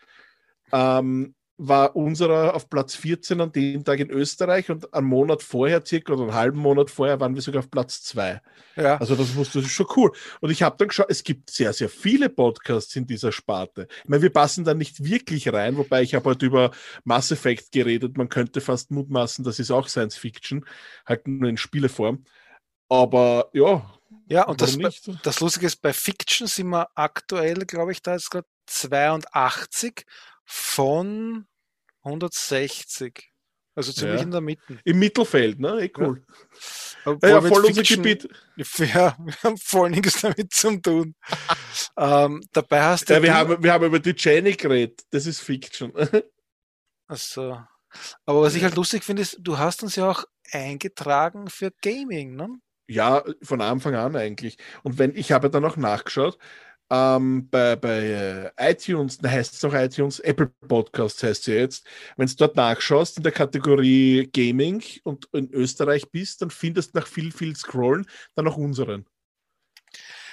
[0.72, 1.34] ähm,
[1.64, 6.12] war unserer auf Platz 14 an dem Tag in Österreich und einen Monat vorher, circa
[6.12, 8.40] oder einen halben Monat vorher, waren wir sogar auf Platz 2.
[8.74, 8.96] Ja.
[8.96, 10.10] Also das, muss, das ist schon cool.
[10.40, 13.86] Und ich habe dann geschaut, es gibt sehr, sehr viele Podcasts in dieser Sparte.
[14.02, 16.72] Ich meine, wir passen da nicht wirklich rein, wobei ich habe heute über
[17.04, 18.16] Mass Effect geredet.
[18.16, 20.64] Man könnte fast mutmaßen, das ist auch Science Fiction,
[21.06, 22.24] halt nur in Spieleform.
[22.88, 23.88] Aber ja.
[24.26, 24.76] Ja, und das,
[25.22, 30.04] das Lustige ist, bei Fiction sind wir aktuell, glaube ich, da ist gerade 82
[30.44, 31.46] von
[32.04, 33.30] 160.
[33.74, 34.24] Also ziemlich Ja.
[34.24, 34.78] in der Mitte.
[34.84, 35.80] Im Mittelfeld, ne?
[35.80, 36.22] Eh cool.
[37.06, 38.28] Ja, ja, wir voll unser Gebiet.
[38.78, 41.14] Ja, wir haben voll nichts damit zu tun.
[41.96, 43.14] ähm, dabei hast du.
[43.14, 45.00] Ja, wir, haben, wir haben über die Jenny geredet.
[45.10, 45.92] Das ist Fiction.
[47.08, 47.60] Also,
[48.24, 52.36] aber was ich halt lustig finde, ist, du hast uns ja auch eingetragen für Gaming,
[52.36, 52.48] ne?
[52.88, 54.56] Ja, von Anfang an eigentlich.
[54.82, 56.38] Und wenn, ich habe dann auch nachgeschaut,
[56.90, 61.54] ähm, bei, bei äh, iTunes, da heißt es auch iTunes, Apple Podcasts heißt es ja
[61.54, 66.94] jetzt, wenn du dort nachschaust in der Kategorie Gaming und in Österreich bist, dann findest
[66.94, 69.06] du nach viel, viel Scrollen dann auch unseren.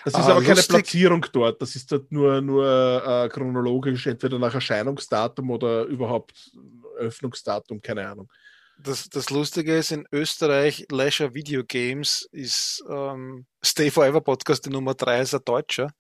[0.06, 0.76] Das ist Ah, aber keine lustig.
[0.76, 2.66] Platzierung dort, das ist dort nur, nur
[3.06, 6.52] äh, chronologisch, entweder nach Erscheinungsdatum oder überhaupt
[6.98, 8.30] Öffnungsdatum, keine Ahnung.
[8.82, 14.70] Das, das Lustige ist, in Österreich, Leisure Video Games ist ähm, Stay Forever Podcast, die
[14.70, 15.92] Nummer 3 ist ein Deutscher.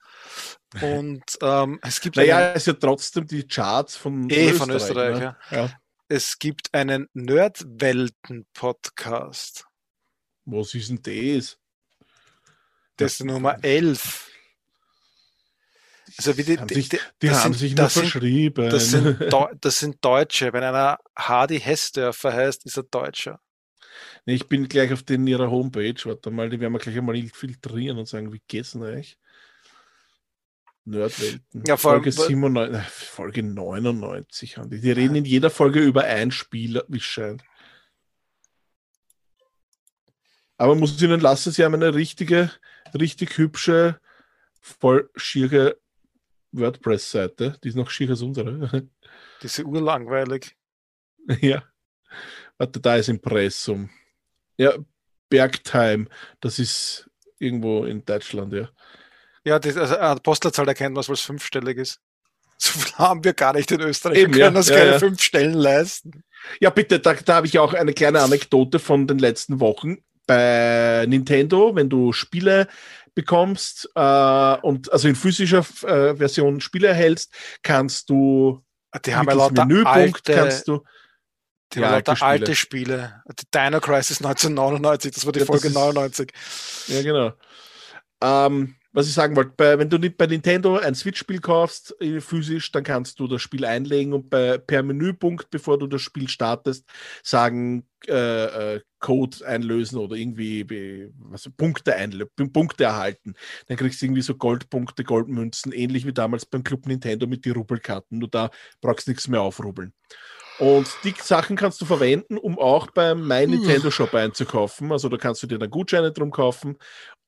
[0.82, 4.69] Und ähm, es gibt Naja, einen, es ist ja trotzdem die Charts von, Eh, von
[4.69, 5.36] Österreich, ne?
[5.51, 5.57] ja.
[5.57, 5.69] ja.
[6.07, 9.65] es gibt einen Nerdwelten-Podcast.
[10.45, 11.57] Was ist denn das?
[12.95, 14.28] Das ist die Nummer 11.
[16.20, 18.70] Also wie die, haben sich, die, die haben sind- sich nur das sind- verschrieben.
[18.70, 19.17] das, sind
[19.61, 20.51] das sind Deutsche.
[20.51, 23.39] Wenn einer Hardy Hessdörfer heißt, ist er Deutscher.
[24.26, 25.95] nee, ich bin gleich auf den ihrer Homepage.
[26.03, 29.17] Warte mal, die werden wir gleich einmal filtrieren und sagen, wie geht's denn euch?
[30.84, 31.63] Nerdwelten.
[31.67, 34.82] Ja, vor allem- Folge, 97, äh, Folge 99 haben die.
[34.82, 37.43] Die reden in jeder Folge über ein Spiel, wie scheint.
[40.57, 42.51] Aber muss ich ihnen lassen, sie haben eine richtige,
[42.93, 43.99] richtig hübsche,
[44.59, 45.78] voll schiere
[46.52, 47.58] WordPress-Seite.
[47.64, 48.88] Die ist noch schier als unsere.
[49.41, 50.56] Diese urlangweilig.
[51.41, 51.64] Ja.
[52.58, 53.89] Warte, da ist Impressum.
[54.58, 54.74] Ja,
[55.30, 56.10] Bergheim,
[56.41, 58.70] das ist irgendwo in Deutschland, ja.
[59.45, 62.00] Ja, das, also eine Postleitzahl erkennt man, weil es fünfstellig ist.
[62.62, 64.18] So viel haben wir gar nicht in Österreich.
[64.18, 65.00] Eben, wir ja, können uns ja, keine ja.
[65.00, 66.24] fünf Stellen leisten.
[66.60, 70.00] Ja, bitte, da, da habe ich auch eine kleine Anekdote von den letzten Wochen.
[70.28, 72.68] Bei Nintendo, wenn du Spiele
[73.16, 77.34] bekommst äh, und also in physischer äh, Version Spiele erhältst,
[77.64, 78.64] kannst du
[79.05, 80.84] Die haben ja lauter Menüpunkt alte, kannst du
[81.74, 83.22] die ja, lauter alte Spiele.
[83.39, 86.32] Die Dino Crisis 1999, das war die Ja, Folge ist- 99.
[86.88, 87.34] Ja, genau.
[88.22, 92.20] Ähm, was ich sagen wollte, bei, wenn du nicht bei Nintendo ein Switch-Spiel kaufst, äh,
[92.20, 96.28] physisch, dann kannst du das Spiel einlegen und bei, per Menüpunkt, bevor du das Spiel
[96.28, 96.86] startest,
[97.24, 103.36] sagen, äh, äh, Code einlösen oder irgendwie be- was, Punkte, einlösen, Punkte erhalten.
[103.68, 107.54] Dann kriegst du irgendwie so Goldpunkte, Goldmünzen, ähnlich wie damals beim Club Nintendo mit den
[107.54, 108.18] Rubbelkarten.
[108.18, 108.50] Nur da
[108.82, 109.94] brauchst du nichts mehr aufrubbeln.
[110.60, 114.92] Und die Sachen kannst du verwenden, um auch beim My Nintendo Shop einzukaufen.
[114.92, 116.78] Also da kannst du dir dann Gutscheine drum kaufen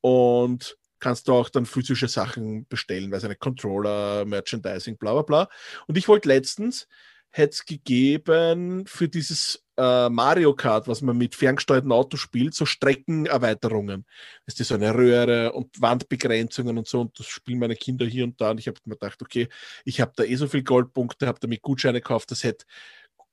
[0.01, 5.49] und kannst du auch dann physische Sachen bestellen, weiß eine Controller, Merchandising, bla bla bla.
[5.87, 6.87] Und ich wollte letztens,
[7.31, 12.65] hätte es gegeben für dieses äh, Mario Kart, was man mit ferngesteuerten Autos spielt, so
[12.65, 14.05] Streckenerweiterungen.
[14.45, 17.01] Das ist so eine Röhre und Wandbegrenzungen und so.
[17.01, 18.51] Und das spielen meine Kinder hier und da.
[18.51, 19.47] Und ich habe mir gedacht, okay,
[19.85, 22.31] ich habe da eh so viel Goldpunkte, habe damit Gutscheine gekauft.
[22.31, 22.65] Das hätte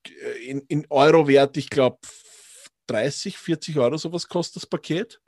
[0.07, 1.99] äh, in, in Euro wert, ich glaube,
[2.87, 5.19] 30, 40 Euro sowas kostet das Paket.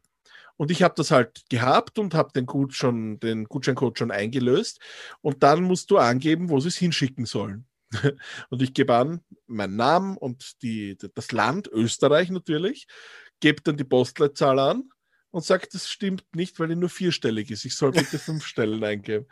[0.61, 4.79] Und ich habe das halt gehabt und habe den, Gut schon, den Gutscheincode schon eingelöst.
[5.21, 7.65] Und dann musst du angeben, wo sie es hinschicken sollen.
[8.51, 12.85] und ich gebe an meinen Namen und die, das Land, Österreich natürlich,
[13.39, 14.91] gebe dann die Postleitzahl an
[15.31, 17.65] und sage, das stimmt nicht, weil die nur vierstellig ist.
[17.65, 19.25] Ich soll bitte fünf Stellen eingeben.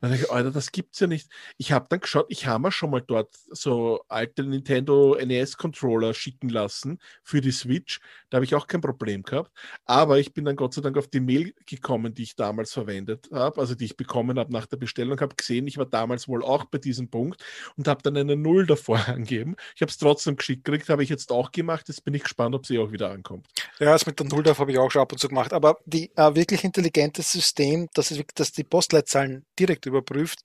[0.00, 1.28] Dann dachte ich, Alter, das gibt's ja nicht.
[1.56, 6.48] Ich habe dann geschaut, ich habe mir schon mal dort so alte Nintendo NES-Controller schicken
[6.48, 8.00] lassen für die Switch.
[8.30, 9.50] Da habe ich auch kein Problem gehabt.
[9.84, 13.28] Aber ich bin dann Gott sei Dank auf die Mail gekommen, die ich damals verwendet
[13.32, 16.44] habe, also die ich bekommen habe nach der Bestellung, habe gesehen, ich war damals wohl
[16.44, 17.42] auch bei diesem Punkt
[17.76, 19.56] und habe dann eine Null davor angegeben.
[19.74, 21.88] Ich habe es trotzdem geschickt gekriegt, habe ich jetzt auch gemacht.
[21.88, 23.46] Jetzt bin ich gespannt, ob sie auch wieder ankommt.
[23.78, 25.52] Ja, das mit der Nulldorf habe ich auch schon ab und zu gemacht.
[25.52, 30.40] Aber die äh, wirklich intelligente System, das, ist, wirklich- das die Postleitzahlen direkt überprüft,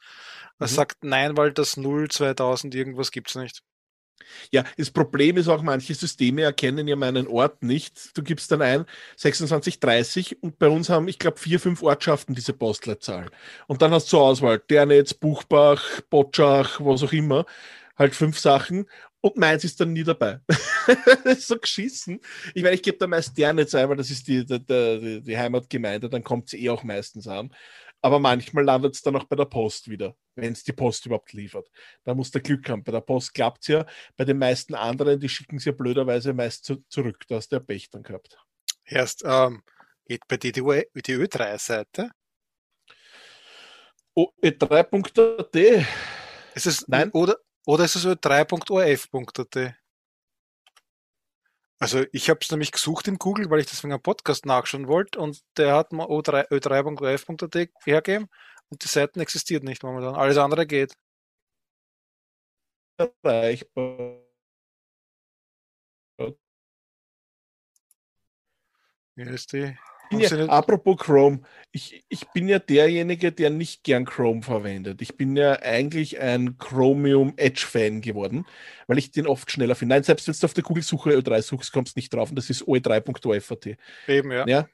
[0.60, 0.76] das Mhm.
[0.76, 3.64] sagt nein, weil das 0 2000 irgendwas gibt's nicht.
[4.52, 8.16] Ja, das Problem ist auch, manche Systeme erkennen ja meinen Ort nicht.
[8.18, 8.86] Du gibst dann ein
[9.18, 13.30] 2630 und bei uns haben, ich glaube, vier, fünf Ortschaften diese Postleitzahl.
[13.68, 17.46] Und dann hast du zur Auswahl Dernetz, Buchbach, Botschach, was auch immer.
[17.98, 18.88] halt fünf Sachen
[19.22, 20.40] und meins ist dann nie dabei.
[21.26, 22.20] das ist so geschissen.
[22.56, 25.22] Ich meine, ich gebe da meist der nicht ein, weil das ist die, die, die,
[25.24, 27.54] die Heimatgemeinde, dann kommt sie eh auch meistens an.
[28.04, 31.32] Aber manchmal landet es dann auch bei der Post wieder, wenn es die Post überhaupt
[31.32, 31.72] liefert.
[32.04, 32.84] Da muss der Glück haben.
[32.84, 33.86] Bei der Post klappt es ja.
[34.18, 37.24] Bei den meisten anderen, die schicken es ja blöderweise meist zu, zurück.
[37.30, 38.38] Da hast du ja Pech dann gehabt.
[38.84, 39.64] Erst ähm,
[40.06, 42.12] geht bei dir die, die Ö3-Seite.
[44.16, 45.88] Oh, e3.at.
[46.56, 47.10] Ist es, Nein.
[47.12, 49.76] Oder, oder ist es ö3.orf.at?
[51.84, 54.88] Also ich habe es nämlich gesucht in Google, weil ich das wegen einem Podcast nachschauen
[54.88, 58.30] wollte und der hat mir ö3 ö3.orf.at hergegeben
[58.70, 60.16] und die Seiten existiert nicht momentan.
[60.16, 60.94] Alles andere geht.
[62.98, 64.22] erreichbar.
[69.16, 69.78] Hier ist die.
[70.18, 71.42] Bin ja, apropos Chrome,
[71.72, 75.02] ich, ich bin ja derjenige, der nicht gern Chrome verwendet.
[75.02, 78.46] Ich bin ja eigentlich ein Chromium Edge-Fan geworden,
[78.88, 79.96] weil ich den oft schneller finde.
[79.96, 82.50] Nein, selbst wenn du auf der Google-Suche Ö3 suchst, kommst du nicht drauf und das
[82.50, 83.78] ist oe3.ofat.
[84.08, 84.46] Eben, ja.
[84.48, 84.70] Ja.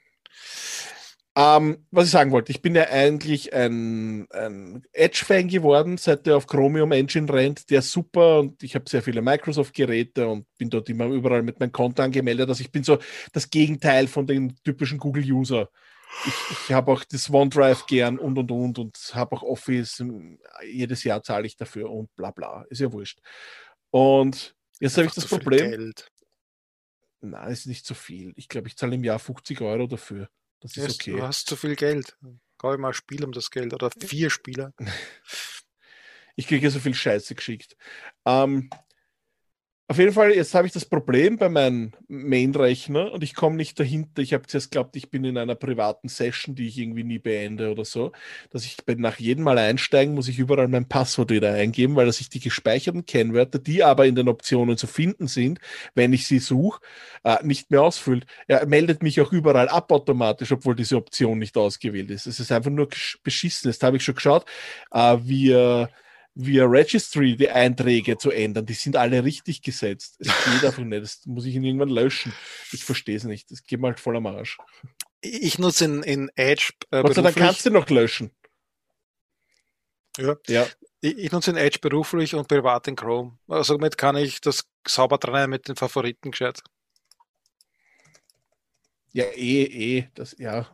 [1.40, 6.36] Ähm, was ich sagen wollte, ich bin ja eigentlich ein, ein Edge-Fan geworden, seit der
[6.36, 10.70] auf Chromium Engine rennt, der ist super und ich habe sehr viele Microsoft-Geräte und bin
[10.70, 12.49] dort immer überall mit meinem Konto angemeldet.
[12.49, 12.99] Also ich bin so
[13.32, 15.70] das Gegenteil von den typischen Google-User.
[16.26, 20.03] Ich, ich habe auch das OneDrive gern und und und und habe auch Office.
[20.70, 22.66] Jedes Jahr zahle ich dafür und bla bla.
[22.70, 23.22] Ist ja wurscht.
[23.91, 25.70] Und jetzt habe ich das Problem.
[25.70, 26.11] Geld.
[27.22, 28.34] Nein, ist nicht so viel.
[28.36, 30.28] Ich glaube, ich zahle im Jahr 50 Euro dafür.
[30.60, 31.22] Das ist Du okay.
[31.22, 32.18] hast zu viel Geld.
[32.22, 34.73] Ich mal ein Spiel um das Geld oder vier Spieler.
[36.36, 37.76] Ich kriege ja so viel Scheiße geschickt.
[38.23, 38.69] Ähm,
[39.90, 43.80] auf jeden Fall, jetzt habe ich das Problem bei meinem Main-Rechner und ich komme nicht
[43.80, 44.22] dahinter.
[44.22, 47.72] Ich habe zuerst geglaubt, ich bin in einer privaten Session, die ich irgendwie nie beende
[47.72, 48.11] oder so,
[48.52, 52.14] dass ich nach jedem Mal einsteigen muss ich überall mein Passwort wieder eingeben, weil er
[52.14, 55.60] sich die gespeicherten Kennwörter, die aber in den Optionen zu finden sind,
[55.95, 56.82] wenn ich sie suche,
[57.24, 58.28] äh, nicht mehr ausfüllt.
[58.48, 62.28] Er meldet mich auch überall ab automatisch, obwohl diese Option nicht ausgewählt ist.
[62.28, 62.90] Es ist einfach nur
[63.24, 63.72] beschissen.
[63.72, 64.45] Jetzt habe ich schon geschaut,
[64.91, 65.90] äh, wie er
[66.41, 68.66] via Registry die Einträge zu ändern.
[68.66, 70.16] Die sind alle richtig gesetzt.
[70.20, 71.03] Es geht einfach nicht.
[71.03, 72.34] Das muss ich ihn irgendwann löschen.
[72.72, 73.52] Ich verstehe es nicht.
[73.52, 74.57] Das geht mir halt voll am Arsch.
[75.22, 77.36] Ich nutze in, in Edge äh, Dank beruflich.
[77.36, 78.32] kannst du noch löschen.
[80.18, 80.38] Ja.
[80.48, 80.68] Ja.
[81.02, 83.38] Ich, ich nutze in Edge beruflich und privat in Chrome.
[83.48, 86.61] Also somit kann ich das sauber trennen mit den Favoriten gescheit.
[89.11, 90.07] Ja, eh, eh.
[90.14, 90.74] Das, ja.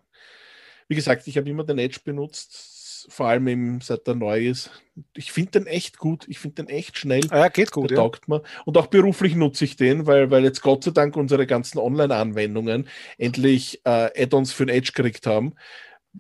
[0.88, 2.75] Wie gesagt, ich habe immer den Edge benutzt,
[3.10, 4.70] vor allem eben, seit er neu ist.
[5.16, 6.26] Ich finde den echt gut.
[6.28, 7.26] Ich finde den echt schnell.
[7.30, 8.04] Ah ja, geht gut, Der ja.
[8.04, 8.42] taugt mir.
[8.66, 12.88] Und auch beruflich nutze ich den, weil, weil jetzt Gott sei Dank unsere ganzen Online-Anwendungen
[13.18, 15.56] endlich äh, Add-ons für den Edge gekriegt haben.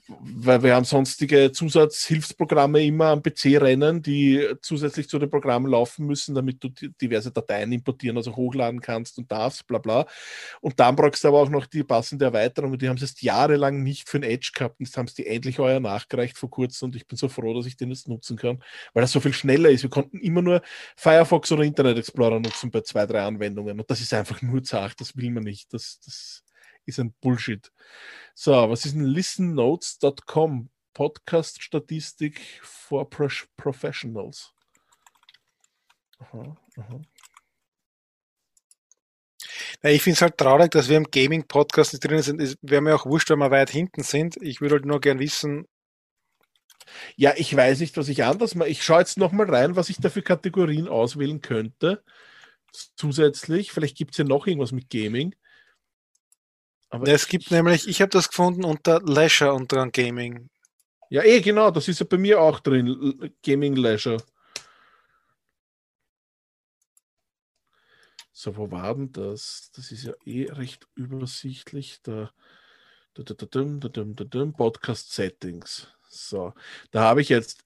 [0.07, 6.05] Weil wir haben sonstige Zusatzhilfsprogramme immer am PC rennen, die zusätzlich zu den Programmen laufen
[6.05, 10.05] müssen, damit du di- diverse Dateien importieren, also hochladen kannst und darfst, bla bla.
[10.61, 13.21] Und dann brauchst du aber auch noch die passende Erweiterung und die haben es jetzt
[13.21, 16.87] jahrelang nicht für den Edge gehabt jetzt haben sie die endlich heuer nachgereicht vor kurzem
[16.87, 18.61] und ich bin so froh, dass ich den jetzt nutzen kann,
[18.93, 19.83] weil das so viel schneller ist.
[19.83, 20.61] Wir konnten immer nur
[20.95, 23.79] Firefox oder Internet Explorer nutzen bei zwei, drei Anwendungen.
[23.79, 25.73] Und das ist einfach nur zart, das will man nicht.
[25.73, 26.43] Das, das
[26.85, 27.71] ist ein Bullshit.
[28.33, 30.69] So, was ist denn listennotes.com?
[30.93, 34.53] Podcast-Statistik for Pro Professionals.
[36.19, 37.01] Aha, aha.
[39.83, 42.41] Ja, ich finde es halt traurig, dass wir im Gaming-Podcast nicht drin sind.
[42.41, 44.37] Es wäre mir auch wurscht, wenn wir weit hinten sind.
[44.41, 45.67] Ich würde halt nur gern wissen,
[47.15, 48.69] Ja, ich weiß nicht, was ich anders mache.
[48.69, 52.03] Ich schaue jetzt nochmal rein, was ich da für Kategorien auswählen könnte.
[52.95, 55.35] Zusätzlich, vielleicht gibt es ja noch irgendwas mit Gaming.
[56.95, 60.49] Aber es gibt nämlich, ich habe das gefunden unter Leisure und dann Gaming.
[61.09, 63.33] Ja, eh, genau, das ist ja bei mir auch drin.
[63.43, 64.23] Gaming Leisure.
[68.31, 69.71] So, wo war denn das?
[69.75, 71.99] Das ist ja eh recht übersichtlich.
[72.01, 72.31] Da,
[73.13, 75.89] da, da, da, da, dum, da, dum, Podcast Settings.
[76.07, 76.53] So,
[76.91, 77.65] da habe ich jetzt.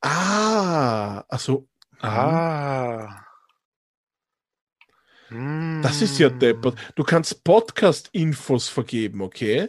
[0.00, 1.68] Ah, also.
[2.00, 3.27] Ah.
[5.30, 6.78] Das ist ja deppert.
[6.94, 9.68] Du kannst Podcast-Infos vergeben, okay?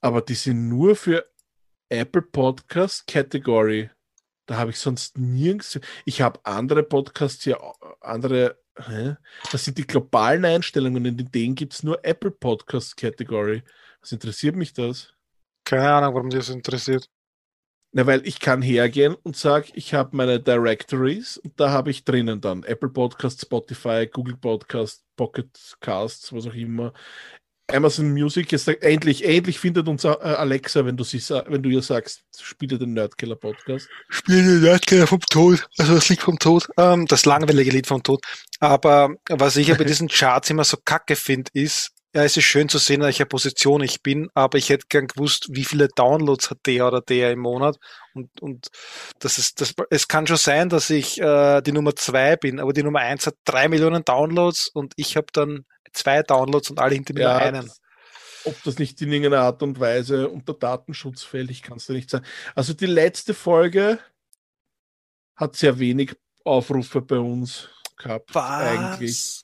[0.00, 1.26] Aber die sind nur für
[1.88, 3.90] Apple Podcast Category.
[4.46, 5.80] Da habe ich sonst nirgends.
[6.04, 7.60] Ich habe andere Podcasts hier,
[8.00, 8.58] andere.
[8.78, 9.16] Hä?
[9.50, 11.04] Das sind die globalen Einstellungen.
[11.04, 13.64] In denen gibt es nur Apple Podcast Category.
[14.00, 15.12] Was interessiert mich das?
[15.64, 17.10] Keine Ahnung, warum das interessiert.
[17.96, 22.04] Na, weil ich kann hergehen und sage, ich habe meine Directories und da habe ich
[22.04, 25.48] drinnen dann Apple Podcast, Spotify, Google Podcast, Pocket
[25.80, 26.92] Casts, was auch immer,
[27.72, 31.80] Amazon Music ist endlich, endlich findet uns äh, Alexa, wenn du sie, wenn du ihr
[31.80, 33.88] sagst, spiele den Nerdkiller Podcast.
[34.10, 38.02] Spiele den Nerdkiller vom Tod, also das Lied vom Tod, ähm, das langweilige Lied vom
[38.02, 38.22] Tod.
[38.60, 42.44] Aber was ich ja bei diesen Charts immer so kacke finde, ist, ja, es ist
[42.44, 45.88] schön zu sehen, in welcher Position ich bin, aber ich hätte gern gewusst, wie viele
[45.88, 47.76] Downloads hat der oder der im Monat.
[48.14, 48.68] Und, und
[49.18, 52.72] das ist, das, es kann schon sein, dass ich äh, die Nummer zwei bin, aber
[52.72, 56.94] die Nummer eins hat drei Millionen Downloads und ich habe dann zwei Downloads und alle
[56.94, 57.70] hinter mir ja, einen.
[58.44, 61.92] Ob das nicht in irgendeiner Art und Weise unter Datenschutz fällt, ich kann es dir
[61.92, 62.24] nicht sagen.
[62.54, 63.98] Also die letzte Folge
[65.34, 67.68] hat sehr wenig Aufrufe bei uns
[67.98, 68.34] gehabt.
[68.34, 68.62] Was?
[68.62, 69.42] Eigentlich.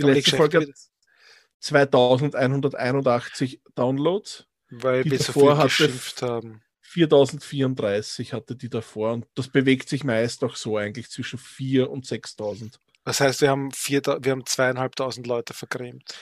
[0.00, 0.68] Die letzte Folge hat
[1.66, 4.46] 2181 Downloads.
[4.70, 6.62] Weil die wir so viel geschimpft haben.
[6.80, 12.06] 4034 hatte die davor und das bewegt sich meist auch so eigentlich zwischen 4 und
[12.06, 12.78] 6000.
[13.04, 16.14] Das heißt, wir haben, vier, wir haben zweieinhalbtausend Leute vergrämt.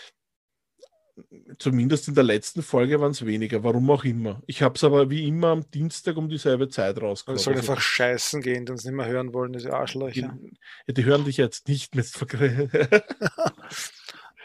[1.58, 4.42] Zumindest in der letzten Folge waren es weniger, warum auch immer.
[4.46, 7.38] Ich habe es aber wie immer am Dienstag um dieselbe Zeit rausgekommen.
[7.38, 10.36] Wir sollen einfach scheißen gehen, die uns nicht mehr hören wollen, diese Arschlöcher.
[10.88, 12.04] Die, die hören dich jetzt nicht mehr.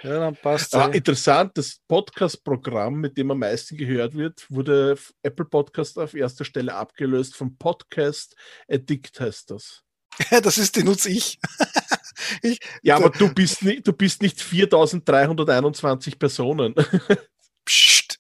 [0.03, 5.45] ja, dann passt ah, Interessant, das Podcast-Programm, mit dem am meisten gehört wird, wurde Apple
[5.45, 8.35] Podcast auf erster Stelle abgelöst vom Podcast
[8.69, 9.83] Addict heißt das.
[10.29, 11.39] das ist, die nutze ich.
[12.41, 16.75] Ich, ja, aber du bist, nicht, du bist nicht 4321 Personen.
[17.65, 18.19] Psst.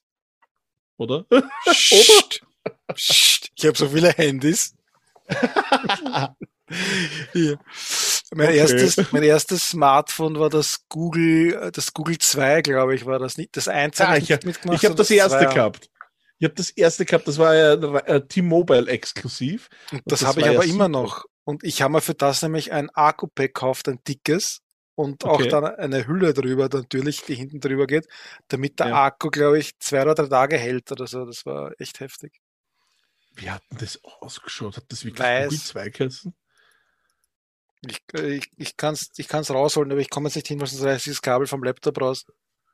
[0.97, 1.25] Oder?
[1.65, 2.41] Psst.
[2.93, 3.51] Psst.
[3.55, 4.73] Ich habe so viele Handys.
[7.33, 7.59] Hier.
[8.31, 8.57] Mein, okay.
[8.57, 13.57] erstes, mein erstes Smartphone war das Google, das Google 2, glaube ich, war das nicht.
[13.57, 15.89] Das einzige, ah, ich, mitgemacht Ich habe das, das erste gehabt.
[16.37, 19.69] Ich habe das erste gehabt, das war ja äh, T-Mobile exklusiv.
[19.91, 21.25] Und das, das habe ich aber ja immer noch.
[21.43, 24.61] Und ich habe mir für das nämlich ein Akku-Pack gekauft, ein dickes
[24.93, 25.45] und okay.
[25.45, 28.07] auch dann eine Hülle drüber, natürlich, die hinten drüber geht,
[28.49, 29.05] damit der ja.
[29.05, 31.25] Akku, glaube ich, zwei oder drei Tage hält oder so.
[31.25, 32.39] Das war echt heftig.
[33.33, 34.77] Wie hat denn das ausgeschaut?
[34.77, 35.49] Hat das wirklich Weiß.
[35.49, 36.35] Google 2 geheißen?
[37.87, 40.59] Ich, äh, ich, ich kann es ich kann's rausholen, aber ich komme jetzt nicht hin,
[40.59, 42.25] weil sonst ich das Kabel vom Laptop raus.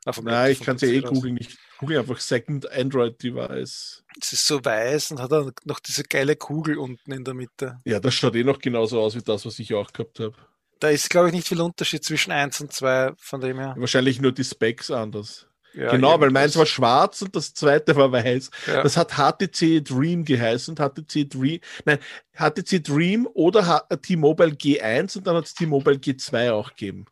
[0.04, 1.34] Ah, Nein, ich kann es ja eh googeln.
[1.34, 1.58] nicht.
[1.78, 4.04] google einfach Second Android Device.
[4.20, 7.80] Es ist so weiß und hat dann noch diese geile Kugel unten in der Mitte.
[7.84, 10.36] Ja, das schaut eh noch genauso aus wie das, was ich auch gehabt habe.
[10.78, 13.74] Da ist, glaube ich, nicht viel Unterschied zwischen 1 und 2 von dem her.
[13.78, 15.48] Wahrscheinlich nur die Specs anders.
[15.76, 18.50] Ja, genau, weil meins war schwarz und das zweite war weiß.
[18.66, 18.82] Ja.
[18.82, 20.76] Das hat HTC Dream geheißen.
[20.76, 21.98] HTC Dream, nein,
[22.34, 27.06] HTC Dream oder T-Mobile G1 und dann hat es T-Mobile G2 auch gegeben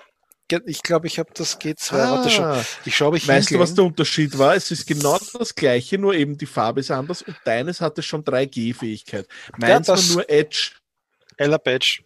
[0.67, 1.95] ich glaube, ich habe das G2.
[1.95, 2.65] Ah, Warte schon.
[2.85, 4.55] Ich schaue, ich Weißt du, was der Unterschied war?
[4.55, 8.25] Es ist genau das gleiche, nur eben die Farbe ist anders und deines hatte schon
[8.25, 9.27] 3G-Fähigkeit.
[9.59, 10.73] Meins ja, war nur Edge.
[11.37, 12.03] Ella Badge.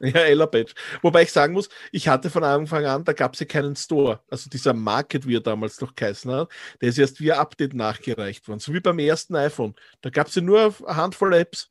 [0.14, 0.74] Ja, Ella Badge.
[1.02, 4.22] Wobei ich sagen muss, ich hatte von Anfang an, da gab es ja keinen Store.
[4.30, 8.46] Also dieser Market, wie er damals noch geheißen hat, der ist erst via Update nachgereicht
[8.46, 8.60] worden.
[8.60, 9.74] So wie beim ersten iPhone.
[10.00, 11.70] Da gab es ja nur eine Handvoll Apps.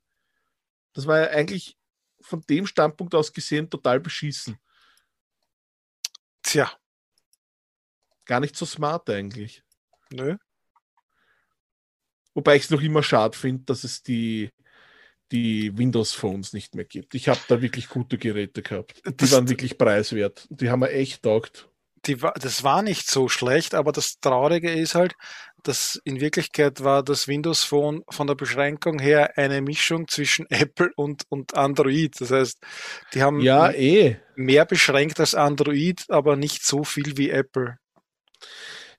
[0.94, 1.78] Das war ja eigentlich
[2.20, 4.58] von dem Standpunkt aus gesehen total beschissen.
[6.44, 6.72] Tja.
[8.26, 9.64] Gar nicht so smart eigentlich.
[10.12, 10.38] Nö.
[12.34, 14.52] Wobei ich es noch immer schade finde, dass es die,
[15.32, 17.16] die Windows Phones nicht mehr gibt.
[17.16, 19.02] Ich habe da wirklich gute Geräte gehabt.
[19.06, 20.48] Die das waren wirklich preiswert.
[20.50, 21.68] Die haben mir echt taugt
[22.08, 25.16] die, das war nicht so schlecht, aber das Traurige ist halt,
[25.64, 30.92] dass in Wirklichkeit war das Windows Phone von der Beschränkung her eine Mischung zwischen Apple
[30.96, 32.20] und, und Android.
[32.20, 32.60] Das heißt,
[33.14, 34.18] die haben ja, eh.
[34.36, 37.78] mehr beschränkt als Android, aber nicht so viel wie Apple.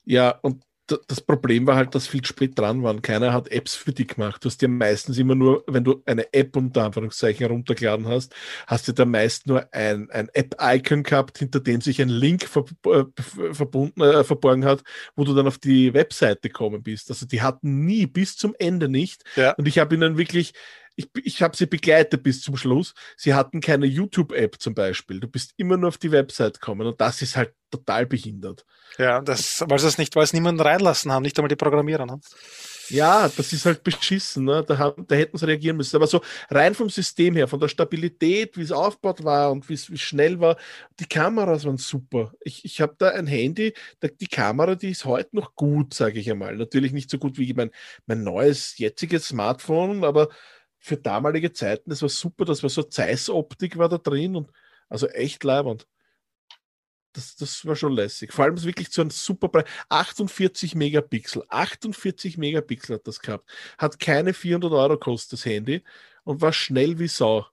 [0.04, 0.62] Ja, und
[1.06, 3.02] das Problem war halt, dass viel spät dran waren.
[3.02, 4.44] Keiner hat Apps für dich gemacht.
[4.44, 8.34] Du hast ja meistens immer nur, wenn du eine App unter Anführungszeichen heruntergeladen hast,
[8.66, 12.64] hast du da meist nur ein, ein App-Icon gehabt, hinter dem sich ein Link ver,
[12.86, 13.04] äh,
[13.52, 14.82] verbunden, äh, verborgen hat,
[15.16, 17.10] wo du dann auf die Webseite gekommen bist.
[17.10, 19.24] Also die hatten nie bis zum Ende nicht.
[19.36, 19.52] Ja.
[19.52, 20.54] Und ich habe ihnen wirklich
[20.98, 22.92] ich, ich habe sie begleitet bis zum Schluss.
[23.16, 25.20] Sie hatten keine YouTube-App zum Beispiel.
[25.20, 28.64] Du bist immer nur auf die Website gekommen und das ist halt total behindert.
[28.98, 32.04] Ja, das, weil sie es nicht, weil es niemanden reinlassen haben, nicht einmal die Programmierer.
[32.04, 32.18] Ne?
[32.88, 34.44] Ja, das ist halt beschissen.
[34.44, 34.64] Ne?
[34.66, 35.94] Da, haben, da hätten sie reagieren müssen.
[35.94, 36.20] Aber so
[36.50, 40.40] rein vom System her, von der Stabilität, wie es aufgebaut war und wie es schnell
[40.40, 40.56] war,
[40.98, 42.32] die Kameras waren super.
[42.40, 46.18] Ich, ich habe da ein Handy, da, die Kamera, die ist heute noch gut, sage
[46.18, 46.56] ich einmal.
[46.56, 47.70] Natürlich nicht so gut wie mein,
[48.06, 50.28] mein neues, jetziges Smartphone, aber
[50.88, 54.50] für damalige Zeiten, das war super, das war so Zeiss-Optik war da drin und
[54.88, 55.86] also echt leibend.
[57.12, 58.32] Das, das war schon lässig.
[58.32, 59.64] Vor allem wirklich zu einem super Preis.
[59.88, 61.42] 48 Megapixel.
[61.48, 63.50] 48 Megapixel hat das gehabt.
[63.76, 65.82] Hat keine 400 Euro kostet das Handy
[66.24, 67.46] und war schnell wie Sau.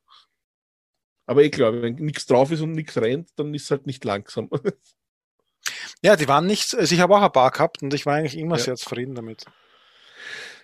[1.25, 4.03] Aber ich glaube, wenn nichts drauf ist und nichts rennt, dann ist es halt nicht
[4.03, 4.49] langsam.
[6.03, 8.37] Ja, die waren nicht, also ich habe auch ein paar gehabt und ich war eigentlich
[8.37, 8.63] immer Ja.
[8.63, 9.45] sehr zufrieden damit.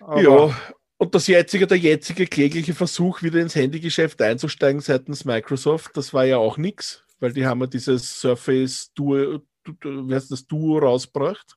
[0.00, 0.56] Aber ja,
[1.02, 6.24] und das jetzige, der jetzige klägliche Versuch, wieder ins Handygeschäft einzusteigen seitens Microsoft, das war
[6.24, 10.46] ja auch nix, weil die haben ja dieses Surface Duo, du- du- wie heißt das,
[10.46, 11.56] Duo rausgebracht.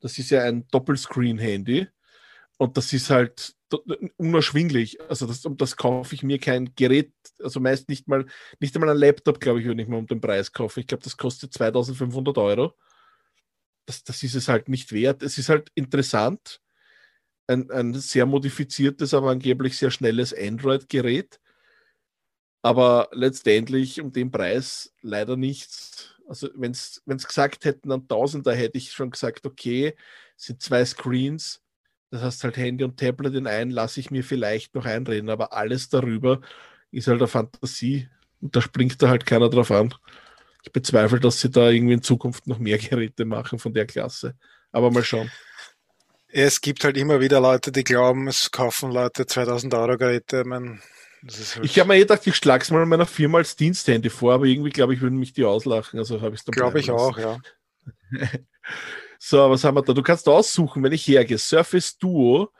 [0.00, 1.86] Das ist ja ein Doppelscreen-Handy.
[2.58, 3.54] Und das ist halt
[4.16, 5.00] unerschwinglich.
[5.08, 7.12] Also das, um das kaufe ich mir kein Gerät,
[7.42, 8.26] also meist nicht mal,
[8.60, 10.80] nicht einmal ein Laptop, glaube ich, würde ich mal um den Preis kaufen.
[10.80, 12.74] Ich glaube, das kostet 2500 Euro.
[13.86, 15.22] Das, das ist es halt nicht wert.
[15.22, 16.60] Es ist halt interessant.
[17.50, 21.40] Ein, ein sehr modifiziertes, aber angeblich sehr schnelles Android-Gerät.
[22.62, 26.14] Aber letztendlich um den Preis leider nichts.
[26.28, 29.96] Also wenn es gesagt hätten an Tausender, hätte ich schon gesagt, okay,
[30.36, 31.60] sind zwei Screens,
[32.10, 35.52] das heißt halt Handy und Tablet in einen, lasse ich mir vielleicht noch einreden, aber
[35.52, 36.40] alles darüber
[36.92, 38.08] ist halt eine Fantasie
[38.40, 39.92] und da springt da halt keiner drauf an.
[40.62, 44.36] Ich bezweifle, dass sie da irgendwie in Zukunft noch mehr Geräte machen von der Klasse.
[44.72, 45.30] Aber mal schauen.
[46.32, 50.40] Es gibt halt immer wieder Leute, die glauben, es kaufen Leute 2000 Euro Geräte.
[50.40, 50.80] Ich mein,
[51.22, 54.34] halt, Ich habe mir eh gedacht, ich schlage es mal meiner Firma als Diensthandy vor,
[54.34, 55.98] aber irgendwie glaube ich, würden mich die auslachen.
[55.98, 57.38] Also habe ich es dann glaube ich auch, ja.
[59.22, 59.92] So, was haben wir da?
[59.92, 61.36] Du kannst aussuchen, wenn ich hergehe.
[61.36, 62.50] Surface Duo.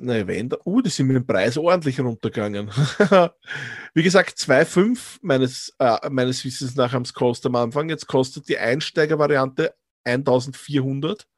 [0.00, 2.68] Wenn da, uh, die sind mit dem Preis ordentlich runtergegangen.
[3.94, 7.88] Wie gesagt, 2,5 meines, äh, meines Wissens nach haben es kostet am Anfang.
[7.88, 11.28] Jetzt kostet die Einsteigervariante 1400.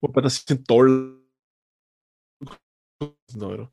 [0.00, 1.18] Wobei das sind Dollar.
[3.40, 3.70] Euro.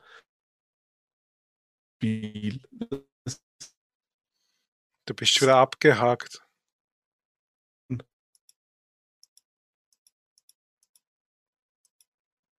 [5.08, 6.42] Du bist wieder abgehakt.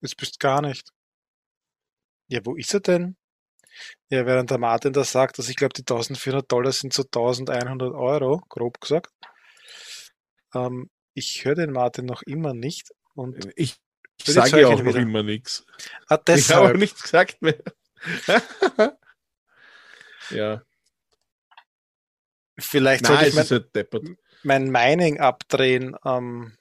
[0.01, 0.93] Jetzt bist gar nicht.
[2.29, 3.17] Ja, wo ist er denn?
[4.11, 7.93] Ja, während der Martin das sagt, dass ich glaube, die 1400 Dollar sind so 1100
[7.95, 9.13] Euro, grob gesagt.
[10.55, 12.91] Ähm, ich höre den Martin noch immer nicht.
[13.17, 13.77] Und Ich,
[14.19, 15.01] ich Jetzt sage ja ich auch noch wieder.
[15.01, 15.67] immer nichts.
[16.09, 17.63] ah, Ich habe auch nichts gesagt mehr.
[20.31, 20.63] ja,
[22.59, 24.05] Vielleicht nein, sollte ich mein, halt deppert.
[24.43, 25.97] mein Mining abdrehen.
[26.05, 26.57] Ähm,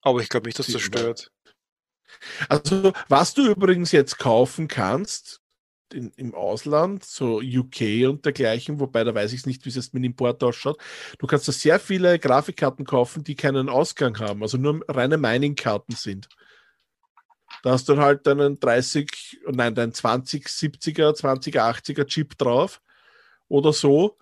[0.00, 1.30] aber ich glaube nicht, dass das stört.
[2.48, 5.42] Also, was du übrigens jetzt kaufen kannst
[5.92, 9.94] in, im Ausland, so UK und dergleichen, wobei da weiß ich nicht, wie es jetzt
[9.94, 10.80] mit Import ausschaut.
[11.18, 15.94] Du kannst da sehr viele Grafikkarten kaufen, die keinen Ausgang haben, also nur reine Mining-Karten
[15.94, 16.28] sind.
[17.62, 22.80] Da hast du halt deinen 30, nein, deinen 2070er, 2080er Chip drauf
[23.48, 24.18] oder so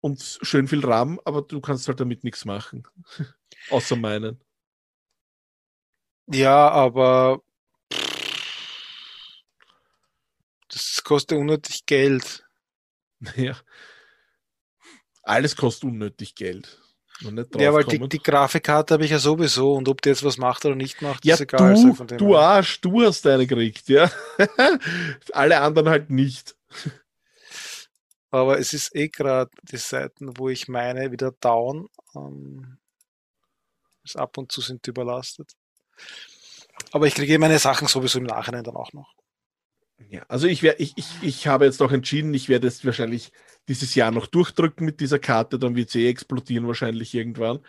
[0.00, 2.86] und schön viel RAM, aber du kannst halt damit nichts machen.
[3.70, 4.40] Außer meinen.
[6.26, 7.42] Ja, aber
[10.74, 12.44] das kostet unnötig Geld.
[13.36, 13.56] Ja.
[15.22, 16.78] Alles kostet unnötig Geld.
[17.56, 20.64] Ja, weil die, die Grafikkarte habe ich ja sowieso und ob die jetzt was macht
[20.66, 21.74] oder nicht macht, ja, ist egal.
[21.74, 22.36] du, du.
[22.36, 24.10] Arsch, du hast eine gekriegt, ja.
[25.32, 26.56] Alle anderen halt nicht.
[28.30, 31.88] Aber es ist eh gerade die Seiten, wo ich meine, wieder down.
[32.16, 32.78] Ähm,
[34.14, 35.52] ab und zu sind die überlastet.
[36.90, 39.14] Aber ich kriege meine Sachen sowieso im Nachhinein dann auch noch.
[40.10, 43.32] Ja, also ich, wär, ich, ich, ich habe jetzt auch entschieden, ich werde jetzt wahrscheinlich
[43.68, 47.60] dieses Jahr noch durchdrücken mit dieser Karte, dann wird sie eh explodieren wahrscheinlich irgendwann.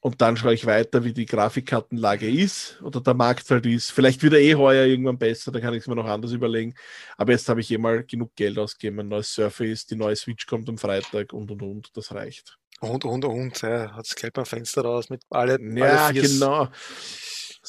[0.00, 3.90] Und dann schaue ich weiter, wie die Grafikkartenlage ist oder der Markt halt ist.
[3.90, 6.74] Vielleicht wird er eh heuer irgendwann besser, dann kann ich es mir noch anders überlegen.
[7.16, 9.00] Aber jetzt habe ich eh mal genug Geld ausgegeben.
[9.00, 11.96] Ein neues Surface, die neue Switch kommt am Freitag und und und.
[11.96, 12.58] Das reicht.
[12.80, 16.68] Und, und, und, ja, hat das Geld beim Fenster raus mit alle, Ja, alle genau.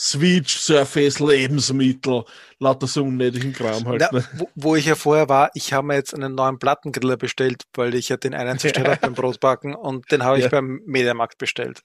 [0.02, 2.24] Switch, Surface, Lebensmittel,
[2.60, 4.02] lauter so unnötigen Kram halt.
[4.02, 4.24] Ja, ne?
[4.38, 7.94] wo, wo ich ja vorher war, ich habe mir jetzt einen neuen Plattengriller bestellt, weil
[7.96, 10.50] ich ja den einen zerstört habe beim Brotbacken und den habe ich Ja.
[10.50, 11.82] beim Mediamarkt bestellt.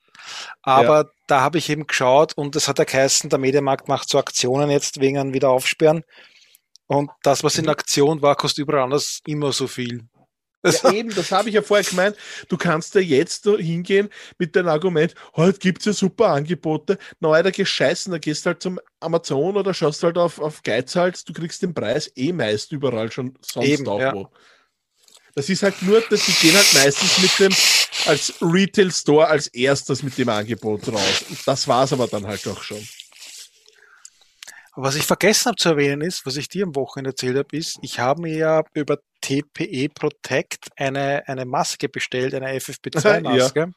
[0.62, 4.18] Aber da habe ich eben geschaut und es hat ja geheißen, der Mediamarkt macht so
[4.18, 6.04] Aktionen jetzt wegen einem Wiederaufsperren.
[6.86, 7.64] Und das, was Mhm.
[7.64, 10.04] in Aktion war, kostet überall anders immer so viel.
[10.64, 12.16] Ja, eben, das habe ich ja vorher gemeint.
[12.48, 14.08] Du kannst ja jetzt hingehen
[14.38, 16.98] mit dem Argument, heute gibt es ja super Angebote.
[17.20, 21.24] Na, Alter, geh scheißen, da gehst halt zum Amazon oder schaust halt auf, auf Geizhals,
[21.24, 24.14] du kriegst den Preis eh meist überall schon sonst Eben, auch ja.
[24.14, 24.28] wo.
[25.34, 27.52] Das ist halt nur, dass die gehen halt meistens mit dem
[28.06, 31.24] als Retail Store als erstes mit dem Angebot raus.
[31.28, 32.86] Und das war's aber dann halt auch schon.
[34.76, 37.78] Was ich vergessen habe zu erwähnen ist, was ich dir am Wochenende erzählt habe, ist,
[37.82, 43.70] ich habe mir ja über TPE Protect eine, eine Maske bestellt, eine FFP2 Maske.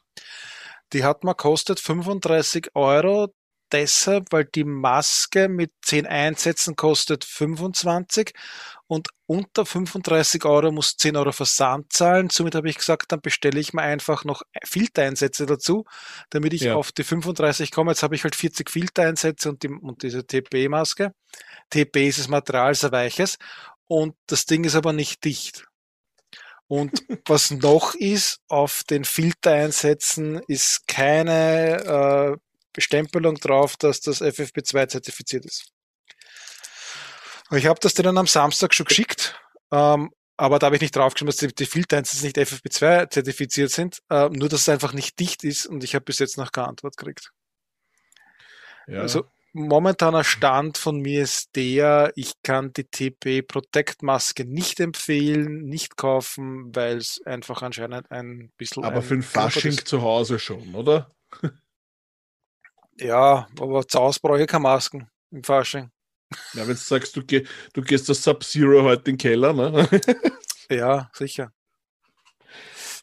[0.94, 3.34] Die hat mir kostet 35 Euro
[3.72, 8.32] deshalb, weil die Maske mit 10 Einsätzen kostet 25
[8.88, 12.30] und unter 35 Euro muss 10 Euro Versand zahlen.
[12.30, 15.84] Somit habe ich gesagt, dann bestelle ich mir einfach noch Filtereinsätze dazu,
[16.30, 16.76] damit ich Ja.
[16.76, 17.92] auf die 35 komme.
[17.92, 21.12] Jetzt habe ich halt 40 Filtereinsätze und, die, und diese TP-Maske.
[21.70, 23.38] TP ist das Material, sehr weiches.
[23.88, 25.66] Und das Ding ist aber nicht dicht.
[26.68, 26.92] Und
[27.26, 32.38] was noch ist, auf den Filtereinsätzen ist keine äh,
[32.74, 35.72] Bestempelung drauf, dass das FFP2 zertifiziert ist.
[37.52, 39.40] Ich habe das denen am Samstag schon geschickt,
[39.72, 44.04] ähm, aber da habe ich nicht draufgeschrieben, dass die, die Filtereinsätze nicht FFP2 zertifiziert sind,
[44.10, 46.68] äh, nur dass es einfach nicht dicht ist und ich habe bis jetzt noch keine
[46.68, 47.32] Antwort gekriegt.
[48.86, 49.00] Ja.
[49.00, 49.26] Also
[49.58, 55.98] momentaner Stand von mir ist der, ich kann die TP Protect Maske nicht empfehlen, nicht
[55.98, 58.84] kaufen, weil es einfach anscheinend ein bisschen.
[58.84, 59.88] aber ein für ein Fasching ist.
[59.88, 61.12] zu Hause schon, oder?
[63.00, 65.92] Ja, aber zu Hause brauche ich keine Masken im Fasching.
[66.54, 69.88] Ja, wenn du sagst, du, geh, du gehst das Sub-Zero heute in den Keller, ne?
[70.70, 71.54] Ja, sicher.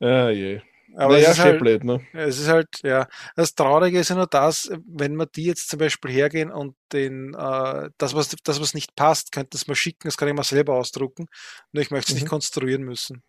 [0.00, 0.60] ah, je.
[0.96, 2.00] Aber es, ist halt, blöd, ne?
[2.12, 5.78] es ist halt, ja, das Traurige ist ja nur das, wenn wir die jetzt zum
[5.80, 10.06] Beispiel hergehen und den, äh, das, was, das, was nicht passt, könnten es mal schicken,
[10.08, 11.26] das kann ich mal selber ausdrucken.
[11.72, 12.20] Nur ich möchte es Mhm.
[12.20, 13.22] nicht konstruieren müssen.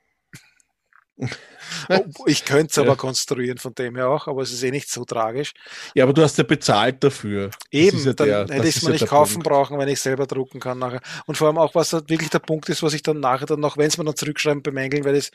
[1.17, 1.25] Oh,
[2.25, 2.95] ich könnte es aber Ja.
[2.95, 5.53] konstruieren von dem her auch, aber es ist eh nicht so tragisch.
[5.93, 7.51] Ja, aber du hast ja bezahlt dafür.
[7.71, 9.47] Eben, ja dann der- hätte ich es mir ja nicht kaufen Punkt.
[9.47, 11.01] brauchen, wenn ich selber drucken kann nachher.
[11.25, 13.77] Und vor allem auch, was wirklich der Punkt ist, was ich dann nachher dann noch,
[13.77, 15.33] wenn es mir dann zurückschreiben, bemängeln werde, ist,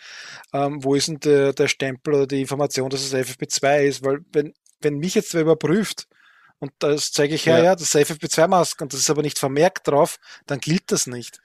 [0.53, 4.05] ähm, wo ist denn der, der Stempel oder die Information, dass es FFP2 ist?
[4.05, 4.53] Weil wenn,
[4.83, 6.07] wenn mich jetzt wer überprüft
[6.59, 7.75] und das zeige ich her, ja, Ja.
[7.75, 11.41] das ist FFP2-Maske und das ist aber nicht vermerkt drauf, dann gilt das nicht.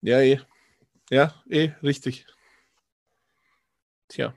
[0.00, 0.40] Ja, eh.
[1.10, 2.26] Ja, eh, richtig.
[4.12, 4.34] Tja,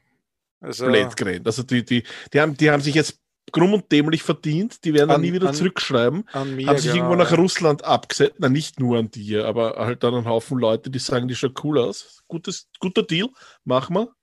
[0.61, 1.45] Also, blöd geredet.
[1.45, 2.03] Also die, die,
[2.34, 3.19] die, haben, die haben sich jetzt
[3.52, 6.27] krumm und dämlich verdient, die werden dann An- nie wieder an- zurückschreiben.
[6.34, 7.38] an mir, haben sich genau, irgendwo nach ja.
[7.38, 11.27] Russland abgesetzt, na nicht nur an dir, aber halt dann einen Haufen Leute, die sagen,
[11.27, 12.23] die schaut cool aus.
[12.27, 13.30] Gutes, guter Deal,
[13.64, 14.15] machen wir.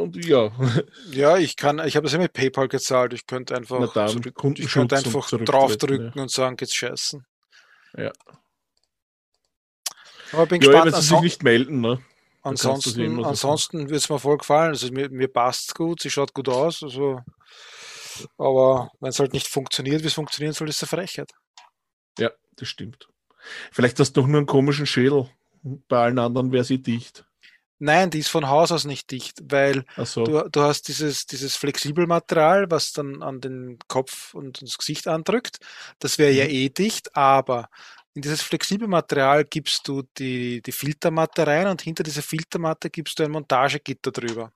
[0.00, 0.50] Und ja,
[1.12, 3.12] Ja, ich kann, ich habe das ja mit PayPal gezahlt.
[3.12, 4.26] Ich könnte einfach, dann, zurück,
[4.56, 6.22] ich könnte und einfach draufdrücken ja.
[6.22, 7.24] und sagen, geht's scheißen.
[7.96, 8.12] Ja.
[10.32, 10.86] Aber bin ja, gespannt.
[10.86, 12.00] wenn sie sich Anson nicht melden, ne?
[12.42, 14.70] Ansonsten so ansonsten wird es mir voll gefallen.
[14.70, 16.82] Also mir, mir passt gut, sie schaut gut aus.
[16.82, 17.20] Also,
[18.36, 21.32] aber wenn es halt nicht funktioniert, wie es funktionieren soll, ist es eine Frechheit.
[22.18, 23.08] Ja, das stimmt.
[23.72, 25.30] Vielleicht hast du doch nur einen komischen Schädel.
[25.62, 27.24] Bei allen anderen wäre sie dicht.
[27.80, 31.54] Nein, die ist von Haus aus nicht dicht, weil Achso, du, du hast dieses, dieses
[31.56, 35.58] Flexibelmaterial, was dann an den Kopf und das Gesicht andrückt.
[36.00, 36.50] Das wäre ja Mhm.
[36.50, 37.68] eh dicht, aber
[38.18, 43.22] in dieses Flexibelmaterial gibst du die, die Filtermatte rein und hinter dieser Filtermatte gibst du
[43.22, 44.50] ein Montagegitter drüber.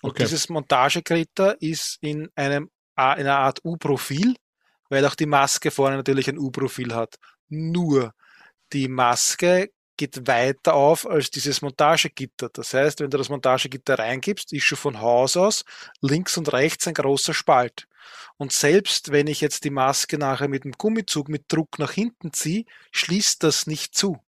[0.00, 0.22] Und Okay.
[0.22, 4.34] dieses Montagegitter ist in einem in einer Art U-Profil,
[4.88, 7.16] weil auch die Maske vorne natürlich ein U-Profil hat.
[7.50, 8.14] Nur
[8.72, 12.48] die Maske geht weiter auf als dieses Montagegitter.
[12.50, 15.64] Das heißt, wenn du das Montagegitter reingibst, ist schon von Haus aus
[16.00, 17.86] links und rechts ein großer Spalt.
[18.36, 22.32] Und selbst wenn ich jetzt die Maske nachher mit dem Gummizug mit Druck nach hinten
[22.32, 24.18] ziehe, schließt das nicht zu.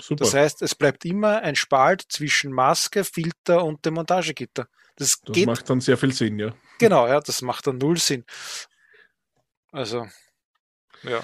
[0.00, 0.24] super.
[0.24, 4.66] Das heißt, es bleibt immer ein Spalt zwischen Maske, Filter und dem Montagegitter.
[4.96, 6.54] Das, das geht macht dann sehr viel Sinn, ja.
[6.78, 8.24] genau, ja, das macht dann null Sinn.
[9.72, 10.06] Also,
[11.02, 11.22] ja,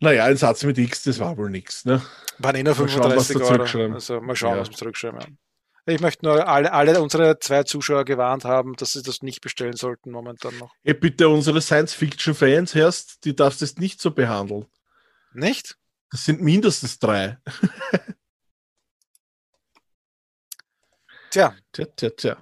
[0.00, 2.02] Naja, ein Satz mit X, das war wohl nichts, ne?
[2.38, 3.44] waren eh nur Mal schauen, was 35 da
[3.78, 3.94] Euro.
[3.94, 4.60] Also mal schauen, Ja.
[4.60, 5.38] was wir zurückschreiben.
[5.86, 9.76] Ich möchte nur alle, alle unsere zwei Zuschauer gewarnt haben, dass sie das nicht bestellen
[9.76, 10.72] sollten momentan noch.
[10.82, 14.64] Hey, bitte unsere Science-Fiction-Fans hörst, die darfst du jetzt nicht so behandeln.
[15.34, 15.76] Nicht?
[16.10, 17.38] Das sind mindestens drei.
[21.30, 22.36] Tja, Tja, tja, tja.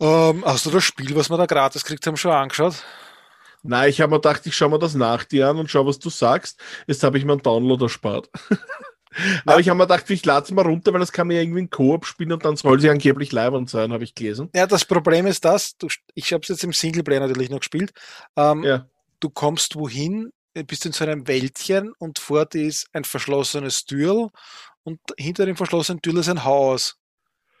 [0.00, 2.84] ähm, hast du das Spiel, was wir da gratis gekriegt haben, schon angeschaut?
[3.62, 5.98] Nein, ich habe mir gedacht, ich schaue mir das nach dir an und schau, was
[5.98, 6.60] du sagst.
[6.86, 8.28] Jetzt habe ich mir einen Download erspart.
[9.44, 11.42] Aber ich habe mir gedacht, ich lade es mal runter, weil das kann man ja
[11.42, 14.50] irgendwie in Koop spielen und dann soll sie angeblich leibend sein, habe ich gelesen.
[14.54, 17.92] Ja, das Problem ist das, du, ich habe es jetzt im Singleplayer natürlich noch gespielt.
[18.36, 18.86] Ähm, Ja.
[19.20, 23.84] du kommst wohin, äh, bist in so einem Wäldchen und vor dir ist ein verschlossenes
[23.84, 24.28] Türl
[24.84, 26.96] und hinter dem verschlossenen Türl ist ein Haus.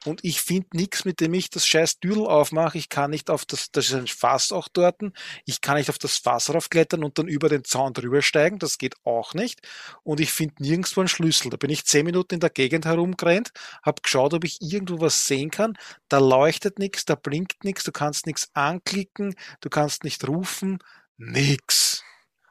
[0.06, 2.78] Und ich finde nichts, mit dem ich das scheiß Türl aufmache.
[2.78, 5.00] Ich kann nicht auf das, das ist ein Fass auch dort.
[5.44, 8.58] Ich kann nicht auf das Fass raufklettern und dann über den Zaun drüber steigen.
[8.58, 9.60] Das geht auch nicht.
[10.02, 11.50] Und ich finde nirgendwo einen Schlüssel.
[11.50, 13.50] Da bin ich zehn Minuten in der Gegend herumgerannt,
[13.82, 15.76] habe geschaut, ob ich irgendwo was sehen kann.
[16.08, 20.78] Da leuchtet nichts, da blinkt nichts, du kannst nichts anklicken, du kannst nicht rufen,
[21.18, 22.02] nix.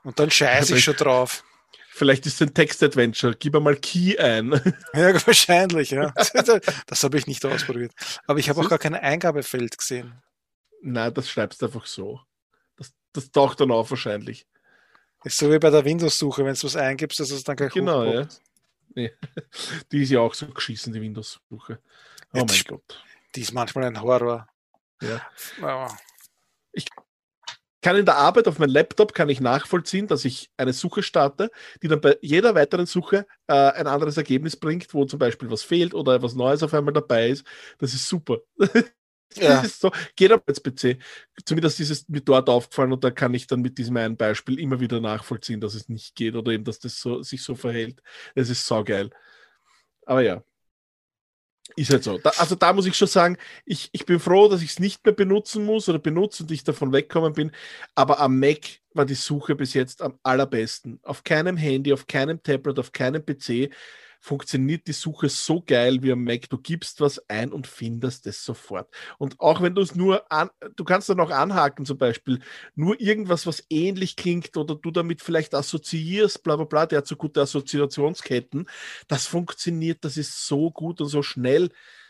[0.04, 1.44] Und dann scheiße ich schon drauf.
[2.00, 3.36] Vielleicht ist es ein Text-Adventure.
[3.38, 4.52] Gib einmal Key ein.
[4.94, 6.14] Ja, wahrscheinlich, ja.
[6.88, 7.92] Das habe ich nicht ausprobiert.
[8.26, 10.14] Aber ich habe auch gar kein Eingabefeld gesehen.
[10.82, 12.22] Nein, das schreibst du einfach so.
[12.78, 14.48] Das, das taucht dann auf wahrscheinlich.
[15.26, 18.04] Ist so wie bei der Windows-Suche, wenn du was eingibst, dass es dann gleich Genau,
[18.06, 18.22] ja.
[18.22, 18.42] hochpoppt.
[18.96, 19.12] Nee.
[19.92, 21.80] Die ist ja auch so geschissen, die Windows-Suche.
[21.82, 23.04] Oh Ja, mein das- Gott.
[23.36, 24.48] Die ist manchmal ein Horror.
[25.02, 25.22] Ja.
[25.62, 25.98] Aber
[27.82, 31.50] kann in der Arbeit auf meinem Laptop kann ich nachvollziehen, dass ich eine Suche starte,
[31.82, 35.64] die dann bei jeder weiteren Suche äh, ein anderes Ergebnis bringt, wo zum Beispiel was
[35.64, 37.46] fehlt oder etwas Neues auf einmal dabei ist.
[37.78, 38.40] Das ist super.
[39.36, 39.58] Ja.
[39.62, 40.98] Das ist so, geht aber als PC.
[41.46, 44.60] Zumindest ist es mir dort aufgefallen und da kann ich dann mit diesem einen Beispiel
[44.60, 48.02] immer wieder nachvollziehen, dass es nicht geht oder eben, dass das so, sich so verhält.
[48.34, 49.12] Das ist saugeil.
[50.06, 50.44] Aber ja.
[51.80, 52.18] Ist halt so.
[52.18, 55.06] Da, also da muss ich schon sagen, ich, ich bin froh, dass ich es nicht
[55.06, 57.52] mehr benutzen muss oder benutze und ich davon wegkommen bin.
[57.96, 61.00] Aber am Mac war die Suche bis jetzt am allerbesten.
[61.04, 63.70] Auf keinem Handy, auf keinem Tablet, auf keinem PC
[64.20, 66.50] funktioniert die Suche so geil wie am Mac.
[66.50, 68.94] Du gibst was ein und findest es sofort.
[69.18, 72.40] Und auch wenn du es nur an, du kannst dann auch anhaken, zum Beispiel,
[72.76, 77.08] nur irgendwas, was ähnlich klingt oder du damit vielleicht assoziierst, bla bla bla, der hat
[77.08, 78.70] so gute Assoziationsketten.
[79.08, 81.70] Das funktioniert, das ist so gut und so schnell.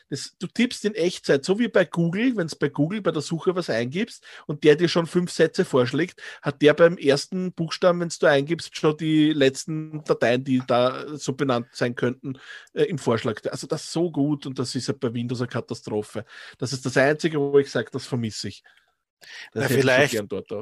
[0.10, 3.22] Das, du tippst in Echtzeit, so wie bei Google, wenn es bei Google bei der
[3.22, 8.00] Suche was eingibst und der dir schon fünf Sätze vorschlägt, hat der beim ersten Buchstaben,
[8.02, 12.40] wenn du eingibst, schon die letzten Dateien, die da so benannt sein könnten,
[12.74, 13.40] äh, im Vorschlag.
[13.52, 16.26] Also das ist so gut und das ist ja bei Windows eine Katastrophe.
[16.58, 18.64] Das ist das Einzige, wo ich sage, das vermisse ich.
[19.52, 20.14] Das Na, vielleicht-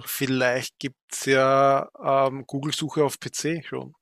[0.08, 3.94] vielleicht gibt es ja ähm, Google-Suche auf PC schon.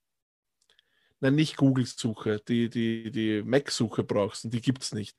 [1.26, 5.18] Nein, nicht Google-Suche, die, die, die Mac-Suche brauchst und die gibt es nicht.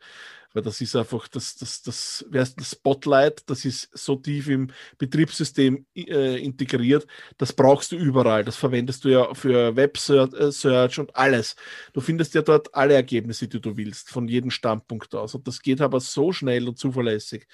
[0.52, 4.68] Weil das ist einfach, das, das, das, das Spotlight, das ist so tief im
[4.98, 7.08] Betriebssystem äh, integriert,
[7.38, 8.44] das brauchst du überall.
[8.44, 11.56] Das verwendest du ja für Web-Search und alles.
[11.92, 15.34] Du findest ja dort alle Ergebnisse, die du willst, von jedem Standpunkt aus.
[15.34, 17.48] Und das geht aber so schnell und zuverlässig.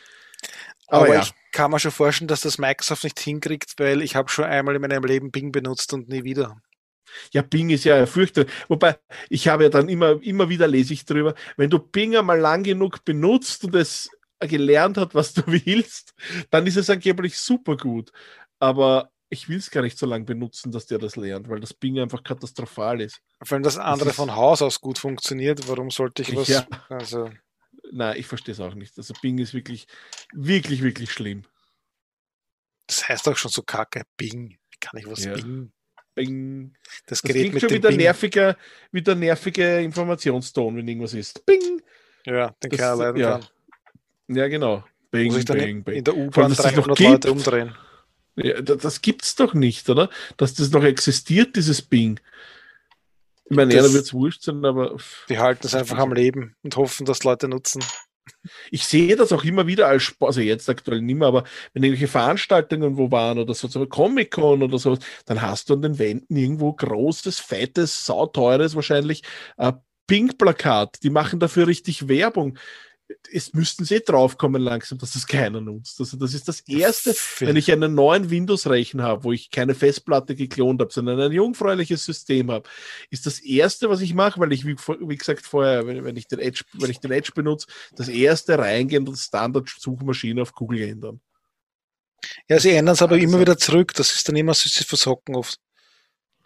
[0.88, 1.22] Aber, Aber ja.
[1.22, 4.74] ich kann mir schon vorstellen, dass das Microsoft nicht hinkriegt, weil ich habe schon einmal
[4.74, 6.60] in meinem Leben Bing benutzt und nie wieder.
[7.32, 8.51] Ja, Bing ist ja fürchterlich.
[8.68, 8.98] Wobei,
[9.28, 12.62] ich habe ja dann immer, immer wieder lese ich drüber, wenn du Bing einmal lang
[12.62, 14.10] genug benutzt und es
[14.40, 16.14] gelernt hat, was du willst,
[16.51, 18.10] dann ist es angeblich super gut.
[18.59, 21.72] Aber ich will es gar nicht so lange benutzen, dass der das lernt, weil das
[21.72, 23.20] Bing einfach katastrophal ist.
[23.43, 25.66] Vor allem das andere ist- von Haus aus gut funktioniert.
[25.68, 26.48] Warum sollte ich was?
[26.48, 26.66] Ja.
[26.89, 27.30] Also,
[27.90, 28.97] Nein, ich verstehe es auch nicht.
[28.97, 29.86] Also Bing ist wirklich,
[30.32, 31.44] wirklich, wirklich schlimm.
[32.86, 34.02] das heißt auch schon so kacke.
[34.16, 34.59] Bing.
[34.80, 35.34] Kann ich was Ja.
[35.34, 35.72] Bing?
[36.14, 36.74] Bing.
[37.06, 37.98] Das Das Gerät klingt mit schon dem wieder Bing.
[37.98, 38.56] nerviger,
[38.90, 41.44] wieder nerviger Informationston, wenn irgendwas ist.
[41.47, 41.82] Bing.
[42.26, 43.30] Ja, den Das- keiner leiden ja.
[43.39, 43.47] kann.
[44.36, 44.84] Ja, genau.
[45.10, 45.94] Bing, Muss bing, in, bing.
[45.97, 47.74] in der U-Bahn dass das noch 300 Leute umdrehen.
[48.36, 50.09] Ja, da- das gibt's doch nicht, oder?
[50.39, 52.18] Dass das noch existiert, dieses Bing.
[53.51, 54.97] Ich meine, Das- ja, da wird's wurscht sein, aber
[55.28, 57.82] Die halten es einfach am Leben und hoffen, dass Leute nutzen.
[58.70, 61.82] Ich sehe das auch immer wieder als Sport, also jetzt aktuell nicht mehr, aber wenn
[61.82, 65.98] irgendwelche Veranstaltungen wo waren oder so, so Comic-Con oder so, dann hast du an den
[65.98, 69.22] Wänden irgendwo großes, fettes, sauteures wahrscheinlich
[69.58, 69.72] äh,
[70.06, 71.02] Ping-Plakat.
[71.02, 72.58] Die machen dafür richtig Werbung.
[73.32, 75.98] Es müssten sie draufkommen langsam, dass es keiner nutzt.
[76.01, 80.34] Also das ist das Erste, wenn ich einen neuen Windows-Rechner habe, wo ich keine Festplatte
[80.34, 82.68] geklont habe, sondern ein jungfräuliches System habe,
[83.10, 86.28] ist das Erste, was ich mache, weil ich, wie, wie gesagt, vorher, wenn, wenn, ich
[86.28, 87.66] den Edge, wenn ich den Edge benutze,
[87.97, 91.20] das Erste reingehen und Standard-Suchmaschine auf Google ändern.
[92.48, 93.94] Ja, sie ändern es aber Also- immer wieder zurück.
[93.94, 95.59] Das ist dann immer so, sie versocken oft.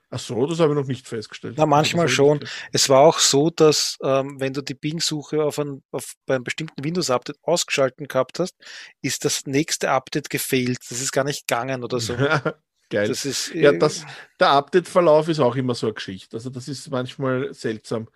[0.09, 1.55] Ach so, das habe ich noch nicht festgestellt.
[1.59, 5.83] Na, manchmal nicht Es war auch so, dass ähm, wenn du die Bing-Suche auf ein,
[5.91, 8.55] auf, bei einem bestimmten Windows-Update ausgeschalten gehabt hast,
[9.03, 10.79] ist das nächste Update gefehlt.
[10.89, 12.15] Das ist gar nicht gegangen oder so.
[12.89, 13.09] Geil.
[13.09, 14.07] Das ist, Ja, äh, das,
[14.39, 16.37] der Update-Verlauf ist auch immer so eine Geschichte.
[16.37, 18.09] Also das ist manchmal seltsam.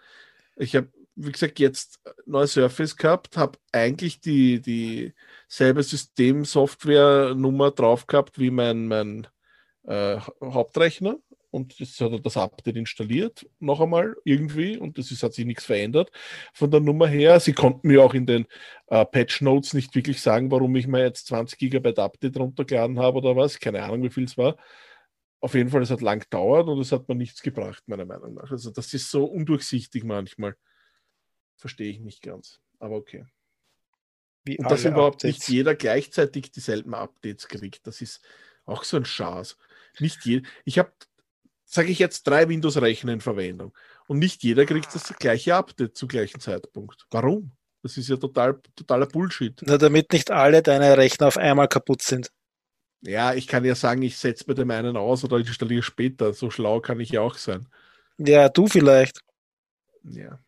[0.54, 5.12] Ich habe, wie gesagt, jetzt neue Surface gehabt, habe eigentlich die, die
[5.48, 9.26] selbe System-Software-Nummer drauf gehabt wie mein, mein
[9.84, 11.16] äh, Hauptrechner.
[11.50, 15.44] Und jetzt hat er das Update installiert, noch einmal irgendwie, und das ist, hat sich
[15.44, 16.10] nichts verändert
[16.52, 17.40] von der Nummer her.
[17.40, 18.46] Sie konnten mir auch in den
[18.86, 23.18] äh, Patch Notes nicht wirklich sagen, warum ich mir jetzt 20 Gigabyte Update runtergeladen habe
[23.18, 23.58] oder was.
[23.58, 24.56] Keine Ahnung, wie viel es war.
[25.40, 28.34] Auf jeden Fall, es hat lang gedauert und es hat mir nichts gebracht, meiner Meinung
[28.34, 28.50] nach.
[28.50, 30.54] Also, das ist so undurchsichtig manchmal.
[31.56, 32.60] Verstehe ich nicht ganz.
[32.78, 33.24] Aber okay.
[34.44, 35.38] wie Und dass überhaupt Updates.
[35.40, 38.24] nicht jeder gleichzeitig dieselben Updates kriegt, das ist
[38.66, 39.56] auch so ein Schaß.
[39.98, 40.92] Nicht je ich habe,
[41.70, 43.72] sage ich jetzt, drei Windows-Rechner in Verwendung
[44.08, 47.06] und nicht jeder kriegt das gleiche Update zum gleichen Zeitpunkt.
[47.10, 47.52] Warum?
[47.82, 49.62] Das ist ja total, totaler Bullshit.
[49.62, 52.30] Nur damit nicht alle deine Rechner auf einmal kaputt sind.
[53.02, 56.34] Ja, ich kann ja sagen, ich setze bei dem einen aus oder installiere später.
[56.34, 57.66] So schlau kann ich ja auch sein.
[58.18, 59.20] Ja, du vielleicht.
[60.02, 60.38] Ja.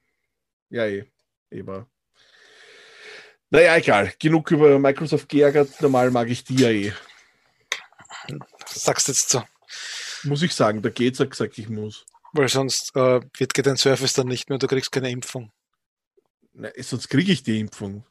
[0.69, 1.05] Ja, eh.
[1.51, 1.62] eh.
[3.49, 4.12] Naja, egal.
[4.19, 5.81] Genug über Microsoft geärgert.
[5.81, 6.93] Normal mag ich die ja eh.
[8.66, 9.43] Sagst jetzt so.
[10.24, 12.07] Muss ich sagen, der Gates hat gesagt, ich muss.
[12.32, 15.53] Weil sonst äh, wird dein Service dann nicht mehr, du kriegst keine Impfung.
[16.55, 18.05] Na, sonst kriege ich die Impfung.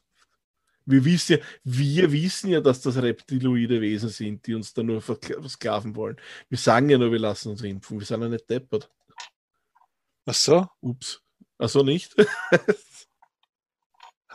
[0.85, 5.01] Wir wissen, ja, wir wissen ja, dass das reptiloide Wesen sind, die uns da nur
[5.01, 6.17] versklaven wollen.
[6.49, 7.99] Wir sagen ja nur, wir lassen uns impfen.
[7.99, 8.89] Wir sind ja nicht deppert.
[10.25, 10.67] Ach so?
[10.81, 11.21] Ups.
[11.57, 12.15] Ach so, nicht?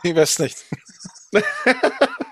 [0.03, 0.65] ich weiß nicht.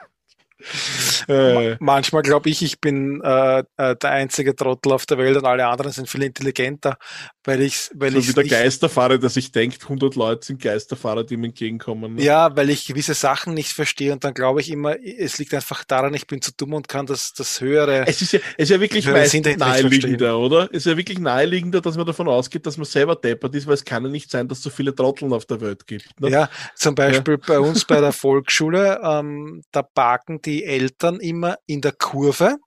[1.27, 5.45] Äh, Manchmal glaube ich, ich bin äh, äh, der einzige Trottel auf der Welt und
[5.45, 6.97] alle anderen sind viel intelligenter,
[7.43, 11.23] weil ich weil so ich wie der Geisterfahrer, der sich denkt, 100 Leute sind Geisterfahrer,
[11.23, 12.15] die ihm entgegenkommen.
[12.15, 12.23] Ne?
[12.23, 15.83] Ja, weil ich gewisse Sachen nicht verstehe und dann glaube ich immer, es liegt einfach
[15.83, 18.05] daran, ich bin zu dumm und kann das, das höhere.
[18.07, 20.69] Es ist ja, es ist ja wirklich naheliegender, oder?
[20.71, 23.73] Es ist ja wirklich naheliegender, dass man davon ausgeht, dass man selber deppert ist, weil
[23.75, 26.19] es kann ja nicht sein, dass es so viele Trotteln auf der Welt gibt.
[26.19, 26.29] Ne?
[26.29, 27.45] Ja, zum Beispiel ja.
[27.47, 32.57] bei uns bei der Volksschule, ähm, da parken die Eltern immer in der Kurve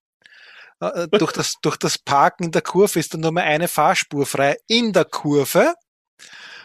[0.81, 3.69] äh, äh, durch, das, durch das Parken in der Kurve ist dann nur mal eine
[3.69, 5.75] Fahrspur frei in der Kurve.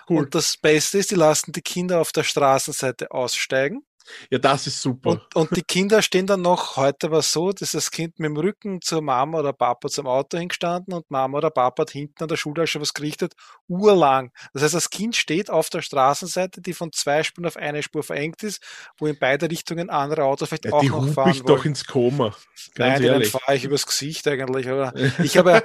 [0.09, 0.17] Cool.
[0.17, 3.85] Und das Beste ist, die lassen die Kinder auf der Straßenseite aussteigen.
[4.29, 5.11] Ja, das ist super.
[5.11, 8.37] Und, und, die Kinder stehen dann noch, heute war so, dass das Kind mit dem
[8.37, 12.27] Rücken zur Mama oder Papa zum Auto hingestanden und Mama oder Papa hat hinten an
[12.27, 13.33] der Schule schon was gerichtet,
[13.67, 14.31] urlang.
[14.53, 18.03] Das heißt, das Kind steht auf der Straßenseite, die von zwei Spuren auf eine Spur
[18.03, 18.61] verengt ist,
[18.97, 21.57] wo in beide Richtungen andere Autos vielleicht ja, auch noch fahren ich wollen.
[21.57, 22.35] doch ins Koma.
[22.75, 23.31] Ganz Nein, ehrlich.
[23.31, 24.67] dann fahre ich übers Gesicht eigentlich.
[24.67, 24.93] Aber
[25.23, 25.63] ich habe,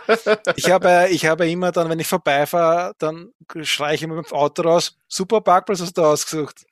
[0.56, 3.32] ich habe, ich habe immer dann, wenn ich vorbeifahre, dann
[3.62, 6.64] schreie ich immer mit dem Auto raus, super Parkplatz hast du ausgesucht.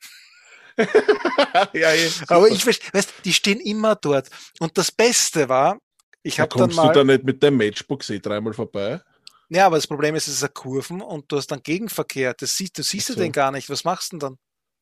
[1.73, 4.29] ja, ja, Aber ich weißt, die stehen immer dort.
[4.59, 5.79] Und das Beste war,
[6.23, 6.83] ich habe dann mal.
[6.83, 9.01] Kommst du da nicht mit dem Matchbook eh dreimal vorbei?
[9.49, 12.33] Ja, aber das Problem ist, es ist eine Kurven und du hast dann Gegenverkehr.
[12.33, 13.13] Das siehst, du siehst so.
[13.13, 13.69] du den gar nicht.
[13.69, 14.37] Was machst du denn dann?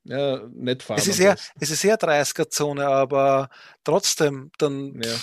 [0.05, 0.99] Ja, nicht fahren.
[0.99, 3.49] Es ist eher, es ist eher 30er-Zone, aber
[3.84, 5.01] trotzdem, dann.
[5.01, 5.15] Ja.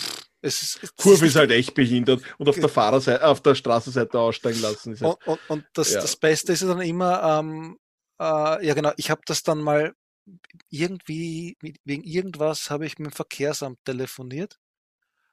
[0.44, 3.55] Es ist, es Kurve ist, ist halt echt behindert und auf der Fahrerseite, auf der
[3.55, 4.99] Straßenseite aussteigen lassen.
[4.99, 6.01] Halt, und, und, und das, ja.
[6.01, 7.78] das Beste ist dann immer, ähm,
[8.20, 9.94] äh, ja genau, ich habe das dann mal
[10.70, 14.59] irgendwie, wegen irgendwas habe ich mit dem Verkehrsamt telefoniert.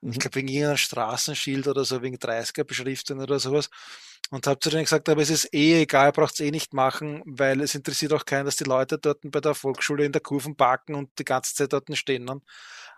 [0.01, 0.11] Mhm.
[0.11, 3.69] Ich glaube, wegen irgendeinem Straßenschild oder so, wegen 30er-Beschriftung oder sowas.
[4.31, 7.23] Und habe zu denen gesagt, aber es ist eh egal, braucht es eh nicht machen,
[7.25, 10.55] weil es interessiert auch keinen, dass die Leute dort bei der Volksschule in der Kurven
[10.55, 12.25] parken und die ganze Zeit dort stehen.
[12.25, 12.39] Ne?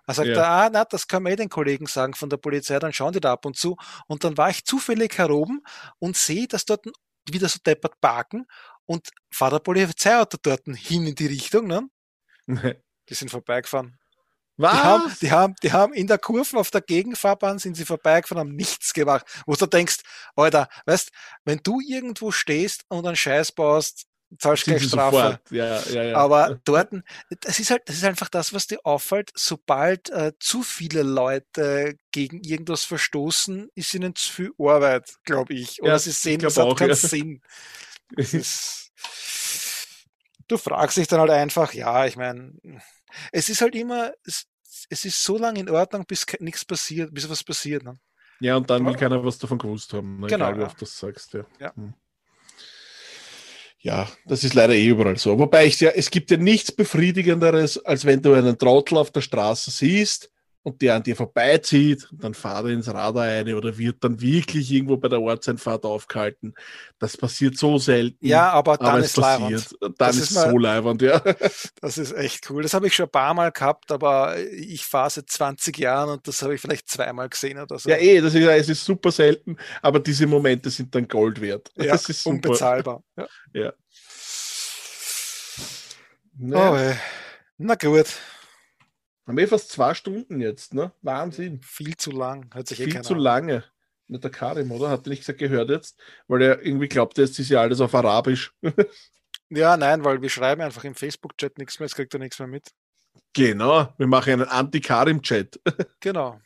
[0.06, 0.66] Er sagt, ja.
[0.66, 3.22] ah, na, das kann man eh den Kollegen sagen von der Polizei, dann schauen die
[3.22, 3.78] da ab und zu.
[4.08, 5.62] Und dann war ich zufällig heroben
[6.00, 6.86] und sehe, dass dort
[7.30, 8.46] wieder so deppert parken
[8.86, 11.90] und fahrt der Polizeiauto dort hin in die Richtung, ne?
[13.10, 13.98] Die sind vorbeigefahren.
[14.58, 14.74] Was?
[14.74, 18.40] Die haben, die, haben, die haben in der Kurve auf der Gegenfahrbahn sind sie vorbeigefahren,
[18.40, 19.26] haben nichts gemacht.
[19.46, 19.98] Wo du denkst,
[20.36, 21.12] Alter, weißt,
[21.46, 24.06] wenn du irgendwo stehst und einen Scheiß baust,
[24.38, 25.40] zahlst du gleich Strafe.
[25.50, 26.18] Ja, ja, ja.
[26.18, 26.94] Aber dort,
[27.42, 31.96] das ist halt, das ist einfach das, was dir auffällt, sobald äh, zu viele Leute
[32.12, 35.82] gegen irgendwas verstoßen, ist ihnen zu viel Arbeit, glaube ich.
[35.82, 36.96] Oder sie sehen, das hat keinen.
[36.96, 37.42] Sinn.
[40.48, 42.52] Du fragst dich dann halt einfach, ja, ich meine,
[43.32, 44.48] es ist halt immer, es,
[44.90, 47.84] es ist so lange in Ordnung, bis nichts passiert, bis was passiert.
[47.84, 47.98] Ne?
[48.42, 50.28] Ja, und dann will keiner was davon gewusst haben, ne?
[50.28, 51.34] genau, egal, wie oft du das sagst.
[51.34, 51.46] Ja.
[51.60, 51.74] Ja.
[51.76, 51.94] Hm.
[53.80, 55.40] ja, das ist leider eh überall so.
[55.40, 59.22] Wobei ich ja, es gibt ja nichts Befriedigenderes, als wenn du einen Trottel auf der
[59.22, 60.32] Straße siehst,
[60.64, 64.72] und der an dir vorbeizieht, dann fahrt er ins Radar ein oder wird dann wirklich
[64.72, 66.54] irgendwo bei der Ortseinfahrt aufgehalten.
[67.00, 68.26] Das passiert so selten.
[68.26, 69.76] Ja, aber dann aber ist passiert.
[69.82, 71.20] Dann das ist, ist so leibend, ja.
[71.82, 72.62] Das ist echt cool.
[72.62, 76.28] Das habe ich schon ein paar Mal gehabt, aber ich fahre seit 20 Jahren und
[76.28, 77.90] das habe ich vielleicht zweimal gesehen oder so.
[77.90, 81.72] Ja, eh, das ist, es ist super selten, aber diese Momente sind dann Gold wert.
[81.76, 82.50] Ja, das ist super.
[82.50, 83.04] unbezahlbar.
[83.18, 83.28] Ja.
[83.54, 83.74] ja.
[86.40, 86.96] Oh,
[87.58, 88.08] na gut.
[89.32, 90.92] Haben wir fast zwei Stunden jetzt, ne?
[91.04, 91.62] Wahnsinn.
[91.62, 92.54] Viel zu lang.
[92.54, 93.64] Hört sich eh Viel zu lange.
[94.10, 94.90] Nicht der Karim, oder?
[94.90, 95.98] Hat er nicht gesagt, gehört jetzt?
[96.28, 98.54] Weil er irgendwie glaubt, jetzt ist ja alles auf Arabisch.
[99.50, 102.50] ja, nein, weil wir schreiben einfach im Facebook-Chat nichts mehr, jetzt kriegt er nichts mehr
[102.50, 102.72] mit.
[103.32, 105.62] Genau, wir machen einen Anti-Karim-Chat.
[106.02, 106.42] genau.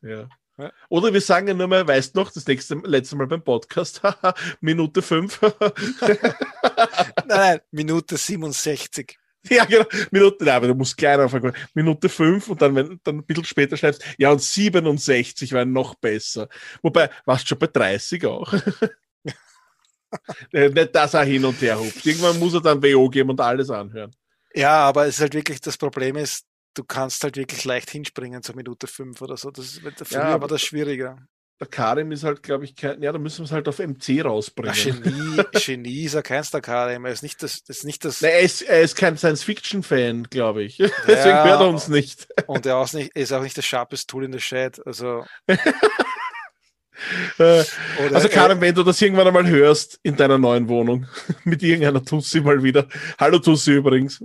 [0.00, 0.28] Ja.
[0.58, 0.72] ja.
[0.88, 4.02] Oder wir sagen ja nur mal, weißt noch, das nächste letzte Mal beim Podcast,
[4.60, 5.40] Minute 5.
[6.00, 6.18] nein,
[7.26, 9.21] nein, Minute 67.
[9.50, 9.84] Ja, genau.
[10.10, 11.52] Minute, nein, aber du musst kleiner anfangen.
[11.74, 15.96] Minute 5 und dann, wenn dann ein bisschen später schreibst, ja, und 67 wäre noch
[15.96, 16.48] besser.
[16.80, 18.52] Wobei, warst du schon bei 30 auch?
[20.52, 22.04] Äh, nicht, dass er hin und her hupft.
[22.04, 24.14] Irgendwann muss er dann WO geben und alles anhören.
[24.54, 26.44] Ja, aber es ist halt wirklich, das Problem ist,
[26.74, 29.50] du kannst halt wirklich leicht hinspringen zur Minute 5 oder so.
[29.50, 31.16] Das, früher ja, war das schwieriger.
[31.62, 34.24] Der Karim ist halt, glaube ich, kein, ja, da müssen wir es halt auf MC
[34.24, 34.74] rausbringen.
[34.74, 37.04] Ja, Genie, Genie ist er keinster Karim.
[37.04, 38.20] Er ist nicht das, das ist nicht das.
[38.20, 40.76] Nee, er, ist, er ist kein Science-Fiction-Fan, glaube ich.
[41.06, 42.26] Deswegen hört er uns nicht.
[42.48, 44.84] Und er ist, nicht, ist auch nicht das sharpest Tool in the Shed.
[44.84, 45.24] Also.
[47.38, 47.64] Äh,
[48.12, 51.06] also Karin, wenn du das irgendwann einmal hörst in deiner neuen Wohnung
[51.44, 52.88] mit irgendeiner Tussi mal wieder.
[53.18, 54.24] Hallo Tussi übrigens.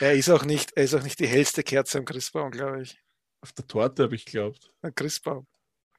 [0.00, 2.98] er ist auch nicht, er ist auch nicht die hellste Kerze am Christbaum, glaube ich.
[3.40, 4.70] Auf der Torte habe ich geglaubt.
[4.82, 5.46] Ein Christbaum.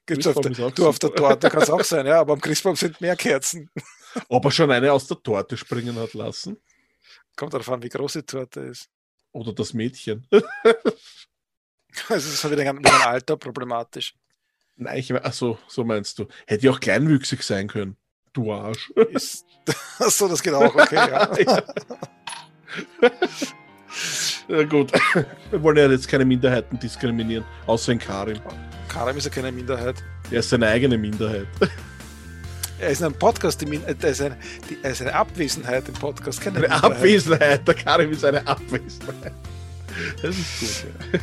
[0.06, 2.76] Gibt's auf der, du auf der Torte kann es auch sein, ja, aber am Christbaum
[2.76, 3.70] sind mehr Kerzen.
[4.28, 6.58] Ob er schon eine aus der Torte springen hat lassen?
[7.36, 8.90] Kommt darauf an, wie groß die Torte ist.
[9.32, 10.28] Oder das Mädchen.
[10.32, 10.44] Also
[12.10, 14.14] das ist wieder ein, wieder ein Alter problematisch.
[14.76, 16.28] Nein, ich ach so, so meinst du.
[16.48, 17.98] Hätte ja auch kleinwüchsig sein können.
[18.34, 18.90] Du Arsch.
[19.12, 19.46] Ist,
[20.00, 21.38] achso, das geht auch, okay, ja.
[21.38, 21.64] ja.
[24.48, 24.64] ja.
[24.64, 24.92] gut.
[25.52, 28.42] Wir wollen ja jetzt keine Minderheiten diskriminieren, außer in Karim.
[28.92, 30.04] Karim ist ja keine Minderheit.
[30.30, 31.48] Er ist seine eigene Minderheit.
[32.80, 34.38] Er ist in einem Podcast, die, er, ist eine,
[34.68, 36.42] die, er ist eine Abwesenheit im Podcast.
[36.42, 36.92] Keine eine Minderheit.
[36.92, 39.34] Abwesenheit, der Karim ist eine Abwesenheit.
[40.22, 41.20] Das ist gut, ja.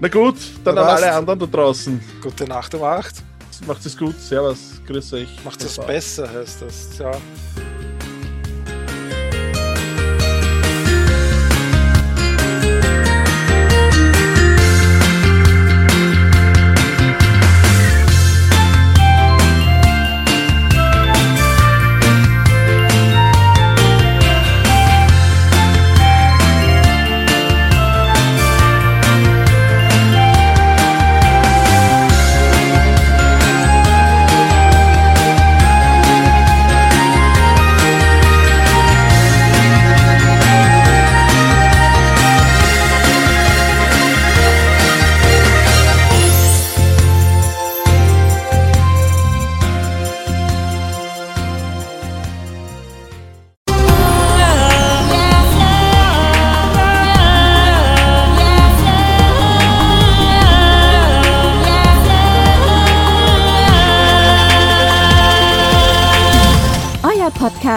[0.00, 2.00] Na gut, dann an alle anderen da draußen.
[2.20, 3.22] Gute Nacht um 8.
[3.66, 4.18] Macht es gut.
[4.20, 4.80] Servus.
[4.86, 5.44] Grüß euch.
[5.44, 6.98] Macht es besser, heißt das.
[6.98, 7.12] Ja.